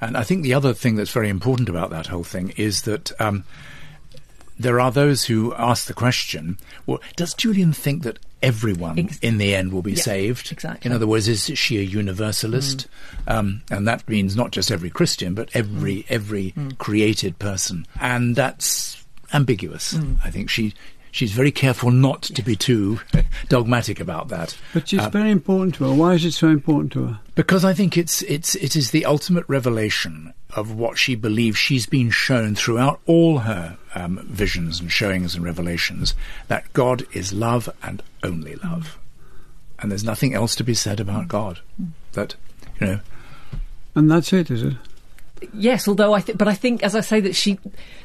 and 0.00 0.16
I 0.16 0.22
think 0.22 0.42
the 0.42 0.54
other 0.54 0.74
thing 0.74 0.96
that's 0.96 1.10
very 1.10 1.28
important 1.28 1.68
about 1.68 1.90
that 1.90 2.06
whole 2.06 2.24
thing 2.24 2.54
is 2.56 2.82
that 2.82 3.12
um, 3.20 3.44
there 4.58 4.80
are 4.80 4.90
those 4.90 5.24
who 5.24 5.54
ask 5.54 5.86
the 5.86 5.94
question 5.94 6.58
well, 6.86 7.00
does 7.16 7.34
Julian 7.34 7.72
think 7.72 8.02
that 8.02 8.18
everyone 8.42 8.98
Ex- 8.98 9.18
in 9.18 9.38
the 9.38 9.54
end 9.54 9.72
will 9.72 9.82
be 9.82 9.92
yeah, 9.92 10.02
saved? 10.02 10.52
Exactly. 10.52 10.88
In 10.88 10.94
other 10.94 11.06
words, 11.06 11.28
is 11.28 11.44
she 11.58 11.78
a 11.78 11.82
universalist? 11.82 12.86
Mm. 13.26 13.34
Um, 13.34 13.62
and 13.70 13.86
that 13.86 14.08
means 14.08 14.36
not 14.36 14.52
just 14.52 14.70
every 14.70 14.90
Christian, 14.90 15.34
but 15.34 15.50
every, 15.54 15.96
mm. 15.96 16.06
every 16.08 16.52
mm. 16.52 16.76
created 16.78 17.38
person. 17.38 17.86
And 18.00 18.36
that's 18.36 19.04
ambiguous. 19.32 19.94
Mm. 19.94 20.18
I 20.24 20.30
think 20.30 20.50
she 20.50 20.74
she's 21.18 21.32
very 21.32 21.50
careful 21.50 21.90
not 21.90 22.22
to 22.22 22.42
be 22.42 22.54
too 22.54 23.00
dogmatic 23.48 23.98
about 23.98 24.28
that. 24.28 24.56
But 24.72 24.88
she's 24.88 25.00
uh, 25.00 25.10
very 25.10 25.32
important 25.32 25.74
to 25.76 25.84
her. 25.84 25.92
Why 25.92 26.14
is 26.14 26.24
it 26.24 26.32
so 26.32 26.48
important 26.48 26.92
to 26.92 27.06
her? 27.06 27.20
Because 27.34 27.64
I 27.64 27.74
think 27.74 27.98
it's 27.98 28.22
it's 28.22 28.54
it 28.54 28.76
is 28.76 28.92
the 28.92 29.04
ultimate 29.04 29.44
revelation 29.48 30.32
of 30.54 30.72
what 30.72 30.96
she 30.96 31.16
believes 31.16 31.58
she's 31.58 31.86
been 31.86 32.10
shown 32.10 32.54
throughout 32.54 33.00
all 33.06 33.38
her 33.40 33.76
um, 33.94 34.24
visions 34.28 34.80
and 34.80 34.90
showings 34.90 35.34
and 35.34 35.44
revelations 35.44 36.14
that 36.46 36.72
God 36.72 37.04
is 37.12 37.32
love 37.32 37.68
and 37.82 38.02
only 38.22 38.54
love, 38.56 38.96
and 39.80 39.90
there's 39.90 40.04
nothing 40.04 40.34
else 40.34 40.54
to 40.54 40.64
be 40.64 40.74
said 40.74 41.00
about 41.00 41.26
God. 41.26 41.58
That 42.12 42.36
you 42.80 42.86
know. 42.86 43.00
And 43.96 44.08
that's 44.08 44.32
it, 44.32 44.50
is 44.52 44.62
it? 44.62 44.74
Yes, 45.52 45.88
although 45.88 46.12
I 46.12 46.20
think, 46.20 46.38
but 46.38 46.48
I 46.48 46.54
think, 46.54 46.82
as 46.82 46.94
I 46.94 47.00
say, 47.00 47.20
that 47.20 47.34
she 47.34 47.58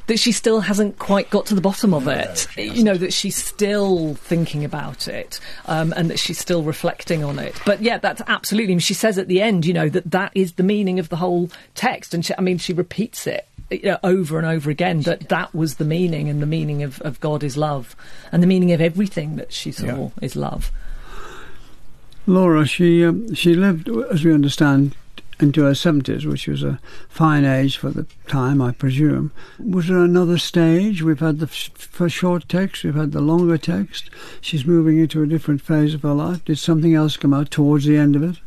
that 0.07 0.19
she 0.19 0.31
still 0.31 0.59
hasn't 0.61 0.99
quite 0.99 1.29
got 1.29 1.45
to 1.47 1.55
the 1.55 1.61
bottom 1.61 1.93
of 1.93 2.07
it. 2.07 2.47
No, 2.57 2.63
you 2.63 2.83
know 2.83 2.95
that 2.95 3.13
she's 3.13 3.35
still 3.35 4.15
thinking 4.15 4.65
about 4.65 5.07
it, 5.07 5.39
um, 5.65 5.93
and 5.95 6.09
that 6.09 6.19
she's 6.19 6.39
still 6.39 6.63
reflecting 6.63 7.23
on 7.23 7.39
it. 7.39 7.59
But 7.65 7.81
yeah, 7.81 7.97
that's 7.97 8.21
absolutely. 8.27 8.73
I 8.73 8.75
mean, 8.75 8.79
she 8.79 8.93
says 8.93 9.17
at 9.17 9.27
the 9.27 9.41
end, 9.41 9.65
you 9.65 9.73
know, 9.73 9.89
that 9.89 10.11
that 10.11 10.31
is 10.35 10.53
the 10.53 10.63
meaning 10.63 10.99
of 10.99 11.09
the 11.09 11.17
whole 11.17 11.49
text, 11.75 12.13
and 12.13 12.25
she, 12.25 12.33
I 12.37 12.41
mean, 12.41 12.57
she 12.57 12.73
repeats 12.73 13.27
it 13.27 13.47
you 13.69 13.91
know, 13.91 13.99
over 14.03 14.37
and 14.37 14.45
over 14.45 14.69
again 14.69 15.01
that 15.01 15.29
that 15.29 15.53
was 15.53 15.75
the 15.75 15.85
meaning, 15.85 16.29
and 16.29 16.41
the 16.41 16.45
meaning 16.45 16.83
of, 16.83 17.01
of 17.01 17.19
God 17.19 17.43
is 17.43 17.57
love, 17.57 17.95
and 18.31 18.43
the 18.43 18.47
meaning 18.47 18.71
of 18.71 18.81
everything 18.81 19.35
that 19.37 19.53
she 19.53 19.71
saw 19.71 19.85
yeah. 19.85 20.09
is 20.21 20.35
love. 20.35 20.71
Laura, 22.25 22.65
she 22.65 23.03
um, 23.03 23.33
she 23.33 23.53
lived, 23.53 23.89
as 24.09 24.23
we 24.23 24.33
understand, 24.33 24.95
into 25.41 25.63
her 25.63 25.71
70s, 25.71 26.25
which 26.25 26.47
was 26.47 26.63
a 26.63 26.79
fine 27.09 27.45
age 27.45 27.77
for 27.77 27.89
the 27.89 28.05
time, 28.27 28.61
I 28.61 28.71
presume. 28.71 29.31
Was 29.59 29.87
there 29.87 30.03
another 30.03 30.37
stage? 30.37 31.01
We've 31.01 31.19
had 31.19 31.39
the 31.39 31.45
f- 31.47 32.11
short 32.11 32.47
text, 32.47 32.83
we've 32.83 32.95
had 32.95 33.11
the 33.11 33.21
longer 33.21 33.57
text. 33.57 34.09
She's 34.41 34.65
moving 34.65 34.99
into 34.99 35.21
a 35.23 35.27
different 35.27 35.61
phase 35.61 35.93
of 35.93 36.03
her 36.03 36.13
life. 36.13 36.45
Did 36.45 36.59
something 36.59 36.93
else 36.93 37.17
come 37.17 37.33
out 37.33 37.51
towards 37.51 37.85
the 37.85 37.97
end 37.97 38.15
of 38.15 38.23
it? 38.23 38.37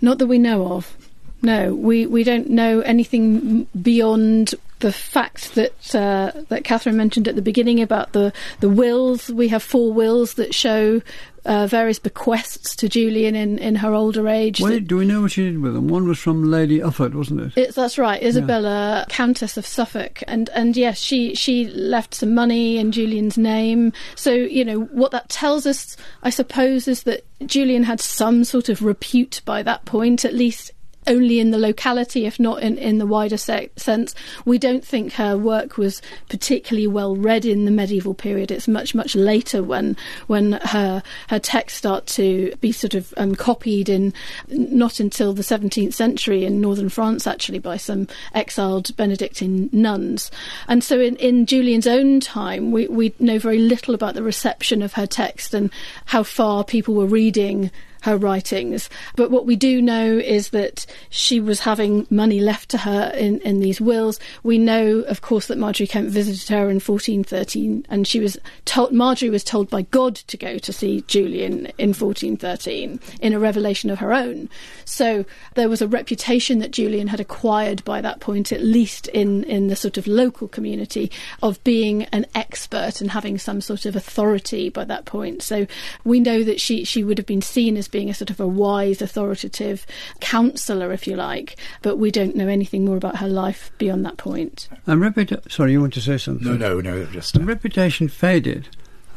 Not 0.00 0.18
that 0.18 0.26
we 0.26 0.38
know 0.38 0.72
of. 0.72 0.96
No, 1.42 1.74
we, 1.74 2.06
we 2.06 2.24
don't 2.24 2.50
know 2.50 2.80
anything 2.80 3.68
beyond 3.80 4.54
the 4.80 4.92
fact 4.92 5.54
that 5.54 5.94
uh, 5.94 6.32
that 6.48 6.64
Katherine 6.64 6.96
mentioned 6.96 7.26
at 7.28 7.34
the 7.34 7.42
beginning 7.42 7.80
about 7.80 8.12
the, 8.12 8.32
the 8.60 8.68
wills. 8.68 9.28
We 9.28 9.48
have 9.48 9.62
four 9.62 9.92
wills 9.92 10.34
that 10.34 10.54
show 10.54 11.02
uh, 11.48 11.66
various 11.66 11.98
bequests 11.98 12.76
to 12.76 12.88
Julian 12.88 13.34
in, 13.34 13.58
in 13.58 13.76
her 13.76 13.94
older 13.94 14.28
age. 14.28 14.60
Wait, 14.60 14.86
do 14.86 14.98
we 14.98 15.06
know 15.06 15.22
what 15.22 15.32
she 15.32 15.44
did 15.44 15.60
with 15.60 15.72
them? 15.72 15.88
One 15.88 16.06
was 16.06 16.18
from 16.18 16.50
Lady 16.50 16.78
Ufford, 16.78 17.14
wasn't 17.14 17.56
it? 17.56 17.74
That's 17.74 17.96
right, 17.96 18.22
Isabella, 18.22 18.98
yeah. 18.98 19.04
Countess 19.08 19.56
of 19.56 19.66
Suffolk, 19.66 20.22
and 20.28 20.50
and 20.50 20.76
yes, 20.76 20.98
she 20.98 21.34
she 21.34 21.66
left 21.68 22.14
some 22.14 22.34
money 22.34 22.76
in 22.76 22.92
Julian's 22.92 23.38
name. 23.38 23.94
So 24.14 24.30
you 24.32 24.64
know 24.64 24.80
what 24.80 25.10
that 25.12 25.30
tells 25.30 25.66
us, 25.66 25.96
I 26.22 26.28
suppose, 26.30 26.86
is 26.86 27.04
that 27.04 27.24
Julian 27.46 27.84
had 27.84 28.00
some 28.00 28.44
sort 28.44 28.68
of 28.68 28.82
repute 28.82 29.40
by 29.46 29.62
that 29.62 29.86
point, 29.86 30.26
at 30.26 30.34
least 30.34 30.72
only 31.08 31.40
in 31.40 31.50
the 31.50 31.58
locality, 31.58 32.26
if 32.26 32.38
not 32.38 32.62
in, 32.62 32.78
in 32.78 32.98
the 32.98 33.06
wider 33.06 33.36
se- 33.36 33.70
sense. 33.76 34.14
We 34.44 34.58
don't 34.58 34.84
think 34.84 35.14
her 35.14 35.36
work 35.36 35.76
was 35.76 36.00
particularly 36.28 36.86
well 36.86 37.16
read 37.16 37.44
in 37.44 37.64
the 37.64 37.70
medieval 37.70 38.14
period. 38.14 38.50
It's 38.50 38.68
much, 38.68 38.94
much 38.94 39.16
later 39.16 39.62
when 39.62 39.96
when 40.26 40.52
her 40.52 41.02
her 41.28 41.38
texts 41.38 41.78
start 41.78 42.06
to 42.06 42.54
be 42.60 42.72
sort 42.72 42.94
of 42.94 43.12
um, 43.16 43.34
copied 43.34 43.88
in 43.88 44.12
not 44.48 45.00
until 45.00 45.32
the 45.32 45.42
17th 45.42 45.94
century 45.94 46.44
in 46.44 46.60
northern 46.60 46.88
France, 46.88 47.26
actually, 47.26 47.58
by 47.58 47.76
some 47.76 48.06
exiled 48.34 48.94
Benedictine 48.96 49.68
nuns. 49.72 50.30
And 50.68 50.84
so 50.84 51.00
in, 51.00 51.16
in 51.16 51.46
Julian's 51.46 51.86
own 51.86 52.20
time, 52.20 52.70
we, 52.70 52.86
we 52.88 53.14
know 53.18 53.38
very 53.38 53.58
little 53.58 53.94
about 53.94 54.14
the 54.14 54.22
reception 54.22 54.82
of 54.82 54.94
her 54.94 55.06
text 55.06 55.54
and 55.54 55.70
how 56.06 56.22
far 56.22 56.64
people 56.64 56.94
were 56.94 57.06
reading 57.06 57.70
her 58.02 58.16
writings. 58.16 58.88
But 59.16 59.30
what 59.30 59.46
we 59.46 59.56
do 59.56 59.82
know 59.82 60.18
is 60.18 60.50
that 60.50 60.86
she 61.10 61.40
was 61.40 61.60
having 61.60 62.06
money 62.10 62.40
left 62.40 62.68
to 62.70 62.78
her 62.78 63.12
in, 63.16 63.40
in 63.40 63.60
these 63.60 63.80
wills. 63.80 64.20
We 64.42 64.58
know, 64.58 65.00
of 65.00 65.20
course, 65.20 65.46
that 65.48 65.58
Margery 65.58 65.86
Kempe 65.86 66.10
visited 66.10 66.48
her 66.48 66.68
in 66.68 66.80
1413, 66.80 67.86
and 67.88 68.06
she 68.06 68.20
was 68.20 68.38
told, 68.64 68.92
Margery 68.92 69.30
was 69.30 69.44
told 69.44 69.70
by 69.70 69.82
God 69.82 70.14
to 70.16 70.36
go 70.36 70.58
to 70.58 70.72
see 70.72 71.02
Julian 71.06 71.66
in 71.78 71.88
1413 71.88 73.00
in 73.20 73.32
a 73.32 73.38
revelation 73.38 73.90
of 73.90 73.98
her 73.98 74.12
own. 74.12 74.48
So 74.84 75.24
there 75.54 75.68
was 75.68 75.82
a 75.82 75.88
reputation 75.88 76.58
that 76.60 76.70
Julian 76.70 77.08
had 77.08 77.20
acquired 77.20 77.84
by 77.84 78.00
that 78.00 78.20
point, 78.20 78.52
at 78.52 78.62
least 78.62 79.08
in, 79.08 79.44
in 79.44 79.68
the 79.68 79.76
sort 79.76 79.98
of 79.98 80.06
local 80.06 80.48
community, 80.48 81.10
of 81.42 81.62
being 81.64 82.04
an 82.04 82.26
expert 82.34 83.00
and 83.00 83.10
having 83.10 83.38
some 83.38 83.60
sort 83.60 83.84
of 83.84 83.96
authority 83.96 84.68
by 84.68 84.84
that 84.84 85.04
point. 85.04 85.42
So 85.42 85.66
we 86.04 86.20
know 86.20 86.42
that 86.44 86.60
she, 86.60 86.84
she 86.84 87.04
would 87.04 87.18
have 87.18 87.26
been 87.26 87.42
seen 87.42 87.76
as 87.76 87.88
being 87.88 87.97
a 88.06 88.14
sort 88.14 88.30
of 88.30 88.38
a 88.38 88.46
wise, 88.46 89.02
authoritative 89.02 89.86
counsellor, 90.20 90.92
if 90.92 91.06
you 91.06 91.16
like, 91.16 91.56
but 91.82 91.96
we 91.96 92.10
don't 92.10 92.36
know 92.36 92.46
anything 92.46 92.84
more 92.84 92.96
about 92.96 93.16
her 93.16 93.28
life 93.28 93.72
beyond 93.78 94.04
that 94.06 94.16
point. 94.16 94.68
And 94.86 95.02
reputa- 95.02 95.50
sorry, 95.50 95.72
you 95.72 95.80
want 95.80 95.94
to 95.94 96.00
say 96.00 96.18
something? 96.18 96.46
No, 96.46 96.56
no, 96.56 96.80
no, 96.80 97.04
just. 97.06 97.36
Uh... 97.36 97.40
reputation 97.40 98.08
faded 98.08 98.68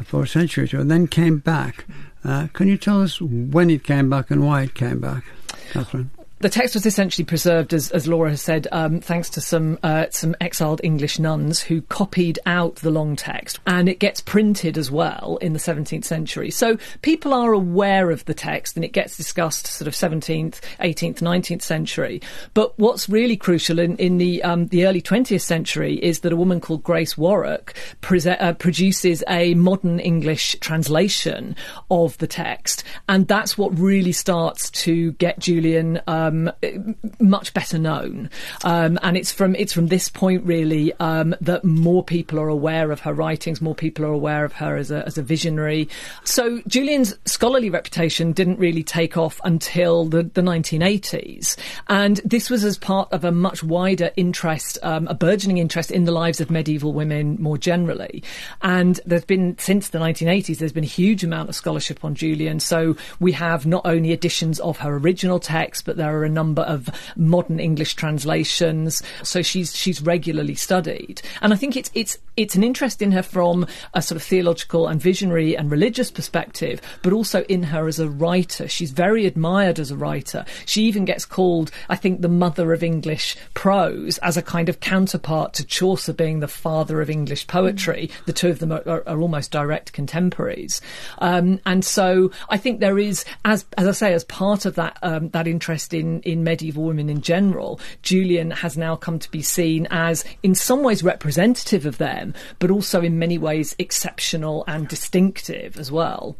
for 0.03 0.23
a 0.23 0.27
century 0.27 0.63
or 0.63 0.67
two 0.67 0.79
and 0.79 0.89
then 0.89 1.07
came 1.07 1.37
back. 1.37 1.85
Uh, 2.23 2.47
can 2.53 2.67
you 2.67 2.77
tell 2.77 3.01
us 3.01 3.21
when 3.21 3.69
it 3.69 3.83
came 3.83 4.09
back 4.09 4.31
and 4.31 4.45
why 4.45 4.63
it 4.63 4.73
came 4.73 4.99
back, 4.99 5.23
Katherine? 5.71 6.11
The 6.41 6.49
text 6.49 6.73
was 6.73 6.87
essentially 6.87 7.23
preserved, 7.23 7.71
as, 7.71 7.91
as 7.91 8.07
Laura 8.07 8.31
has 8.31 8.41
said, 8.41 8.67
um, 8.71 8.99
thanks 8.99 9.29
to 9.31 9.41
some 9.41 9.77
uh, 9.83 10.07
some 10.09 10.35
exiled 10.41 10.81
English 10.83 11.19
nuns 11.19 11.61
who 11.61 11.83
copied 11.83 12.39
out 12.47 12.77
the 12.77 12.89
long 12.89 13.15
text, 13.15 13.59
and 13.67 13.87
it 13.87 13.99
gets 13.99 14.21
printed 14.21 14.75
as 14.75 14.89
well 14.89 15.37
in 15.39 15.53
the 15.53 15.59
17th 15.59 16.03
century. 16.03 16.49
So 16.49 16.79
people 17.03 17.31
are 17.35 17.53
aware 17.53 18.09
of 18.09 18.25
the 18.25 18.33
text, 18.33 18.75
and 18.75 18.83
it 18.83 18.91
gets 18.91 19.17
discussed 19.17 19.67
sort 19.67 19.87
of 19.87 19.93
17th, 19.93 20.61
18th, 20.79 21.19
19th 21.19 21.61
century. 21.61 22.23
But 22.55 22.77
what's 22.79 23.07
really 23.07 23.37
crucial 23.37 23.77
in, 23.77 23.95
in 23.97 24.17
the 24.17 24.41
um, 24.41 24.65
the 24.69 24.87
early 24.87 25.01
20th 25.01 25.41
century 25.41 26.03
is 26.03 26.21
that 26.21 26.33
a 26.33 26.37
woman 26.37 26.59
called 26.59 26.81
Grace 26.81 27.15
Warrack 27.19 27.75
uh, 28.11 28.53
produces 28.53 29.23
a 29.27 29.53
modern 29.53 29.99
English 29.99 30.55
translation 30.59 31.55
of 31.91 32.17
the 32.17 32.25
text, 32.25 32.83
and 33.07 33.27
that's 33.27 33.59
what 33.59 33.77
really 33.77 34.11
starts 34.11 34.71
to 34.71 35.11
get 35.13 35.37
Julian. 35.37 36.01
Um, 36.07 36.30
um, 36.31 36.95
much 37.19 37.53
better 37.53 37.77
known, 37.77 38.29
um, 38.63 38.97
and 39.03 39.17
it's 39.17 39.31
from 39.31 39.55
it's 39.55 39.73
from 39.73 39.87
this 39.87 40.09
point 40.09 40.43
really 40.45 40.93
um, 40.99 41.35
that 41.41 41.63
more 41.63 42.03
people 42.03 42.39
are 42.39 42.47
aware 42.47 42.91
of 42.91 43.01
her 43.01 43.13
writings, 43.13 43.61
more 43.61 43.75
people 43.75 44.05
are 44.05 44.13
aware 44.13 44.45
of 44.45 44.53
her 44.53 44.77
as 44.77 44.91
a 44.91 45.05
as 45.05 45.17
a 45.17 45.23
visionary. 45.23 45.89
So 46.23 46.61
Julian's 46.67 47.15
scholarly 47.25 47.69
reputation 47.69 48.31
didn't 48.31 48.59
really 48.59 48.83
take 48.83 49.17
off 49.17 49.39
until 49.43 50.05
the, 50.05 50.23
the 50.23 50.41
1980s, 50.41 51.57
and 51.87 52.21
this 52.23 52.49
was 52.49 52.63
as 52.63 52.77
part 52.77 53.11
of 53.11 53.23
a 53.23 53.31
much 53.31 53.63
wider 53.63 54.11
interest, 54.15 54.77
um, 54.83 55.07
a 55.07 55.13
burgeoning 55.13 55.57
interest 55.57 55.91
in 55.91 56.05
the 56.05 56.11
lives 56.11 56.41
of 56.41 56.49
medieval 56.49 56.93
women 56.93 57.37
more 57.39 57.57
generally. 57.57 58.23
And 58.61 58.99
there's 59.05 59.25
been 59.25 59.57
since 59.57 59.89
the 59.89 59.99
1980s, 59.99 60.57
there's 60.57 60.71
been 60.71 60.83
a 60.83 60.87
huge 60.87 61.23
amount 61.23 61.49
of 61.49 61.55
scholarship 61.55 62.03
on 62.03 62.15
Julian. 62.15 62.59
So 62.59 62.95
we 63.19 63.31
have 63.33 63.65
not 63.65 63.81
only 63.85 64.11
editions 64.11 64.59
of 64.59 64.77
her 64.79 64.95
original 64.95 65.39
text, 65.39 65.85
but 65.85 65.97
there 65.97 66.17
are 66.17 66.20
a 66.23 66.29
number 66.29 66.61
of 66.63 66.89
modern 67.15 67.59
English 67.59 67.95
translations. 67.95 69.03
So 69.23 69.41
she's 69.41 69.75
she's 69.75 70.01
regularly 70.01 70.55
studied, 70.55 71.21
and 71.41 71.53
I 71.53 71.55
think 71.55 71.75
it's 71.75 71.91
it's 71.93 72.17
it's 72.37 72.55
an 72.55 72.63
interest 72.63 73.01
in 73.01 73.11
her 73.11 73.23
from 73.23 73.67
a 73.93 74.01
sort 74.01 74.15
of 74.15 74.23
theological 74.23 74.87
and 74.87 75.01
visionary 75.01 75.55
and 75.55 75.69
religious 75.69 76.09
perspective, 76.09 76.81
but 77.03 77.13
also 77.13 77.43
in 77.43 77.63
her 77.63 77.87
as 77.87 77.99
a 77.99 78.09
writer. 78.09 78.67
She's 78.67 78.91
very 78.91 79.25
admired 79.25 79.79
as 79.79 79.91
a 79.91 79.97
writer. 79.97 80.45
She 80.65 80.83
even 80.83 81.05
gets 81.05 81.25
called, 81.25 81.71
I 81.89 81.95
think, 81.95 82.21
the 82.21 82.29
mother 82.29 82.73
of 82.73 82.83
English 82.83 83.35
prose 83.53 84.17
as 84.19 84.37
a 84.37 84.41
kind 84.41 84.69
of 84.69 84.79
counterpart 84.79 85.53
to 85.53 85.65
Chaucer 85.65 86.13
being 86.13 86.39
the 86.39 86.47
father 86.47 87.01
of 87.01 87.09
English 87.09 87.47
poetry. 87.47 88.09
Mm. 88.11 88.25
The 88.25 88.33
two 88.33 88.49
of 88.49 88.59
them 88.59 88.71
are, 88.71 88.83
are, 88.87 89.03
are 89.07 89.19
almost 89.19 89.51
direct 89.51 89.93
contemporaries, 89.93 90.81
um, 91.19 91.59
and 91.65 91.83
so 91.83 92.31
I 92.49 92.57
think 92.57 92.79
there 92.79 92.99
is, 92.99 93.25
as 93.45 93.65
as 93.77 93.87
I 93.87 93.91
say, 93.91 94.13
as 94.13 94.23
part 94.23 94.65
of 94.65 94.75
that 94.75 94.97
um, 95.01 95.29
that 95.29 95.47
interest 95.47 95.93
in 96.01 96.21
in, 96.21 96.43
medieval 96.43 96.83
women 96.83 97.09
in 97.09 97.21
general, 97.21 97.79
Julian 98.01 98.51
has 98.51 98.77
now 98.77 98.95
come 98.97 99.19
to 99.19 99.31
be 99.31 99.41
seen 99.41 99.87
as, 99.89 100.25
in 100.43 100.55
some 100.55 100.83
ways, 100.83 101.03
representative 101.03 101.85
of 101.85 101.97
them, 101.97 102.33
but 102.59 102.69
also 102.69 103.01
in 103.01 103.17
many 103.17 103.37
ways 103.37 103.75
exceptional 103.79 104.65
and 104.67 104.87
distinctive 104.87 105.77
as 105.77 105.91
well. 105.91 106.35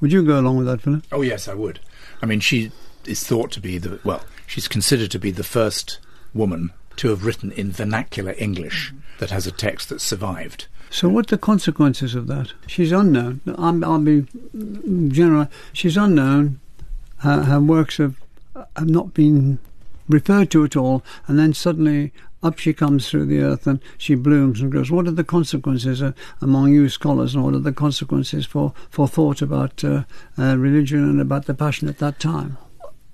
Would 0.00 0.12
you 0.12 0.24
go 0.24 0.40
along 0.40 0.56
with 0.56 0.66
that, 0.66 0.80
Philip? 0.80 1.04
Oh, 1.12 1.22
yes, 1.22 1.46
I 1.46 1.54
would. 1.54 1.78
I 2.20 2.26
mean, 2.26 2.40
she 2.40 2.72
is 3.06 3.24
thought 3.24 3.52
to 3.52 3.60
be 3.60 3.78
the, 3.78 4.00
well, 4.04 4.24
she's 4.46 4.68
considered 4.68 5.10
to 5.12 5.18
be 5.18 5.30
the 5.30 5.44
first 5.44 5.98
woman 6.32 6.72
to 6.96 7.08
have 7.08 7.24
written 7.24 7.52
in 7.52 7.72
vernacular 7.72 8.34
English 8.38 8.92
that 9.18 9.30
has 9.30 9.46
a 9.46 9.52
text 9.52 9.88
that 9.88 10.00
survived. 10.00 10.66
So, 10.90 11.08
what 11.08 11.26
are 11.26 11.36
the 11.36 11.38
consequences 11.38 12.14
of 12.14 12.28
that? 12.28 12.52
She's 12.66 12.92
unknown. 12.92 13.40
i 13.58 13.70
will 13.70 13.98
be 13.98 14.26
general. 15.08 15.48
She's 15.72 15.96
unknown. 15.96 16.60
Her, 17.18 17.42
her 17.42 17.60
works 17.60 17.96
have 17.96 18.16
have 18.54 18.88
not 18.88 19.14
been 19.14 19.58
referred 20.08 20.50
to 20.50 20.64
at 20.64 20.76
all, 20.76 21.02
and 21.26 21.38
then 21.38 21.54
suddenly 21.54 22.12
up 22.42 22.58
she 22.58 22.74
comes 22.74 23.08
through 23.08 23.24
the 23.24 23.40
earth 23.40 23.66
and 23.66 23.80
she 23.96 24.14
blooms 24.14 24.60
and 24.60 24.70
grows. 24.70 24.90
What 24.90 25.06
are 25.06 25.12
the 25.12 25.24
consequences 25.24 26.02
uh, 26.02 26.12
among 26.40 26.74
you 26.74 26.88
scholars, 26.88 27.34
and 27.34 27.42
what 27.42 27.54
are 27.54 27.58
the 27.58 27.72
consequences 27.72 28.44
for, 28.44 28.74
for 28.90 29.08
thought 29.08 29.40
about 29.40 29.82
uh, 29.82 30.04
uh, 30.38 30.56
religion 30.58 31.02
and 31.02 31.20
about 31.20 31.46
the 31.46 31.54
passion 31.54 31.88
at 31.88 31.98
that 31.98 32.20
time? 32.20 32.58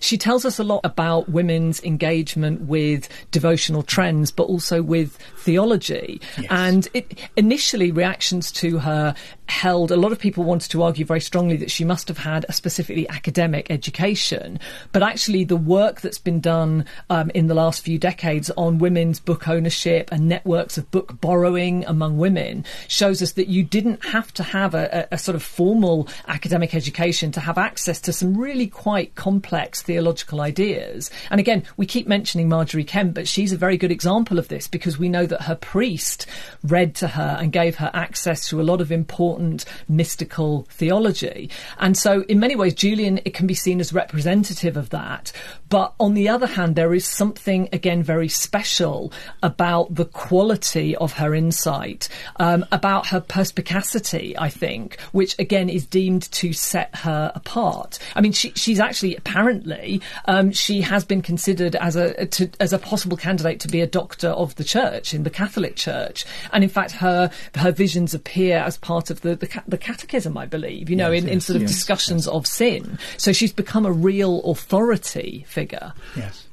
She 0.00 0.18
tells 0.18 0.44
us 0.44 0.58
a 0.58 0.64
lot 0.64 0.80
about 0.84 1.28
women's 1.28 1.82
engagement 1.84 2.62
with 2.62 3.08
devotional 3.30 3.82
trends, 3.82 4.30
but 4.30 4.44
also 4.44 4.82
with 4.82 5.16
theology. 5.38 6.20
Yes. 6.38 6.46
And 6.50 6.88
it, 6.94 7.18
initially, 7.36 7.92
reactions 7.92 8.50
to 8.52 8.78
her 8.78 9.14
held 9.50 9.90
a 9.90 9.96
lot 9.96 10.12
of 10.12 10.18
people 10.18 10.44
wanted 10.44 10.70
to 10.70 10.82
argue 10.82 11.04
very 11.04 11.20
strongly 11.20 11.56
that 11.56 11.70
she 11.70 11.84
must 11.84 12.06
have 12.06 12.18
had 12.18 12.46
a 12.48 12.52
specifically 12.52 13.08
academic 13.08 13.70
education. 13.70 14.60
But 14.92 15.02
actually, 15.02 15.44
the 15.44 15.56
work 15.56 16.00
that's 16.00 16.18
been 16.18 16.40
done 16.40 16.84
um, 17.10 17.30
in 17.34 17.48
the 17.48 17.54
last 17.54 17.82
few 17.82 17.98
decades 17.98 18.50
on 18.56 18.78
women's 18.78 19.18
book 19.18 19.48
ownership 19.48 20.08
and 20.12 20.28
networks 20.28 20.78
of 20.78 20.90
book 20.90 21.20
borrowing 21.20 21.84
among 21.86 22.16
women 22.16 22.64
shows 22.86 23.20
us 23.22 23.32
that 23.32 23.48
you 23.48 23.64
didn't 23.64 24.04
have 24.04 24.32
to 24.34 24.42
have 24.42 24.74
a, 24.74 25.08
a, 25.10 25.14
a 25.16 25.18
sort 25.18 25.34
of 25.34 25.42
formal 25.42 26.08
academic 26.28 26.74
education 26.74 27.32
to 27.32 27.40
have 27.40 27.58
access 27.58 28.00
to 28.00 28.12
some 28.12 28.36
really 28.36 28.68
quite 28.68 29.14
complex 29.16 29.82
theological 29.90 30.40
ideas. 30.40 31.10
And 31.30 31.40
again, 31.40 31.64
we 31.76 31.84
keep 31.84 32.06
mentioning 32.06 32.48
Margery 32.48 32.84
Kempe, 32.84 33.12
but 33.12 33.26
she's 33.26 33.52
a 33.52 33.56
very 33.56 33.76
good 33.76 33.90
example 33.90 34.38
of 34.38 34.46
this 34.46 34.68
because 34.68 35.00
we 35.00 35.08
know 35.08 35.26
that 35.26 35.42
her 35.42 35.56
priest 35.56 36.26
read 36.62 36.94
to 36.94 37.08
her 37.08 37.36
and 37.40 37.50
gave 37.50 37.74
her 37.74 37.90
access 37.92 38.48
to 38.50 38.60
a 38.60 38.68
lot 38.70 38.80
of 38.80 38.92
important 38.92 39.64
mystical 39.88 40.68
theology. 40.70 41.50
And 41.78 41.98
so, 41.98 42.22
in 42.28 42.38
many 42.38 42.54
ways, 42.54 42.74
Julian 42.74 43.18
it 43.24 43.34
can 43.34 43.48
be 43.48 43.54
seen 43.54 43.80
as 43.80 43.92
representative 43.92 44.76
of 44.76 44.90
that. 44.90 45.32
But 45.68 45.92
on 45.98 46.14
the 46.14 46.28
other 46.28 46.46
hand, 46.46 46.76
there 46.76 46.94
is 46.94 47.04
something 47.04 47.68
again 47.72 48.04
very 48.04 48.28
special 48.28 49.12
about 49.42 49.92
the 49.96 50.04
quality 50.04 50.94
of 50.96 51.14
her 51.14 51.34
insight, 51.34 52.08
um, 52.36 52.64
about 52.70 53.08
her 53.08 53.20
perspicacity. 53.20 54.38
I 54.38 54.50
think, 54.50 55.00
which 55.10 55.36
again 55.40 55.68
is 55.68 55.84
deemed 55.84 56.30
to 56.30 56.52
set 56.52 56.94
her 57.06 57.32
apart. 57.34 57.98
I 58.14 58.20
mean, 58.20 58.32
she, 58.32 58.52
she's 58.54 58.78
actually 58.78 59.16
apparently 59.16 59.79
recently, 59.80 60.06
um, 60.26 60.52
she 60.52 60.80
has 60.82 61.04
been 61.04 61.22
considered 61.22 61.76
as 61.76 61.96
a 61.96 62.26
to, 62.26 62.50
as 62.60 62.72
a 62.72 62.78
possible 62.78 63.16
candidate 63.16 63.60
to 63.60 63.68
be 63.68 63.80
a 63.80 63.86
doctor 63.86 64.28
of 64.28 64.54
the 64.56 64.64
church 64.64 65.14
in 65.14 65.22
the 65.22 65.30
Catholic 65.30 65.76
Church, 65.76 66.24
and 66.52 66.64
in 66.64 66.70
fact, 66.70 66.92
her 66.92 67.30
her 67.56 67.72
visions 67.72 68.14
appear 68.14 68.58
as 68.58 68.76
part 68.78 69.10
of 69.10 69.20
the 69.22 69.36
the, 69.36 69.62
the 69.66 69.78
Catechism, 69.78 70.36
I 70.36 70.46
believe. 70.46 70.90
You 70.90 70.96
know, 70.96 71.10
Yes, 71.10 71.22
in, 71.22 71.28
in 71.28 71.40
sort 71.40 71.56
of 71.56 71.62
yes, 71.62 71.72
discussions 71.72 72.28
of 72.28 72.46
sin. 72.46 72.98
So 73.16 73.32
she's 73.32 73.52
become 73.52 73.86
a 73.86 73.92
real 73.92 74.42
authority 74.44 75.44
figure. 75.48 75.92
Yes. 76.16 76.46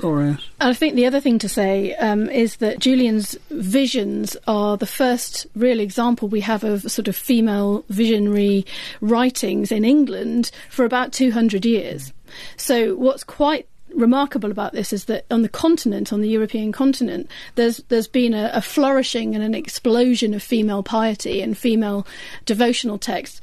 Laura, 0.00 0.30
yes. 0.30 0.40
I 0.60 0.74
think 0.74 0.94
the 0.94 1.06
other 1.06 1.20
thing 1.20 1.38
to 1.40 1.48
say 1.48 1.94
um, 1.96 2.28
is 2.28 2.56
that 2.56 2.78
Julian's 2.78 3.36
visions 3.50 4.36
are 4.46 4.76
the 4.76 4.86
first 4.86 5.46
real 5.54 5.80
example 5.80 6.28
we 6.28 6.40
have 6.40 6.64
of 6.64 6.90
sort 6.90 7.08
of 7.08 7.16
female 7.16 7.84
visionary 7.88 8.64
writings 9.00 9.70
in 9.70 9.84
England 9.84 10.50
for 10.70 10.84
about 10.84 11.12
200 11.12 11.64
years. 11.64 12.12
So 12.56 12.94
what's 12.94 13.24
quite 13.24 13.68
remarkable 13.94 14.50
about 14.50 14.72
this 14.72 14.92
is 14.92 15.04
that 15.06 15.26
on 15.30 15.42
the 15.42 15.48
continent, 15.48 16.12
on 16.12 16.20
the 16.20 16.28
European 16.28 16.72
continent, 16.72 17.30
there's 17.54 17.78
there's 17.88 18.08
been 18.08 18.34
a, 18.34 18.50
a 18.54 18.62
flourishing 18.62 19.34
and 19.34 19.44
an 19.44 19.54
explosion 19.54 20.34
of 20.34 20.42
female 20.42 20.82
piety 20.82 21.42
and 21.42 21.56
female 21.56 22.06
devotional 22.44 22.98
texts. 22.98 23.40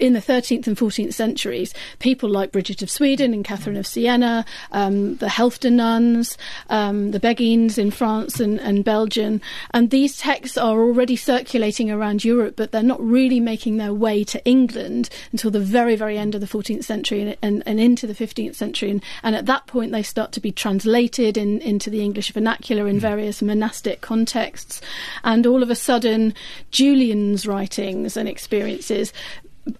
In 0.00 0.14
the 0.14 0.20
13th 0.20 0.66
and 0.66 0.78
14th 0.78 1.12
centuries, 1.12 1.74
people 1.98 2.30
like 2.30 2.52
Bridget 2.52 2.80
of 2.80 2.90
Sweden 2.90 3.34
and 3.34 3.44
Catherine 3.44 3.76
of 3.76 3.86
Siena, 3.86 4.46
um, 4.72 5.16
the 5.16 5.26
Helfta 5.26 5.70
nuns, 5.70 6.38
um, 6.70 7.10
the 7.10 7.20
Beguines 7.20 7.76
in 7.76 7.90
France 7.90 8.40
and, 8.40 8.58
and 8.60 8.82
Belgium, 8.82 9.42
and 9.72 9.90
these 9.90 10.16
texts 10.16 10.56
are 10.56 10.80
already 10.80 11.16
circulating 11.16 11.90
around 11.90 12.24
Europe, 12.24 12.54
but 12.56 12.72
they're 12.72 12.82
not 12.82 13.02
really 13.02 13.40
making 13.40 13.76
their 13.76 13.92
way 13.92 14.24
to 14.24 14.42
England 14.46 15.10
until 15.32 15.50
the 15.50 15.60
very, 15.60 15.96
very 15.96 16.16
end 16.16 16.34
of 16.34 16.40
the 16.40 16.46
14th 16.46 16.84
century 16.84 17.20
and, 17.20 17.36
and, 17.42 17.62
and 17.66 17.78
into 17.78 18.06
the 18.06 18.14
15th 18.14 18.54
century. 18.54 18.90
And, 18.90 19.04
and 19.22 19.36
at 19.36 19.44
that 19.46 19.66
point, 19.66 19.92
they 19.92 20.02
start 20.02 20.32
to 20.32 20.40
be 20.40 20.50
translated 20.50 21.36
in, 21.36 21.60
into 21.60 21.90
the 21.90 22.02
English 22.02 22.32
vernacular 22.32 22.88
in 22.88 22.98
various 22.98 23.42
monastic 23.42 24.00
contexts. 24.00 24.80
And 25.24 25.46
all 25.46 25.62
of 25.62 25.68
a 25.68 25.76
sudden, 25.76 26.32
Julian's 26.70 27.46
writings 27.46 28.16
and 28.16 28.26
experiences 28.26 29.12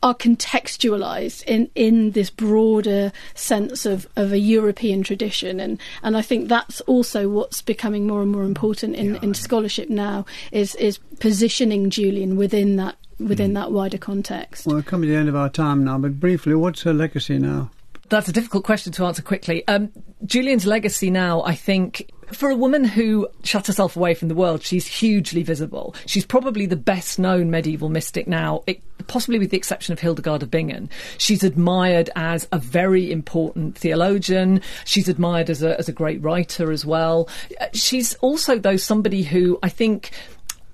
are 0.03 0.15
contextualized 0.15 1.43
in, 1.45 1.71
in 1.75 2.13
this 2.13 2.31
broader 2.31 3.13
sense 3.35 3.87
of, 3.87 4.07
of 4.17 4.33
a 4.33 4.39
European 4.39 5.03
tradition 5.03 5.59
and, 5.61 5.81
and 6.03 6.17
I 6.17 6.23
think 6.23 6.49
that's 6.49 6.81
also 6.83 7.29
what's 7.29 7.63
becoming 7.63 8.07
more 8.07 8.23
and 8.23 8.31
more 8.31 8.45
important 8.45 8.95
in, 8.95 9.17
in 9.17 9.35
scholarship 9.35 9.89
now 9.89 10.27
is 10.53 10.75
is 10.77 10.99
positioning 11.19 11.91
Julian 11.91 12.37
within 12.37 12.77
that 12.77 12.97
within 13.19 13.53
that 13.55 13.71
wider 13.71 13.99
context. 13.99 14.67
Well, 14.67 14.77
we're 14.77 14.83
coming 14.83 15.09
to 15.09 15.13
the 15.13 15.19
end 15.19 15.29
of 15.29 15.37
our 15.37 15.51
time 15.51 15.85
now, 15.85 15.99
but 15.99 16.19
briefly, 16.19 16.55
what's 16.55 16.83
her 16.83 16.95
legacy 16.95 17.39
now? 17.39 17.71
That's 18.09 18.29
a 18.29 18.33
difficult 18.33 18.65
question 18.65 18.93
to 18.95 19.05
answer 19.05 19.23
quickly. 19.23 19.67
Um, 19.69 19.93
Julian's 20.25 20.67
legacy 20.67 21.11
now, 21.11 21.43
I 21.43 21.55
think, 21.55 22.11
for 22.33 22.51
a 22.51 22.57
woman 22.57 22.85
who 22.85 23.29
shut 23.45 23.69
herself 23.69 23.97
away 23.97 24.15
from 24.15 24.29
the 24.29 24.35
world, 24.35 24.65
she's 24.65 24.87
hugely 24.87 25.43
visible. 25.45 25.95
She's 26.07 26.27
probably 26.27 26.67
the 26.67 26.77
best 26.77 27.19
known 27.19 27.51
medieval 27.51 27.89
mystic 27.89 28.27
now, 28.27 28.63
it, 28.67 28.83
possibly 29.11 29.41
with 29.41 29.51
the 29.51 29.57
exception 29.57 29.93
of 29.93 29.99
Hildegard 29.99 30.41
of 30.45 30.53
Bingen. 30.53 30.89
She's 31.19 31.43
admired 31.43 32.11
as 32.15 32.47
a 32.53 32.61
very 32.61 33.11
important 33.11 33.77
theologian. 33.77 34.63
She's 34.85 35.09
admired 35.09 35.51
as 35.51 35.65
a, 35.65 35.77
as 35.81 35.89
a 35.89 35.93
great 35.93 36.23
writer 36.23 36.71
as 36.71 36.87
well. 36.87 37.29
Uh, 37.61 37.67
She's 37.73 38.15
also, 38.15 38.57
though, 38.57 38.77
somebody 38.77 39.25
who 39.25 39.59
I 39.65 39.69
think 39.69 40.13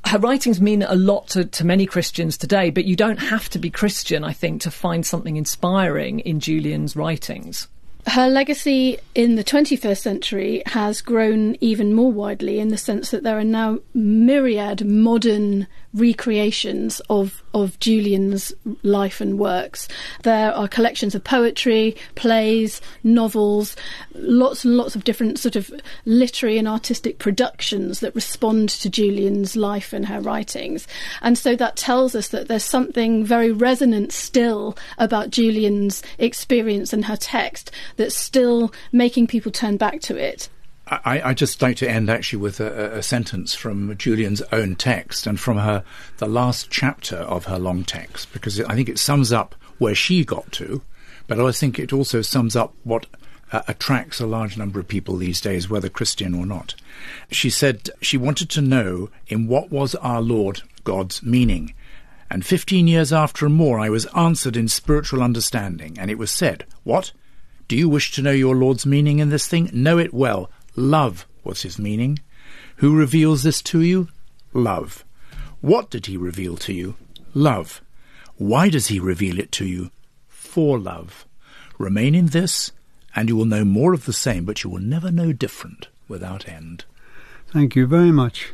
her 0.05 0.19
writings 0.19 0.61
mean 0.61 0.83
a 0.83 0.95
lot 0.95 1.29
to, 1.29 1.47
to 1.47 1.65
many 1.65 1.87
Christians 1.87 2.37
today, 2.37 2.69
but 2.69 2.85
you 2.85 2.95
don't 2.95 3.17
have 3.17 3.49
to 3.49 3.59
be 3.59 3.71
Christian, 3.71 4.23
I 4.23 4.35
think, 4.35 4.61
to 4.63 4.71
find 4.71 5.07
something 5.07 5.37
inspiring 5.37 6.21
in 6.21 6.39
Julian's 6.39 6.95
writings. 6.95 7.69
Her 8.07 8.29
legacy 8.29 8.99
in 9.17 9.35
the 9.35 9.43
21st 9.43 9.99
century 9.99 10.63
has 10.67 11.01
grown 11.01 11.57
even 11.61 11.93
more 11.93 12.13
widely 12.13 12.61
in 12.61 12.69
the 12.69 12.77
sense 12.77 13.11
that 13.11 13.25
there 13.25 13.39
are 13.39 13.45
now 13.45 13.81
myriad 13.95 14.87
modern 14.87 15.67
recreations 15.95 17.01
of, 17.09 17.43
of 17.55 17.79
Julian's 17.79 18.53
life 18.83 19.21
and 19.21 19.39
works. 19.39 19.89
There 20.23 20.53
are 20.53 20.69
collections 20.69 21.15
of 21.15 21.25
poetry, 21.25 21.97
plays, 22.15 22.81
novels, 23.03 23.77
lots 24.15 24.65
and 24.65 24.77
lots 24.77 24.97
of 24.97 25.05
different 25.05 25.39
sort 25.39 25.57
of 25.57 25.71
literary 26.05 26.59
and 26.59 26.69
artistic 26.69 27.19
productions 27.19 28.01
that 28.01 28.15
respond 28.15 28.69
to 28.71 28.91
Julian's 28.91 29.57
life 29.57 29.93
and 29.93 30.07
her 30.07 30.21
writings. 30.21 30.87
And 31.23 31.39
so 31.39 31.57
that 31.57 31.77
tells 31.77 32.15
us 32.15 32.29
that 32.29 32.49
there's 32.49 32.65
something 32.65 33.25
very 33.25 33.53
resonant 33.53 34.13
still 34.13 34.77
about 34.99 35.31
Julian's 35.31 36.03
experience 36.19 36.93
and 36.93 37.07
her 37.07 37.17
text 37.17 37.71
that's 37.97 38.17
still 38.17 38.73
making 38.93 39.27
people 39.27 39.53
turn 39.53 39.77
back 39.77 40.01
to 40.03 40.17
it. 40.17 40.49
I, 40.89 41.31
I 41.31 41.35
just 41.35 41.61
like 41.61 41.77
to 41.79 41.91
end 41.91 42.09
actually 42.09 42.39
with 42.39 42.61
a, 42.61 42.99
a 42.99 43.03
sentence 43.03 43.55
from 43.55 43.97
Julian's 43.97 44.43
own 44.53 44.77
text 44.77 45.27
and 45.27 45.39
from 45.39 45.59
her 45.59 45.83
the 46.19 46.29
last 46.29 46.71
chapter 46.71 47.17
of 47.17 47.47
her 47.47 47.59
long 47.59 47.83
text 47.83 48.33
because 48.33 48.61
I 48.61 48.75
think 48.75 48.89
it 48.89 48.99
sums 48.99 49.33
up 49.33 49.57
where 49.79 49.97
she 49.97 50.25
got 50.25 50.53
to, 50.53 50.83
but 51.27 51.41
I 51.41 51.51
think 51.51 51.79
it 51.79 51.93
also 51.93 52.23
sums 52.23 52.55
up 52.55 52.73
what 52.85 53.07
uh, 53.53 53.63
attracts 53.69 54.21
a 54.21 54.27
large 54.27 54.57
number 54.57 54.79
of 54.79 54.89
people 54.89 55.17
these 55.17 55.41
days, 55.41 55.69
whether 55.69 55.89
Christian 55.89 56.35
or 56.35 56.47
not. 56.47 56.75
She 57.31 57.51
said 57.51 57.91
she 58.01 58.17
wanted 58.17 58.49
to 58.51 58.63
know 58.63 59.11
in 59.27 59.49
what 59.49 59.71
was 59.71 59.95
our 59.97 60.21
Lord 60.21 60.63
God's 60.85 61.23
meaning. 61.23 61.75
And 62.31 62.45
fifteen 62.45 62.89
years 62.89 63.13
after 63.13 63.47
and 63.47 63.55
more, 63.55 63.79
I 63.79 63.89
was 63.89 64.07
answered 64.07 64.57
in 64.57 64.67
spiritual 64.69 65.23
understanding, 65.23 65.97
and 65.99 66.11
it 66.11 66.19
was 66.19 66.31
said, 66.31 66.65
What? 66.83 67.13
Do 67.69 67.77
you 67.77 67.89
wish 67.89 68.13
to 68.13 68.23
know 68.23 68.31
your 68.31 68.55
Lord's 68.55 68.87
meaning 68.87 69.19
in 69.19 69.31
this 69.31 69.49
thing? 69.49 69.71
Know 69.73 69.99
it 69.99 70.15
well. 70.15 70.51
Love 70.77 71.27
was 71.43 71.63
his 71.63 71.79
meaning. 71.79 72.19
Who 72.77 72.97
reveals 72.97 73.43
this 73.43 73.63
to 73.63 73.81
you? 73.81 74.09
Love. 74.53 75.05
What 75.61 75.91
did 75.91 76.07
he 76.07 76.17
reveal 76.17 76.57
to 76.59 76.73
you? 76.73 76.97
Love. 77.35 77.81
Why 78.37 78.69
does 78.69 78.89
he 78.89 79.01
reveal 79.01 79.39
it 79.39 79.51
to 79.53 79.67
you? 79.67 79.91
For 80.29 80.79
love. 80.79 81.27
Remain 81.79 82.15
in 82.15 82.27
this, 82.27 82.73
and 83.15 83.29
you 83.29 83.37
will 83.37 83.47
know 83.47 83.65
more 83.65 83.95
of 83.95 84.05
the 84.05 84.13
same, 84.13 84.45
but 84.45 84.63
you 84.63 84.71
will 84.71 84.81
never 84.81 85.11
know 85.11 85.33
different 85.33 85.89
without 86.09 86.49
end. 86.49 86.85
Thank 87.49 87.75
you 87.75 87.87
very 87.87 88.13
much. 88.13 88.53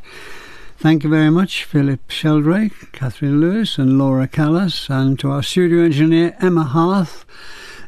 Thank 0.78 1.04
you 1.04 1.10
very 1.10 1.30
much, 1.30 1.64
Philip 1.64 2.10
Sheldrake, 2.10 2.92
Katherine 2.92 3.40
Lewis, 3.40 3.78
and 3.78 3.98
Laura 3.98 4.26
Kalas, 4.26 4.90
and 4.90 5.18
to 5.20 5.30
our 5.30 5.42
studio 5.42 5.84
engineer, 5.84 6.36
Emma 6.40 6.64
Harth. 6.64 7.24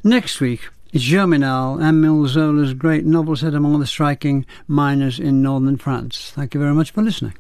Next 0.05 0.41
week, 0.41 0.69
Germinal, 0.95 1.83
Emile 1.83 2.29
Zola's 2.29 2.73
great 2.73 3.05
novel 3.05 3.35
set 3.35 3.53
among 3.53 3.81
the 3.81 3.87
striking 3.87 4.47
miners 4.69 5.19
in 5.19 5.43
northern 5.43 5.77
France. 5.77 6.31
Thank 6.31 6.55
you 6.55 6.61
very 6.61 6.73
much 6.73 6.93
for 6.93 7.03
listening. 7.03 7.35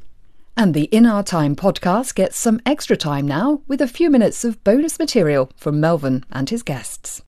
And 0.56 0.74
the 0.74 0.84
In 0.84 1.06
Our 1.06 1.22
Time 1.22 1.54
podcast 1.54 2.16
gets 2.16 2.36
some 2.36 2.60
extra 2.66 2.96
time 2.96 3.28
now 3.28 3.62
with 3.68 3.80
a 3.80 3.86
few 3.86 4.10
minutes 4.10 4.44
of 4.44 4.62
bonus 4.64 4.98
material 4.98 5.52
from 5.56 5.80
Melvyn 5.80 6.24
and 6.32 6.50
his 6.50 6.64
guests. 6.64 7.22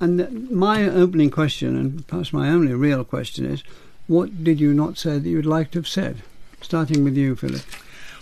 And 0.00 0.50
my 0.50 0.84
opening 0.84 1.30
question, 1.30 1.76
and 1.76 2.06
perhaps 2.06 2.34
my 2.34 2.50
only 2.50 2.74
real 2.74 3.02
question, 3.02 3.46
is 3.46 3.62
what 4.08 4.44
did 4.44 4.60
you 4.60 4.74
not 4.74 4.98
say 4.98 5.18
that 5.18 5.28
you 5.28 5.36
would 5.36 5.46
like 5.46 5.70
to 5.70 5.78
have 5.78 5.88
said? 5.88 6.22
Starting 6.60 7.04
with 7.04 7.16
you, 7.16 7.36
Philip. 7.36 7.62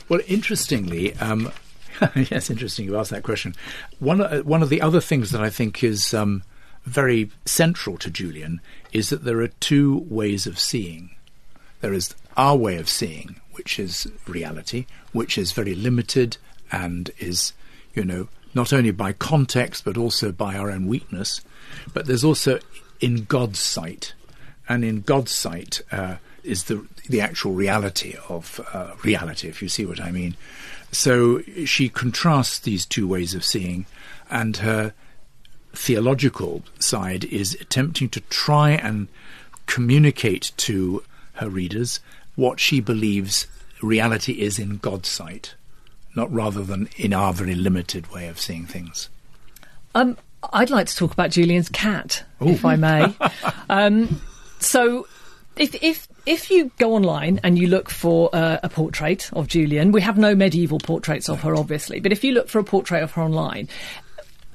Well, 0.08 0.20
interestingly, 0.28 1.14
um, 1.16 1.50
yes, 2.14 2.50
interesting 2.50 2.84
you 2.84 2.96
asked 2.96 3.10
that 3.10 3.24
question. 3.24 3.56
One, 3.98 4.20
uh, 4.20 4.42
one 4.42 4.62
of 4.62 4.68
the 4.68 4.80
other 4.80 5.00
things 5.00 5.32
that 5.32 5.40
I 5.40 5.50
think 5.50 5.82
is 5.82 6.14
um, 6.14 6.42
very 6.84 7.30
central 7.44 7.96
to 7.98 8.10
Julian 8.10 8.60
is 8.92 9.10
that 9.10 9.24
there 9.24 9.40
are 9.40 9.48
two 9.48 10.06
ways 10.08 10.46
of 10.46 10.58
seeing. 10.58 11.10
There 11.80 11.92
is 11.92 12.14
our 12.36 12.56
way 12.56 12.76
of 12.76 12.88
seeing, 12.88 13.40
which 13.52 13.78
is 13.78 14.10
reality, 14.26 14.86
which 15.12 15.38
is 15.38 15.52
very 15.52 15.74
limited 15.74 16.36
and 16.72 17.10
is, 17.18 17.52
you 17.94 18.04
know, 18.04 18.28
not 18.54 18.72
only 18.72 18.90
by 18.90 19.12
context 19.12 19.84
but 19.84 19.96
also 19.96 20.32
by 20.32 20.56
our 20.56 20.70
own 20.70 20.86
weakness. 20.86 21.40
But 21.92 22.06
there's 22.06 22.24
also 22.24 22.58
in 23.00 23.24
God's 23.24 23.58
sight, 23.58 24.14
and 24.68 24.84
in 24.84 25.00
God's 25.00 25.32
sight 25.32 25.82
uh, 25.92 26.16
is 26.42 26.64
the 26.64 26.86
the 27.08 27.20
actual 27.20 27.52
reality 27.52 28.16
of 28.28 28.60
uh, 28.72 28.94
reality, 29.02 29.48
if 29.48 29.62
you 29.62 29.68
see 29.68 29.86
what 29.86 30.00
I 30.00 30.10
mean. 30.10 30.36
So 30.92 31.42
she 31.64 31.88
contrasts 31.88 32.58
these 32.58 32.84
two 32.84 33.06
ways 33.06 33.34
of 33.34 33.44
seeing, 33.44 33.86
and 34.30 34.56
her 34.58 34.92
theological 35.72 36.62
side 36.78 37.24
is 37.24 37.56
attempting 37.60 38.08
to 38.10 38.20
try 38.22 38.70
and 38.70 39.08
communicate 39.66 40.52
to 40.56 41.02
her 41.34 41.48
readers 41.48 42.00
what 42.34 42.60
she 42.60 42.80
believes 42.80 43.46
reality 43.82 44.40
is 44.40 44.58
in 44.58 44.78
God's 44.78 45.08
sight, 45.08 45.54
not 46.14 46.32
rather 46.32 46.62
than 46.62 46.88
in 46.96 47.12
our 47.12 47.32
very 47.32 47.54
limited 47.54 48.10
way 48.12 48.28
of 48.28 48.40
seeing 48.40 48.66
things. 48.66 49.08
Um, 49.94 50.16
I'd 50.52 50.70
like 50.70 50.86
to 50.86 50.96
talk 50.96 51.12
about 51.12 51.30
Julian's 51.30 51.68
cat, 51.68 52.24
if 52.40 52.64
I 52.64 52.76
may. 52.76 53.14
um, 53.68 54.20
so, 54.58 55.06
if 55.56 55.74
if 55.82 56.08
if 56.26 56.50
you 56.50 56.70
go 56.78 56.94
online 56.94 57.40
and 57.42 57.58
you 57.58 57.66
look 57.66 57.90
for 57.90 58.30
uh, 58.32 58.58
a 58.62 58.68
portrait 58.68 59.30
of 59.32 59.48
Julian, 59.48 59.92
we 59.92 60.00
have 60.00 60.16
no 60.16 60.34
medieval 60.34 60.78
portraits 60.78 61.28
of 61.28 61.42
her, 61.42 61.56
obviously, 61.56 62.00
but 62.00 62.12
if 62.12 62.24
you 62.24 62.32
look 62.32 62.48
for 62.48 62.58
a 62.58 62.64
portrait 62.64 63.02
of 63.02 63.12
her 63.12 63.22
online, 63.22 63.68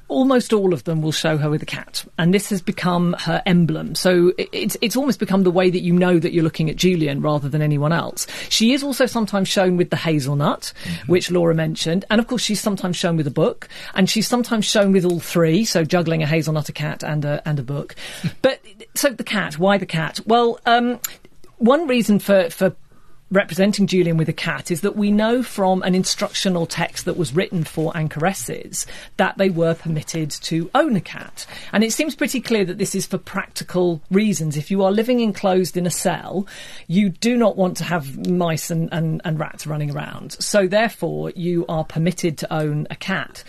almost 0.08 0.54
all 0.54 0.74
of 0.74 0.84
them 0.84 1.02
will 1.02 1.12
show 1.12 1.38
her 1.38 1.50
with 1.50 1.62
a 1.62 1.66
cat, 1.66 2.06
and 2.18 2.34
this 2.34 2.50
has 2.50 2.62
become 2.62 3.14
her 3.20 3.42
emblem. 3.46 3.96
So 3.96 4.34
it's 4.38 4.78
it's 4.82 4.96
almost 4.96 5.20
become 5.20 5.44
the 5.44 5.52
way 5.52 5.70
that 5.70 5.82
you 5.82 5.94
know 5.94 6.20
that 6.20 6.34
you're 6.34 6.44
looking 6.44 6.70
at 6.70 6.76
Julian 6.76 7.22
rather 7.22 7.50
than 7.50 7.62
anyone 7.62 7.92
else. 7.92 8.28
She 8.50 8.74
is 8.74 8.84
also 8.84 9.06
sometimes 9.06 9.48
shown 9.48 9.78
with 9.78 9.90
the 9.90 9.96
hazelnut, 9.96 10.74
mm-hmm. 10.84 11.12
which 11.12 11.32
Laura 11.32 11.56
mentioned, 11.56 12.06
and 12.10 12.20
of 12.20 12.28
course 12.28 12.42
she's 12.42 12.62
sometimes 12.62 12.98
shown 12.98 13.18
with 13.18 13.28
a 13.28 13.32
book, 13.32 13.68
and 13.94 14.10
she's 14.10 14.28
sometimes 14.28 14.66
shown 14.66 14.92
with 14.92 15.06
all 15.06 15.20
three, 15.20 15.66
so 15.66 15.84
juggling 15.84 16.24
a 16.24 16.28
hazelnut, 16.28 16.70
a 16.70 16.74
cat, 16.74 17.04
and 17.04 17.26
a 17.26 17.42
and 17.48 17.60
a 17.60 17.64
book. 17.64 17.96
but 18.42 18.62
so 18.96 19.10
the 19.10 19.24
cat, 19.24 19.58
why 19.58 19.78
the 19.78 19.86
cat? 19.86 20.20
Well. 20.26 20.60
Um, 20.66 21.00
one 21.58 21.88
reason 21.88 22.20
for, 22.20 22.50
for 22.50 22.76
representing 23.32 23.88
Julian 23.88 24.18
with 24.18 24.30
a 24.30 24.34
cat 24.34 24.70
is 24.70 24.82
that 24.82 24.96
we 24.96 25.12
know 25.12 25.42
from 25.42 25.82
an 25.84 25.96
instructional 25.96 26.66
text 26.66 27.06
that 27.06 27.18
was 27.18 27.34
written 27.34 27.64
for 27.64 27.92
anchoresses 27.94 28.86
that 29.18 29.38
they 29.38 29.50
were 29.50 29.74
permitted 29.74 30.30
to 30.30 30.70
own 30.76 30.96
a 30.96 31.02
cat. 31.02 31.46
And 31.74 31.84
it 31.84 31.92
seems 31.92 32.16
pretty 32.16 32.40
clear 32.40 32.66
that 32.66 32.78
this 32.78 32.94
is 32.94 33.06
for 33.06 33.18
practical 33.18 34.02
reasons. 34.12 34.58
If 34.58 34.70
you 34.70 34.84
are 34.84 34.92
living 34.92 35.20
enclosed 35.22 35.76
in 35.76 35.88
a 35.88 35.92
cell, 35.92 36.48
you 36.88 37.10
do 37.10 37.36
not 37.36 37.58
want 37.58 37.78
to 37.78 37.84
have 37.84 38.28
mice 38.28 38.70
and, 38.70 38.90
and, 38.92 39.22
and 39.26 39.40
rats 39.40 39.66
running 39.66 39.92
around. 39.92 40.34
So 40.34 40.68
therefore, 40.68 41.32
you 41.32 41.66
are 41.68 41.84
permitted 41.84 42.38
to 42.40 42.54
own 42.54 42.88
a 42.92 42.96
cat. 42.96 43.44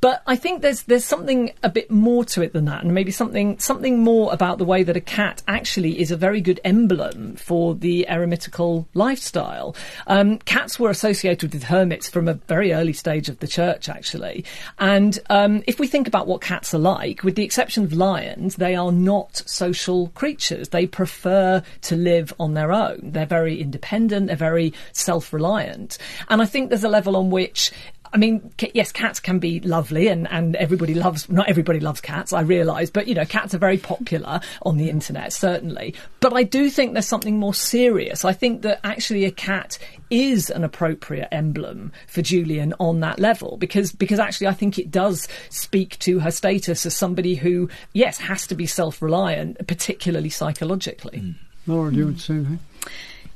But 0.00 0.22
I 0.26 0.36
think 0.36 0.62
there's 0.62 0.84
there's 0.84 1.04
something 1.04 1.52
a 1.62 1.68
bit 1.68 1.90
more 1.90 2.24
to 2.26 2.42
it 2.42 2.52
than 2.52 2.66
that, 2.66 2.84
and 2.84 2.94
maybe 2.94 3.10
something 3.10 3.58
something 3.58 3.98
more 3.98 4.32
about 4.32 4.58
the 4.58 4.64
way 4.64 4.82
that 4.82 4.96
a 4.96 5.00
cat 5.00 5.42
actually 5.48 6.00
is 6.00 6.10
a 6.10 6.16
very 6.16 6.40
good 6.40 6.60
emblem 6.64 7.34
for 7.36 7.74
the 7.74 8.06
eremitical 8.08 8.86
lifestyle. 8.94 9.74
Um, 10.06 10.38
cats 10.38 10.78
were 10.78 10.90
associated 10.90 11.52
with 11.52 11.64
hermits 11.64 12.08
from 12.08 12.28
a 12.28 12.34
very 12.34 12.72
early 12.72 12.92
stage 12.92 13.28
of 13.28 13.40
the 13.40 13.48
church, 13.48 13.88
actually. 13.88 14.44
And 14.78 15.18
um, 15.30 15.64
if 15.66 15.80
we 15.80 15.86
think 15.88 16.06
about 16.06 16.26
what 16.26 16.40
cats 16.40 16.72
are 16.74 16.78
like, 16.78 17.24
with 17.24 17.34
the 17.34 17.44
exception 17.44 17.84
of 17.84 17.92
lions, 17.92 18.56
they 18.56 18.76
are 18.76 18.92
not 18.92 19.42
social 19.46 20.08
creatures. 20.08 20.68
They 20.68 20.86
prefer 20.86 21.62
to 21.82 21.96
live 21.96 22.32
on 22.38 22.54
their 22.54 22.72
own. 22.72 23.00
They're 23.02 23.26
very 23.26 23.60
independent. 23.60 24.28
They're 24.28 24.36
very 24.36 24.72
self-reliant. 24.92 25.98
And 26.28 26.40
I 26.40 26.46
think 26.46 26.68
there's 26.68 26.84
a 26.84 26.88
level 26.88 27.16
on 27.16 27.30
which 27.30 27.72
I 28.12 28.16
mean, 28.16 28.52
yes, 28.74 28.92
cats 28.92 29.20
can 29.20 29.38
be 29.38 29.60
lovely, 29.60 30.08
and, 30.08 30.28
and 30.30 30.56
everybody 30.56 30.94
loves. 30.94 31.28
Not 31.28 31.48
everybody 31.48 31.80
loves 31.80 32.00
cats, 32.00 32.32
I 32.32 32.40
realise, 32.40 32.90
but 32.90 33.08
you 33.08 33.14
know, 33.14 33.24
cats 33.24 33.54
are 33.54 33.58
very 33.58 33.78
popular 33.78 34.40
on 34.62 34.76
the 34.76 34.88
internet, 34.88 35.32
certainly. 35.32 35.94
But 36.20 36.32
I 36.32 36.42
do 36.42 36.70
think 36.70 36.92
there's 36.92 37.06
something 37.06 37.38
more 37.38 37.54
serious. 37.54 38.24
I 38.24 38.32
think 38.32 38.62
that 38.62 38.80
actually 38.84 39.24
a 39.24 39.30
cat 39.30 39.78
is 40.10 40.50
an 40.50 40.64
appropriate 40.64 41.28
emblem 41.32 41.92
for 42.06 42.22
Julian 42.22 42.74
on 42.80 43.00
that 43.00 43.18
level 43.18 43.56
because 43.58 43.92
because 43.92 44.18
actually 44.18 44.46
I 44.46 44.54
think 44.54 44.78
it 44.78 44.90
does 44.90 45.28
speak 45.50 45.98
to 46.00 46.20
her 46.20 46.30
status 46.30 46.86
as 46.86 46.94
somebody 46.94 47.34
who, 47.34 47.68
yes, 47.92 48.18
has 48.18 48.46
to 48.46 48.54
be 48.54 48.66
self-reliant, 48.66 49.66
particularly 49.66 50.30
psychologically. 50.30 51.18
Mm. 51.18 51.34
Laura, 51.66 51.90
do 51.90 51.98
you 51.98 52.04
want 52.06 52.18
to 52.18 52.22
say 52.22 52.34
anything? 52.34 52.58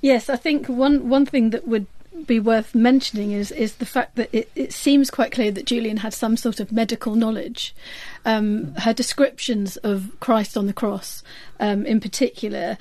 Yes, 0.00 0.30
I 0.30 0.36
think 0.36 0.68
one 0.68 1.08
one 1.08 1.26
thing 1.26 1.50
that 1.50 1.68
would 1.68 1.86
be 2.26 2.40
worth 2.40 2.74
mentioning 2.74 3.32
is 3.32 3.50
is 3.50 3.76
the 3.76 3.86
fact 3.86 4.16
that 4.16 4.28
it, 4.32 4.50
it 4.54 4.72
seems 4.72 5.10
quite 5.10 5.32
clear 5.32 5.50
that 5.50 5.66
Julian 5.66 5.98
had 5.98 6.14
some 6.14 6.36
sort 6.36 6.60
of 6.60 6.72
medical 6.72 7.14
knowledge. 7.14 7.74
Um, 8.24 8.74
her 8.76 8.92
descriptions 8.92 9.76
of 9.78 10.12
Christ 10.20 10.56
on 10.56 10.66
the 10.66 10.72
cross, 10.72 11.22
um, 11.60 11.84
in 11.86 12.00
particular, 12.00 12.78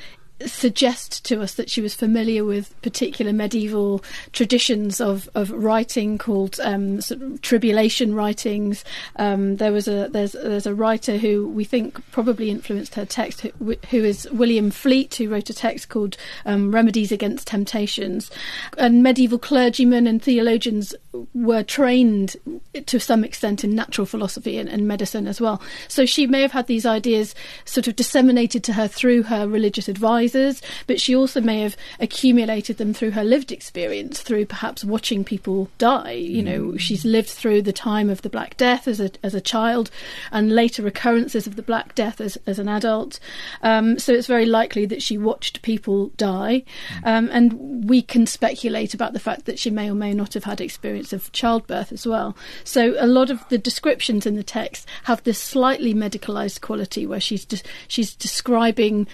suggest 0.48 1.24
to 1.26 1.42
us 1.42 1.56
that 1.56 1.70
she 1.70 1.82
was 1.82 1.94
familiar 1.94 2.44
with 2.44 2.80
particular 2.82 3.34
medieval 3.34 4.04
traditions 4.32 5.00
of, 5.02 5.30
of 5.36 5.52
writing 5.52 6.18
called 6.18 6.60
um, 6.62 7.02
sort 7.02 7.22
of 7.22 7.42
tribulation 7.42 8.14
writings. 8.14 8.84
Um, 9.18 9.58
there 9.58 9.72
was 9.72 9.88
a 9.88 10.10
there's 10.10 10.34
there's 10.34 10.66
a 10.66 10.76
writer 10.76 11.18
who 11.18 11.48
we 11.50 11.64
think 11.64 12.00
probably 12.12 12.50
influenced 12.50 12.96
her 12.96 13.06
text, 13.06 13.42
who, 13.42 13.76
who 13.90 14.04
is 14.04 14.30
William 14.32 14.72
Flete, 14.72 15.16
who 15.16 15.30
wrote 15.30 15.50
a 15.50 15.54
text 15.54 15.90
called 15.90 16.18
um, 16.46 16.74
Remedies 16.74 17.12
Against 17.12 17.48
Temptations. 17.48 18.32
And 18.78 19.04
medieval 19.04 19.40
clergymen 19.40 20.08
and 20.08 20.22
theologians 20.22 20.96
were 21.34 21.64
trained 21.64 22.36
to 22.86 23.00
some 23.00 23.24
extent 23.24 23.64
in 23.64 23.76
natural 23.76 24.06
philosophy 24.06 24.58
and, 24.58 24.70
and 24.70 24.88
medicine 24.88 25.28
as 25.28 25.42
well. 25.42 25.62
So 25.88 26.06
she 26.06 26.28
may 26.28 26.42
have 26.42 26.52
had 26.52 26.68
these 26.68 26.86
ideas 26.86 27.36
sort 27.66 27.88
of 27.88 27.96
disseminated 27.96 28.64
to 28.66 28.74
her 28.74 28.88
through 28.88 29.24
her 29.24 29.48
religious 29.48 29.88
advisors 29.88 30.31
but 30.88 31.00
she 31.00 31.16
also 31.16 31.42
may 31.42 31.62
have 31.62 31.76
accumulated 32.00 32.78
them 32.78 32.94
through 32.94 33.12
her 33.12 33.24
lived 33.24 33.52
experience, 33.52 34.22
through 34.22 34.46
perhaps 34.46 34.84
watching 34.84 35.24
people 35.24 35.70
die. 35.78 36.12
You 36.12 36.44
know, 36.44 36.62
mm. 36.72 36.80
she's 36.80 37.06
lived 37.06 37.30
through 37.30 37.62
the 37.62 37.74
time 37.74 38.10
of 38.10 38.22
the 38.22 38.30
Black 38.30 38.58
Death 38.58 38.88
as 38.88 39.00
a 39.00 39.12
as 39.24 39.36
a 39.36 39.42
child, 39.42 39.92
and 40.32 40.52
later 40.52 40.84
recurrences 40.84 41.48
of 41.48 41.56
the 41.56 41.62
Black 41.62 41.96
Death 41.96 42.22
as 42.22 42.38
as 42.46 42.60
an 42.60 42.68
adult. 42.68 43.20
Um, 43.62 44.00
so 44.00 44.14
it's 44.14 44.28
very 44.28 44.46
likely 44.46 44.86
that 44.86 45.02
she 45.02 45.18
watched 45.18 45.62
people 45.62 46.08
die, 46.18 46.64
mm. 46.90 47.08
um, 47.08 47.30
and 47.32 47.90
we 47.90 48.02
can 48.02 48.26
speculate 48.26 48.94
about 48.94 49.14
the 49.14 49.20
fact 49.20 49.46
that 49.46 49.60
she 49.60 49.70
may 49.70 49.90
or 49.90 49.96
may 49.96 50.14
not 50.14 50.34
have 50.34 50.44
had 50.44 50.62
experience 50.62 51.14
of 51.14 51.32
childbirth 51.32 51.92
as 51.92 52.08
well. 52.08 52.36
So 52.64 52.96
a 53.00 53.08
lot 53.08 53.30
of 53.30 53.48
the 53.50 53.58
descriptions 53.58 54.26
in 54.26 54.36
the 54.36 54.44
text 54.44 54.88
have 55.04 55.24
this 55.24 55.40
slightly 55.40 55.94
medicalized 55.94 56.62
quality, 56.62 57.06
where 57.06 57.20
she's 57.20 57.46
de- 57.46 57.62
she's 57.88 58.16
describing 58.16 59.08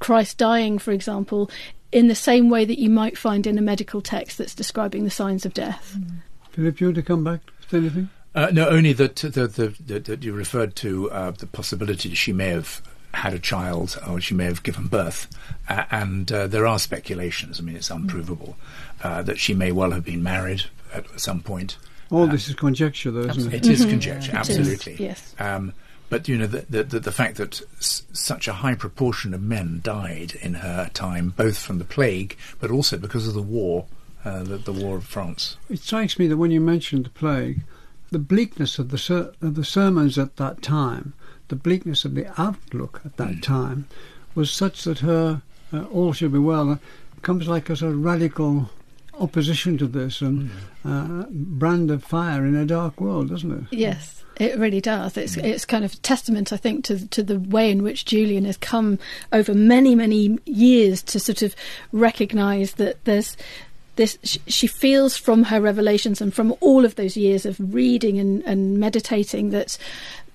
Christ 0.00 0.36
dying, 0.38 0.78
for 0.78 0.90
example, 0.90 1.50
in 1.92 2.08
the 2.08 2.14
same 2.14 2.50
way 2.50 2.64
that 2.64 2.80
you 2.80 2.90
might 2.90 3.16
find 3.16 3.46
in 3.46 3.58
a 3.58 3.62
medical 3.62 4.00
text 4.00 4.38
that's 4.38 4.54
describing 4.54 5.04
the 5.04 5.10
signs 5.10 5.46
of 5.46 5.54
death. 5.54 5.96
Mm. 5.96 6.22
Philip, 6.50 6.76
do 6.76 6.84
you 6.84 6.88
want 6.88 6.96
to 6.96 7.02
come 7.02 7.22
back 7.22 7.40
to 7.68 7.76
anything? 7.76 8.10
Uh, 8.34 8.48
no, 8.52 8.68
only 8.68 8.92
that, 8.92 9.16
the, 9.16 9.46
the, 9.46 9.98
that 10.00 10.22
you 10.22 10.32
referred 10.32 10.76
to 10.76 11.10
uh, 11.10 11.30
the 11.32 11.46
possibility 11.46 12.08
that 12.08 12.16
she 12.16 12.32
may 12.32 12.48
have 12.48 12.82
had 13.12 13.34
a 13.34 13.38
child 13.38 13.98
or 14.08 14.20
she 14.20 14.34
may 14.34 14.44
have 14.44 14.62
given 14.62 14.86
birth. 14.86 15.26
Uh, 15.68 15.84
and 15.90 16.30
uh, 16.30 16.46
there 16.46 16.66
are 16.66 16.78
speculations, 16.78 17.58
I 17.58 17.62
mean, 17.64 17.76
it's 17.76 17.90
unprovable, 17.90 18.56
uh, 19.02 19.22
that 19.22 19.38
she 19.38 19.54
may 19.54 19.72
well 19.72 19.90
have 19.90 20.04
been 20.04 20.22
married 20.22 20.64
at 20.94 21.18
some 21.18 21.40
point. 21.40 21.76
All 22.10 22.26
this 22.26 22.48
is 22.48 22.54
conjecture, 22.54 23.10
though, 23.10 23.28
isn't 23.28 23.52
it? 23.52 23.66
It 23.66 23.70
is 23.70 23.80
mm-hmm. 23.80 23.90
conjecture, 23.90 24.32
absolutely. 24.34 24.94
Is, 24.94 25.00
yes. 25.00 25.34
Um, 25.38 25.72
but 26.10 26.28
you 26.28 26.36
know 26.36 26.46
the, 26.46 26.82
the, 26.82 27.00
the 27.00 27.12
fact 27.12 27.36
that 27.36 27.62
s- 27.78 28.02
such 28.12 28.48
a 28.48 28.52
high 28.52 28.74
proportion 28.74 29.32
of 29.32 29.40
men 29.40 29.80
died 29.82 30.34
in 30.42 30.54
her 30.54 30.90
time, 30.92 31.32
both 31.34 31.58
from 31.58 31.78
the 31.78 31.84
plague, 31.84 32.36
but 32.58 32.70
also 32.70 32.98
because 32.98 33.26
of 33.26 33.32
the 33.32 33.40
war, 33.40 33.86
uh, 34.24 34.42
the, 34.42 34.58
the, 34.58 34.72
war 34.72 34.96
of 34.96 35.04
France. 35.04 35.56
It 35.70 35.78
strikes 35.78 36.18
me 36.18 36.26
that 36.26 36.36
when 36.36 36.50
you 36.50 36.60
mentioned 36.60 37.06
the 37.06 37.10
plague, 37.10 37.62
the 38.10 38.18
bleakness 38.18 38.78
of 38.78 38.90
the 38.90 38.98
ser- 38.98 39.32
of 39.40 39.54
the 39.54 39.64
sermons 39.64 40.18
at 40.18 40.36
that 40.36 40.60
time, 40.60 41.14
the 41.48 41.56
bleakness 41.56 42.04
of 42.04 42.14
the 42.14 42.26
outlook 42.38 43.00
at 43.04 43.16
that 43.16 43.36
mm. 43.36 43.42
time, 43.42 43.86
was 44.34 44.50
such 44.50 44.84
that 44.84 44.98
her 44.98 45.42
uh, 45.72 45.84
all 45.84 46.12
should 46.12 46.32
be 46.32 46.38
well 46.38 46.70
uh, 46.70 46.76
comes 47.22 47.46
like 47.46 47.70
a 47.70 47.76
sort 47.76 47.92
of 47.92 48.04
radical 48.04 48.68
opposition 49.20 49.78
to 49.78 49.86
this 49.86 50.20
and 50.20 50.50
mm. 50.84 51.28
brand 51.30 51.90
of 51.90 52.02
fire 52.02 52.44
in 52.44 52.56
a 52.56 52.66
dark 52.66 53.00
world, 53.00 53.28
doesn't 53.28 53.52
it? 53.52 53.64
Yes. 53.76 54.24
It 54.40 54.58
really 54.58 54.80
does. 54.80 55.18
It's 55.18 55.36
mm. 55.36 55.44
it's 55.44 55.66
kind 55.66 55.84
of 55.84 56.00
testament, 56.00 56.50
I 56.50 56.56
think, 56.56 56.84
to 56.86 57.06
to 57.08 57.22
the 57.22 57.38
way 57.38 57.70
in 57.70 57.82
which 57.82 58.06
Julian 58.06 58.46
has 58.46 58.56
come 58.56 58.98
over 59.32 59.52
many 59.52 59.94
many 59.94 60.38
years 60.46 61.02
to 61.02 61.20
sort 61.20 61.42
of 61.42 61.54
recognise 61.92 62.72
that 62.74 63.04
there's 63.04 63.36
this 63.96 64.18
she 64.46 64.66
feels 64.66 65.14
from 65.14 65.44
her 65.44 65.60
revelations 65.60 66.22
and 66.22 66.32
from 66.32 66.54
all 66.60 66.86
of 66.86 66.94
those 66.94 67.18
years 67.18 67.44
of 67.44 67.58
reading 67.74 68.18
and, 68.18 68.42
and 68.44 68.78
meditating 68.78 69.50
that 69.50 69.76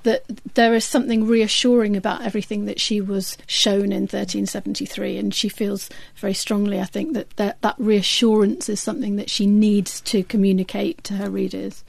that 0.03 0.23
there 0.53 0.75
is 0.75 0.85
something 0.85 1.25
reassuring 1.25 1.97
about 1.97 2.21
everything 2.21 2.65
that 2.65 2.79
she 2.79 3.01
was 3.01 3.39
shown 3.47 3.85
in 3.85 4.03
1373 4.03 5.17
and 5.17 5.33
she 5.33 5.49
feels 5.49 5.89
very 6.17 6.33
strongly 6.33 6.79
i 6.79 6.83
think 6.83 7.13
that 7.13 7.29
that, 7.37 7.59
that 7.61 7.75
reassurance 7.79 8.69
is 8.69 8.79
something 8.79 9.15
that 9.15 9.31
she 9.31 9.47
needs 9.47 9.99
to 10.01 10.23
communicate 10.23 11.03
to 11.03 11.15
her 11.15 11.29
readers 11.31 11.83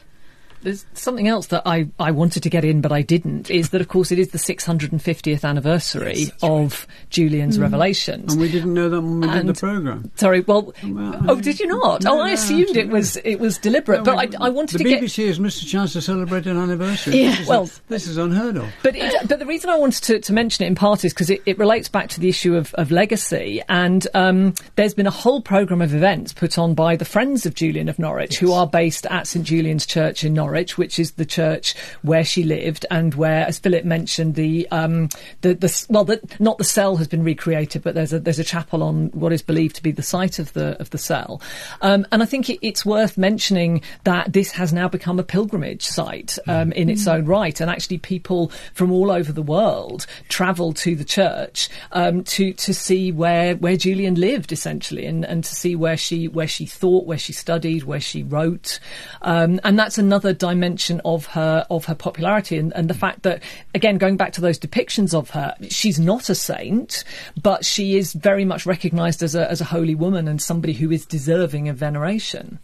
there's 0.63 0.87
something 0.95 1.29
else 1.29 1.49
that 1.49 1.63
I, 1.67 1.89
I 1.99 2.11
wanted 2.11 2.43
to 2.43 2.51
get 2.51 2.65
in, 2.65 2.81
but 2.81 2.93
I 2.93 3.03
didn't, 3.03 3.51
is 3.51 3.71
that, 3.71 3.81
of 3.81 3.89
course, 3.89 4.11
it 4.11 4.19
is 4.19 4.29
the 4.29 4.39
650th 4.39 5.45
anniversary 5.45 6.15
yes, 6.15 6.33
of 6.43 6.87
right. 6.89 7.11
Julian's 7.11 7.59
mm. 7.59 7.63
revelations. 7.63 8.33
And 8.33 8.41
we 8.41 8.51
didn't 8.51 8.75
know 8.75 8.89
that 8.89 9.01
when 9.01 9.21
we 9.21 9.29
and, 9.29 9.47
did 9.47 9.57
the 9.57 9.61
programme. 9.61 10.11
Sorry, 10.17 10.41
well, 10.41 10.75
well 10.85 11.21
oh, 11.29 11.41
did 11.41 11.61
you 11.61 11.67
not? 11.67 12.03
No, 12.03 12.19
oh, 12.19 12.23
I 12.23 12.31
assumed 12.31 12.77
it 12.77 12.89
was 12.89 13.17
it 13.19 13.37
was 13.39 13.59
deliberate, 13.59 13.99
no, 13.99 14.17
but 14.17 14.35
I, 14.35 14.47
I 14.47 14.49
wanted 14.49 14.79
to 14.79 14.85
get... 14.85 15.01
The 15.01 15.07
BBC 15.07 15.27
has 15.29 15.39
missed 15.39 15.63
a 15.63 15.67
chance 15.67 15.93
to 15.93 16.03
celebrate 16.03 16.47
an 16.47 16.57
anniversary. 16.57 17.19
Yeah. 17.19 17.31
This 17.31 17.41
is, 17.41 17.49
well, 17.49 17.71
this 17.89 18.07
is 18.07 18.17
unheard 18.17 18.57
of. 18.57 18.69
But, 18.83 18.97
it, 18.97 19.29
but 19.29 19.39
the 19.39 19.47
reason 19.47 19.71
I 19.71 19.77
wanted 19.77 20.03
to, 20.05 20.19
to 20.21 20.33
mention 20.33 20.65
it 20.65 20.69
in 20.69 20.75
part 20.75 21.05
is 21.05 21.13
because 21.13 21.31
it, 21.31 21.43
it, 21.47 21.59
relates 21.59 21.89
back 21.89 22.09
to 22.11 22.21
the 22.21 22.29
issue 22.29 22.57
of, 22.57 22.75
of 22.75 22.91
legacy, 22.91 23.63
and 23.69 24.07
um, 24.15 24.55
there's 24.77 24.95
been 24.95 25.07
a 25.07 25.11
whole 25.11 25.41
programme 25.41 25.81
of 25.81 25.95
events 25.95 26.33
put 26.33 26.59
on 26.59 26.75
by 26.75 26.97
the 26.97 27.05
Friends 27.05 27.47
of 27.47 27.55
Julian 27.55 27.89
of 27.89 27.99
Norwich, 27.99 28.33
yes. 28.33 28.41
who 28.41 28.53
are 28.53 28.67
based 28.67 29.07
at 29.07 29.27
St 29.27 29.45
Julian's 29.45 29.87
Church 29.87 30.25
in 30.25 30.35
Norwich 30.35 30.46
Norwich, 30.47 30.79
which 30.79 30.99
is 30.99 31.13
the 31.13 31.25
church 31.25 31.75
where 32.03 32.25
she 32.25 32.45
lived 32.45 32.87
and 32.91 33.15
where, 33.15 33.45
as 33.47 33.59
Philip 33.59 33.85
mentioned, 33.85 34.37
the 34.37 34.69
um, 34.71 35.09
the, 35.41 35.55
the 35.55 35.87
well, 35.91 36.05
the, 36.05 36.21
not 36.39 36.59
the 36.59 36.65
cell 36.65 36.97
has 36.97 37.09
been 37.09 37.25
recreated, 37.25 37.83
but 37.83 37.95
there's 37.95 38.13
a 38.13 38.21
there's 38.21 38.39
a 38.39 38.45
chapel 38.45 38.83
on 38.83 39.09
what 39.09 39.33
is 39.33 39.43
believed 39.43 39.77
to 39.77 39.83
be 39.83 39.91
the 39.91 40.03
site 40.03 40.39
of 40.39 40.53
the 40.53 40.81
of 40.81 40.91
the 40.91 40.99
cell. 40.99 41.41
Um, 41.81 42.07
and 42.13 42.23
I 42.23 42.27
think 42.27 42.49
it, 42.49 42.59
it's 42.63 42.87
worth 42.87 43.19
mentioning 43.19 43.83
that 44.05 44.33
this 44.33 44.53
has 44.53 44.73
now 44.73 44.89
become 44.89 45.19
a 45.19 45.25
pilgrimage 45.25 45.83
site 45.83 46.39
um, 46.47 46.73
in 46.73 46.89
its 46.89 47.07
own 47.07 47.25
right, 47.25 47.61
and 47.61 47.71
actually 47.71 47.99
people 47.99 48.53
from 48.73 48.93
all 48.93 49.11
over 49.11 49.33
the 49.33 49.43
world 49.43 50.07
travel 50.29 50.73
to 50.75 50.95
the 50.95 51.05
church 51.05 51.69
um, 51.93 52.23
to 52.25 52.53
to 52.53 52.73
see 52.73 53.11
where 53.11 53.57
where 53.57 53.77
Julian 53.77 54.15
lived 54.15 54.53
essentially, 54.53 55.07
and, 55.07 55.25
and 55.25 55.43
to 55.43 55.55
see 55.55 55.75
where 55.75 55.97
she 55.97 56.29
where 56.29 56.49
she 56.49 56.67
thought, 56.67 57.05
where 57.05 57.19
she 57.19 57.33
studied, 57.33 57.83
where 57.83 58.01
she 58.01 58.23
wrote, 58.23 58.79
um, 59.23 59.59
and 59.65 59.77
that's 59.79 59.99
another 59.99 60.33
dimension 60.37 61.01
of 61.05 61.27
her 61.27 61.67
of 61.71 61.87
her 61.87 61.95
popularity, 61.95 62.57
and, 62.57 62.73
and 62.75 62.89
the 62.89 62.95
fact 62.95 63.23
that 63.23 63.43
again 63.75 63.99
going 63.99 64.17
back 64.17 64.33
to 64.35 64.41
those 64.41 64.59
depictions 64.59 65.15
of 65.15 65.31
her, 65.31 65.55
she's 65.69 65.99
not 65.99 66.29
a 66.29 66.35
saint, 66.35 67.05
but 67.43 67.65
she 67.65 67.97
is 67.97 68.13
very 68.13 68.45
much 68.45 68.67
recognised 68.67 69.23
as 69.23 69.35
a 69.35 69.51
as 69.51 69.61
a 69.61 69.65
holy 69.65 69.95
woman 69.95 70.29
and 70.29 70.41
somebody 70.41 70.75
who 70.75 70.91
is 70.91 71.05
deserving 71.07 71.69
of 71.69 71.77
veneration. 71.77 72.59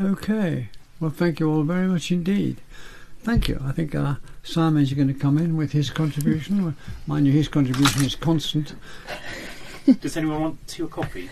Okay. 0.00 0.68
Well, 1.00 1.10
thank 1.10 1.40
you 1.40 1.50
all 1.50 1.62
very 1.64 1.88
much 1.88 2.12
indeed. 2.12 2.60
Thank 3.22 3.48
you. 3.48 3.60
I 3.64 3.72
think 3.72 3.94
uh, 3.94 4.16
Simon's 4.42 4.92
going 4.92 5.08
to 5.08 5.14
come 5.14 5.38
in 5.38 5.56
with 5.56 5.72
his 5.72 5.90
contribution. 5.90 6.76
Mind 7.06 7.26
you, 7.26 7.32
his 7.32 7.48
contribution 7.48 8.04
is 8.04 8.14
constant. 8.16 8.74
Does 10.00 10.16
anyone 10.16 10.40
want 10.42 10.66
tea 10.68 10.82
or 10.82 10.88
coffee? 10.88 11.28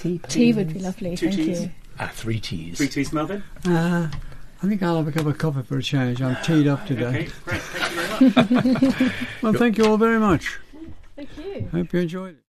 tea. 0.00 0.20
Tea 0.28 0.52
would 0.52 0.72
be 0.72 0.80
lovely. 0.80 1.16
Two 1.16 1.28
thank 1.28 1.36
teas? 1.40 1.62
you. 1.62 1.70
Ah, 1.98 2.10
three 2.12 2.40
teas. 2.40 2.76
Three 2.76 2.88
teas, 2.88 3.10
Melvyn? 3.10 3.42
Uh, 3.64 4.08
I 4.62 4.68
think 4.68 4.82
I'll 4.82 4.96
have 4.96 5.08
a 5.08 5.12
cup 5.12 5.26
of 5.26 5.36
coffee 5.38 5.62
for 5.62 5.78
a 5.78 5.82
change. 5.82 6.22
I'm 6.22 6.36
teed 6.42 6.66
up 6.66 6.86
today. 6.86 7.06
Okay, 7.06 7.28
great. 7.44 7.60
Thank 7.62 8.24
you 8.24 8.30
very 8.30 9.04
much. 9.10 9.12
Well, 9.42 9.52
thank 9.52 9.78
you 9.78 9.86
all 9.86 9.96
very 9.98 10.18
much. 10.18 10.58
Thank 11.14 11.28
you. 11.36 11.68
Hope 11.72 11.92
you 11.92 12.00
enjoyed 12.00 12.36
it. 12.36 12.42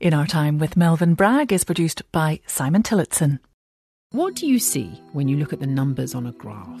In 0.00 0.14
Our 0.14 0.26
Time 0.26 0.58
with 0.58 0.74
Melvyn 0.76 1.14
Bragg 1.14 1.52
is 1.52 1.64
produced 1.64 2.02
by 2.12 2.40
Simon 2.46 2.82
Tillotson. 2.82 3.38
What 4.12 4.34
do 4.34 4.46
you 4.46 4.58
see 4.58 5.02
when 5.12 5.28
you 5.28 5.36
look 5.36 5.52
at 5.52 5.60
the 5.60 5.66
numbers 5.66 6.14
on 6.14 6.26
a 6.26 6.32
graph? 6.32 6.80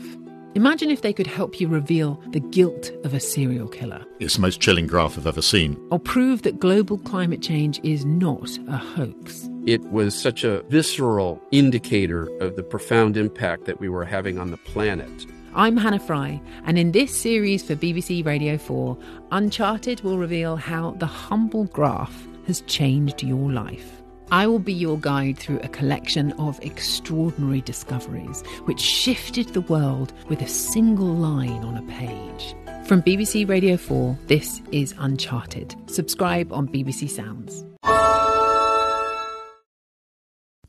Imagine 0.54 0.90
if 0.90 1.02
they 1.02 1.12
could 1.12 1.26
help 1.26 1.60
you 1.60 1.68
reveal 1.68 2.14
the 2.30 2.40
guilt 2.40 2.90
of 3.04 3.12
a 3.14 3.20
serial 3.20 3.68
killer, 3.68 4.04
It's 4.18 4.34
the 4.36 4.40
most 4.40 4.60
chilling 4.60 4.86
graph 4.86 5.18
I've 5.18 5.26
ever 5.26 5.42
seen. 5.42 5.76
or 5.90 5.98
prove 5.98 6.42
that 6.42 6.58
global 6.58 6.96
climate 6.98 7.42
change 7.42 7.78
is 7.84 8.04
not 8.06 8.48
a 8.68 8.78
hoax. 8.78 9.49
It 9.66 9.82
was 9.90 10.14
such 10.18 10.42
a 10.42 10.62
visceral 10.70 11.40
indicator 11.50 12.28
of 12.40 12.56
the 12.56 12.62
profound 12.62 13.18
impact 13.18 13.66
that 13.66 13.78
we 13.78 13.90
were 13.90 14.06
having 14.06 14.38
on 14.38 14.50
the 14.50 14.56
planet. 14.56 15.26
I'm 15.54 15.76
Hannah 15.76 15.98
Fry, 15.98 16.40
and 16.64 16.78
in 16.78 16.92
this 16.92 17.20
series 17.20 17.62
for 17.62 17.76
BBC 17.76 18.24
Radio 18.24 18.56
4, 18.56 18.96
Uncharted 19.32 20.00
will 20.00 20.16
reveal 20.16 20.56
how 20.56 20.92
the 20.92 21.06
humble 21.06 21.64
graph 21.64 22.26
has 22.46 22.62
changed 22.62 23.22
your 23.22 23.52
life. 23.52 24.02
I 24.32 24.46
will 24.46 24.60
be 24.60 24.72
your 24.72 24.96
guide 24.96 25.38
through 25.38 25.60
a 25.60 25.68
collection 25.68 26.32
of 26.32 26.58
extraordinary 26.62 27.60
discoveries 27.60 28.42
which 28.64 28.80
shifted 28.80 29.48
the 29.48 29.60
world 29.62 30.14
with 30.28 30.40
a 30.40 30.48
single 30.48 31.14
line 31.14 31.64
on 31.64 31.76
a 31.76 31.82
page. 31.82 32.54
From 32.86 33.02
BBC 33.02 33.46
Radio 33.46 33.76
4, 33.76 34.16
this 34.26 34.62
is 34.72 34.94
Uncharted. 34.98 35.74
Subscribe 35.86 36.50
on 36.50 36.66
BBC 36.66 37.10
Sounds. 37.10 37.64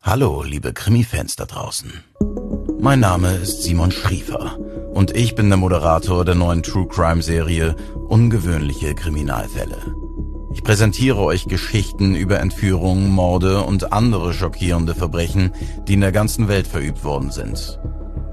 Hallo, 0.03 0.41
liebe 0.41 0.73
Krimi-Fans 0.73 1.35
da 1.35 1.45
draußen. 1.45 2.03
Mein 2.79 2.99
Name 2.99 3.35
ist 3.35 3.61
Simon 3.61 3.91
Schriefer 3.91 4.57
und 4.91 5.15
ich 5.15 5.35
bin 5.35 5.49
der 5.49 5.57
Moderator 5.57 6.25
der 6.25 6.33
neuen 6.33 6.63
True 6.63 6.87
Crime-Serie 6.87 7.75
Ungewöhnliche 8.09 8.95
Kriminalfälle. 8.95 9.77
Ich 10.55 10.63
präsentiere 10.63 11.19
euch 11.19 11.45
Geschichten 11.45 12.15
über 12.15 12.39
Entführungen, 12.39 13.11
Morde 13.11 13.61
und 13.61 13.93
andere 13.93 14.33
schockierende 14.33 14.95
Verbrechen, 14.95 15.51
die 15.87 15.93
in 15.93 16.01
der 16.01 16.11
ganzen 16.11 16.47
Welt 16.47 16.65
verübt 16.65 17.03
worden 17.03 17.29
sind. 17.29 17.79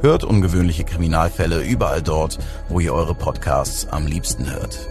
Hört 0.00 0.24
ungewöhnliche 0.24 0.84
Kriminalfälle 0.84 1.62
überall 1.62 2.00
dort, 2.00 2.38
wo 2.70 2.80
ihr 2.80 2.94
eure 2.94 3.14
Podcasts 3.14 3.86
am 3.86 4.06
liebsten 4.06 4.50
hört. 4.50 4.88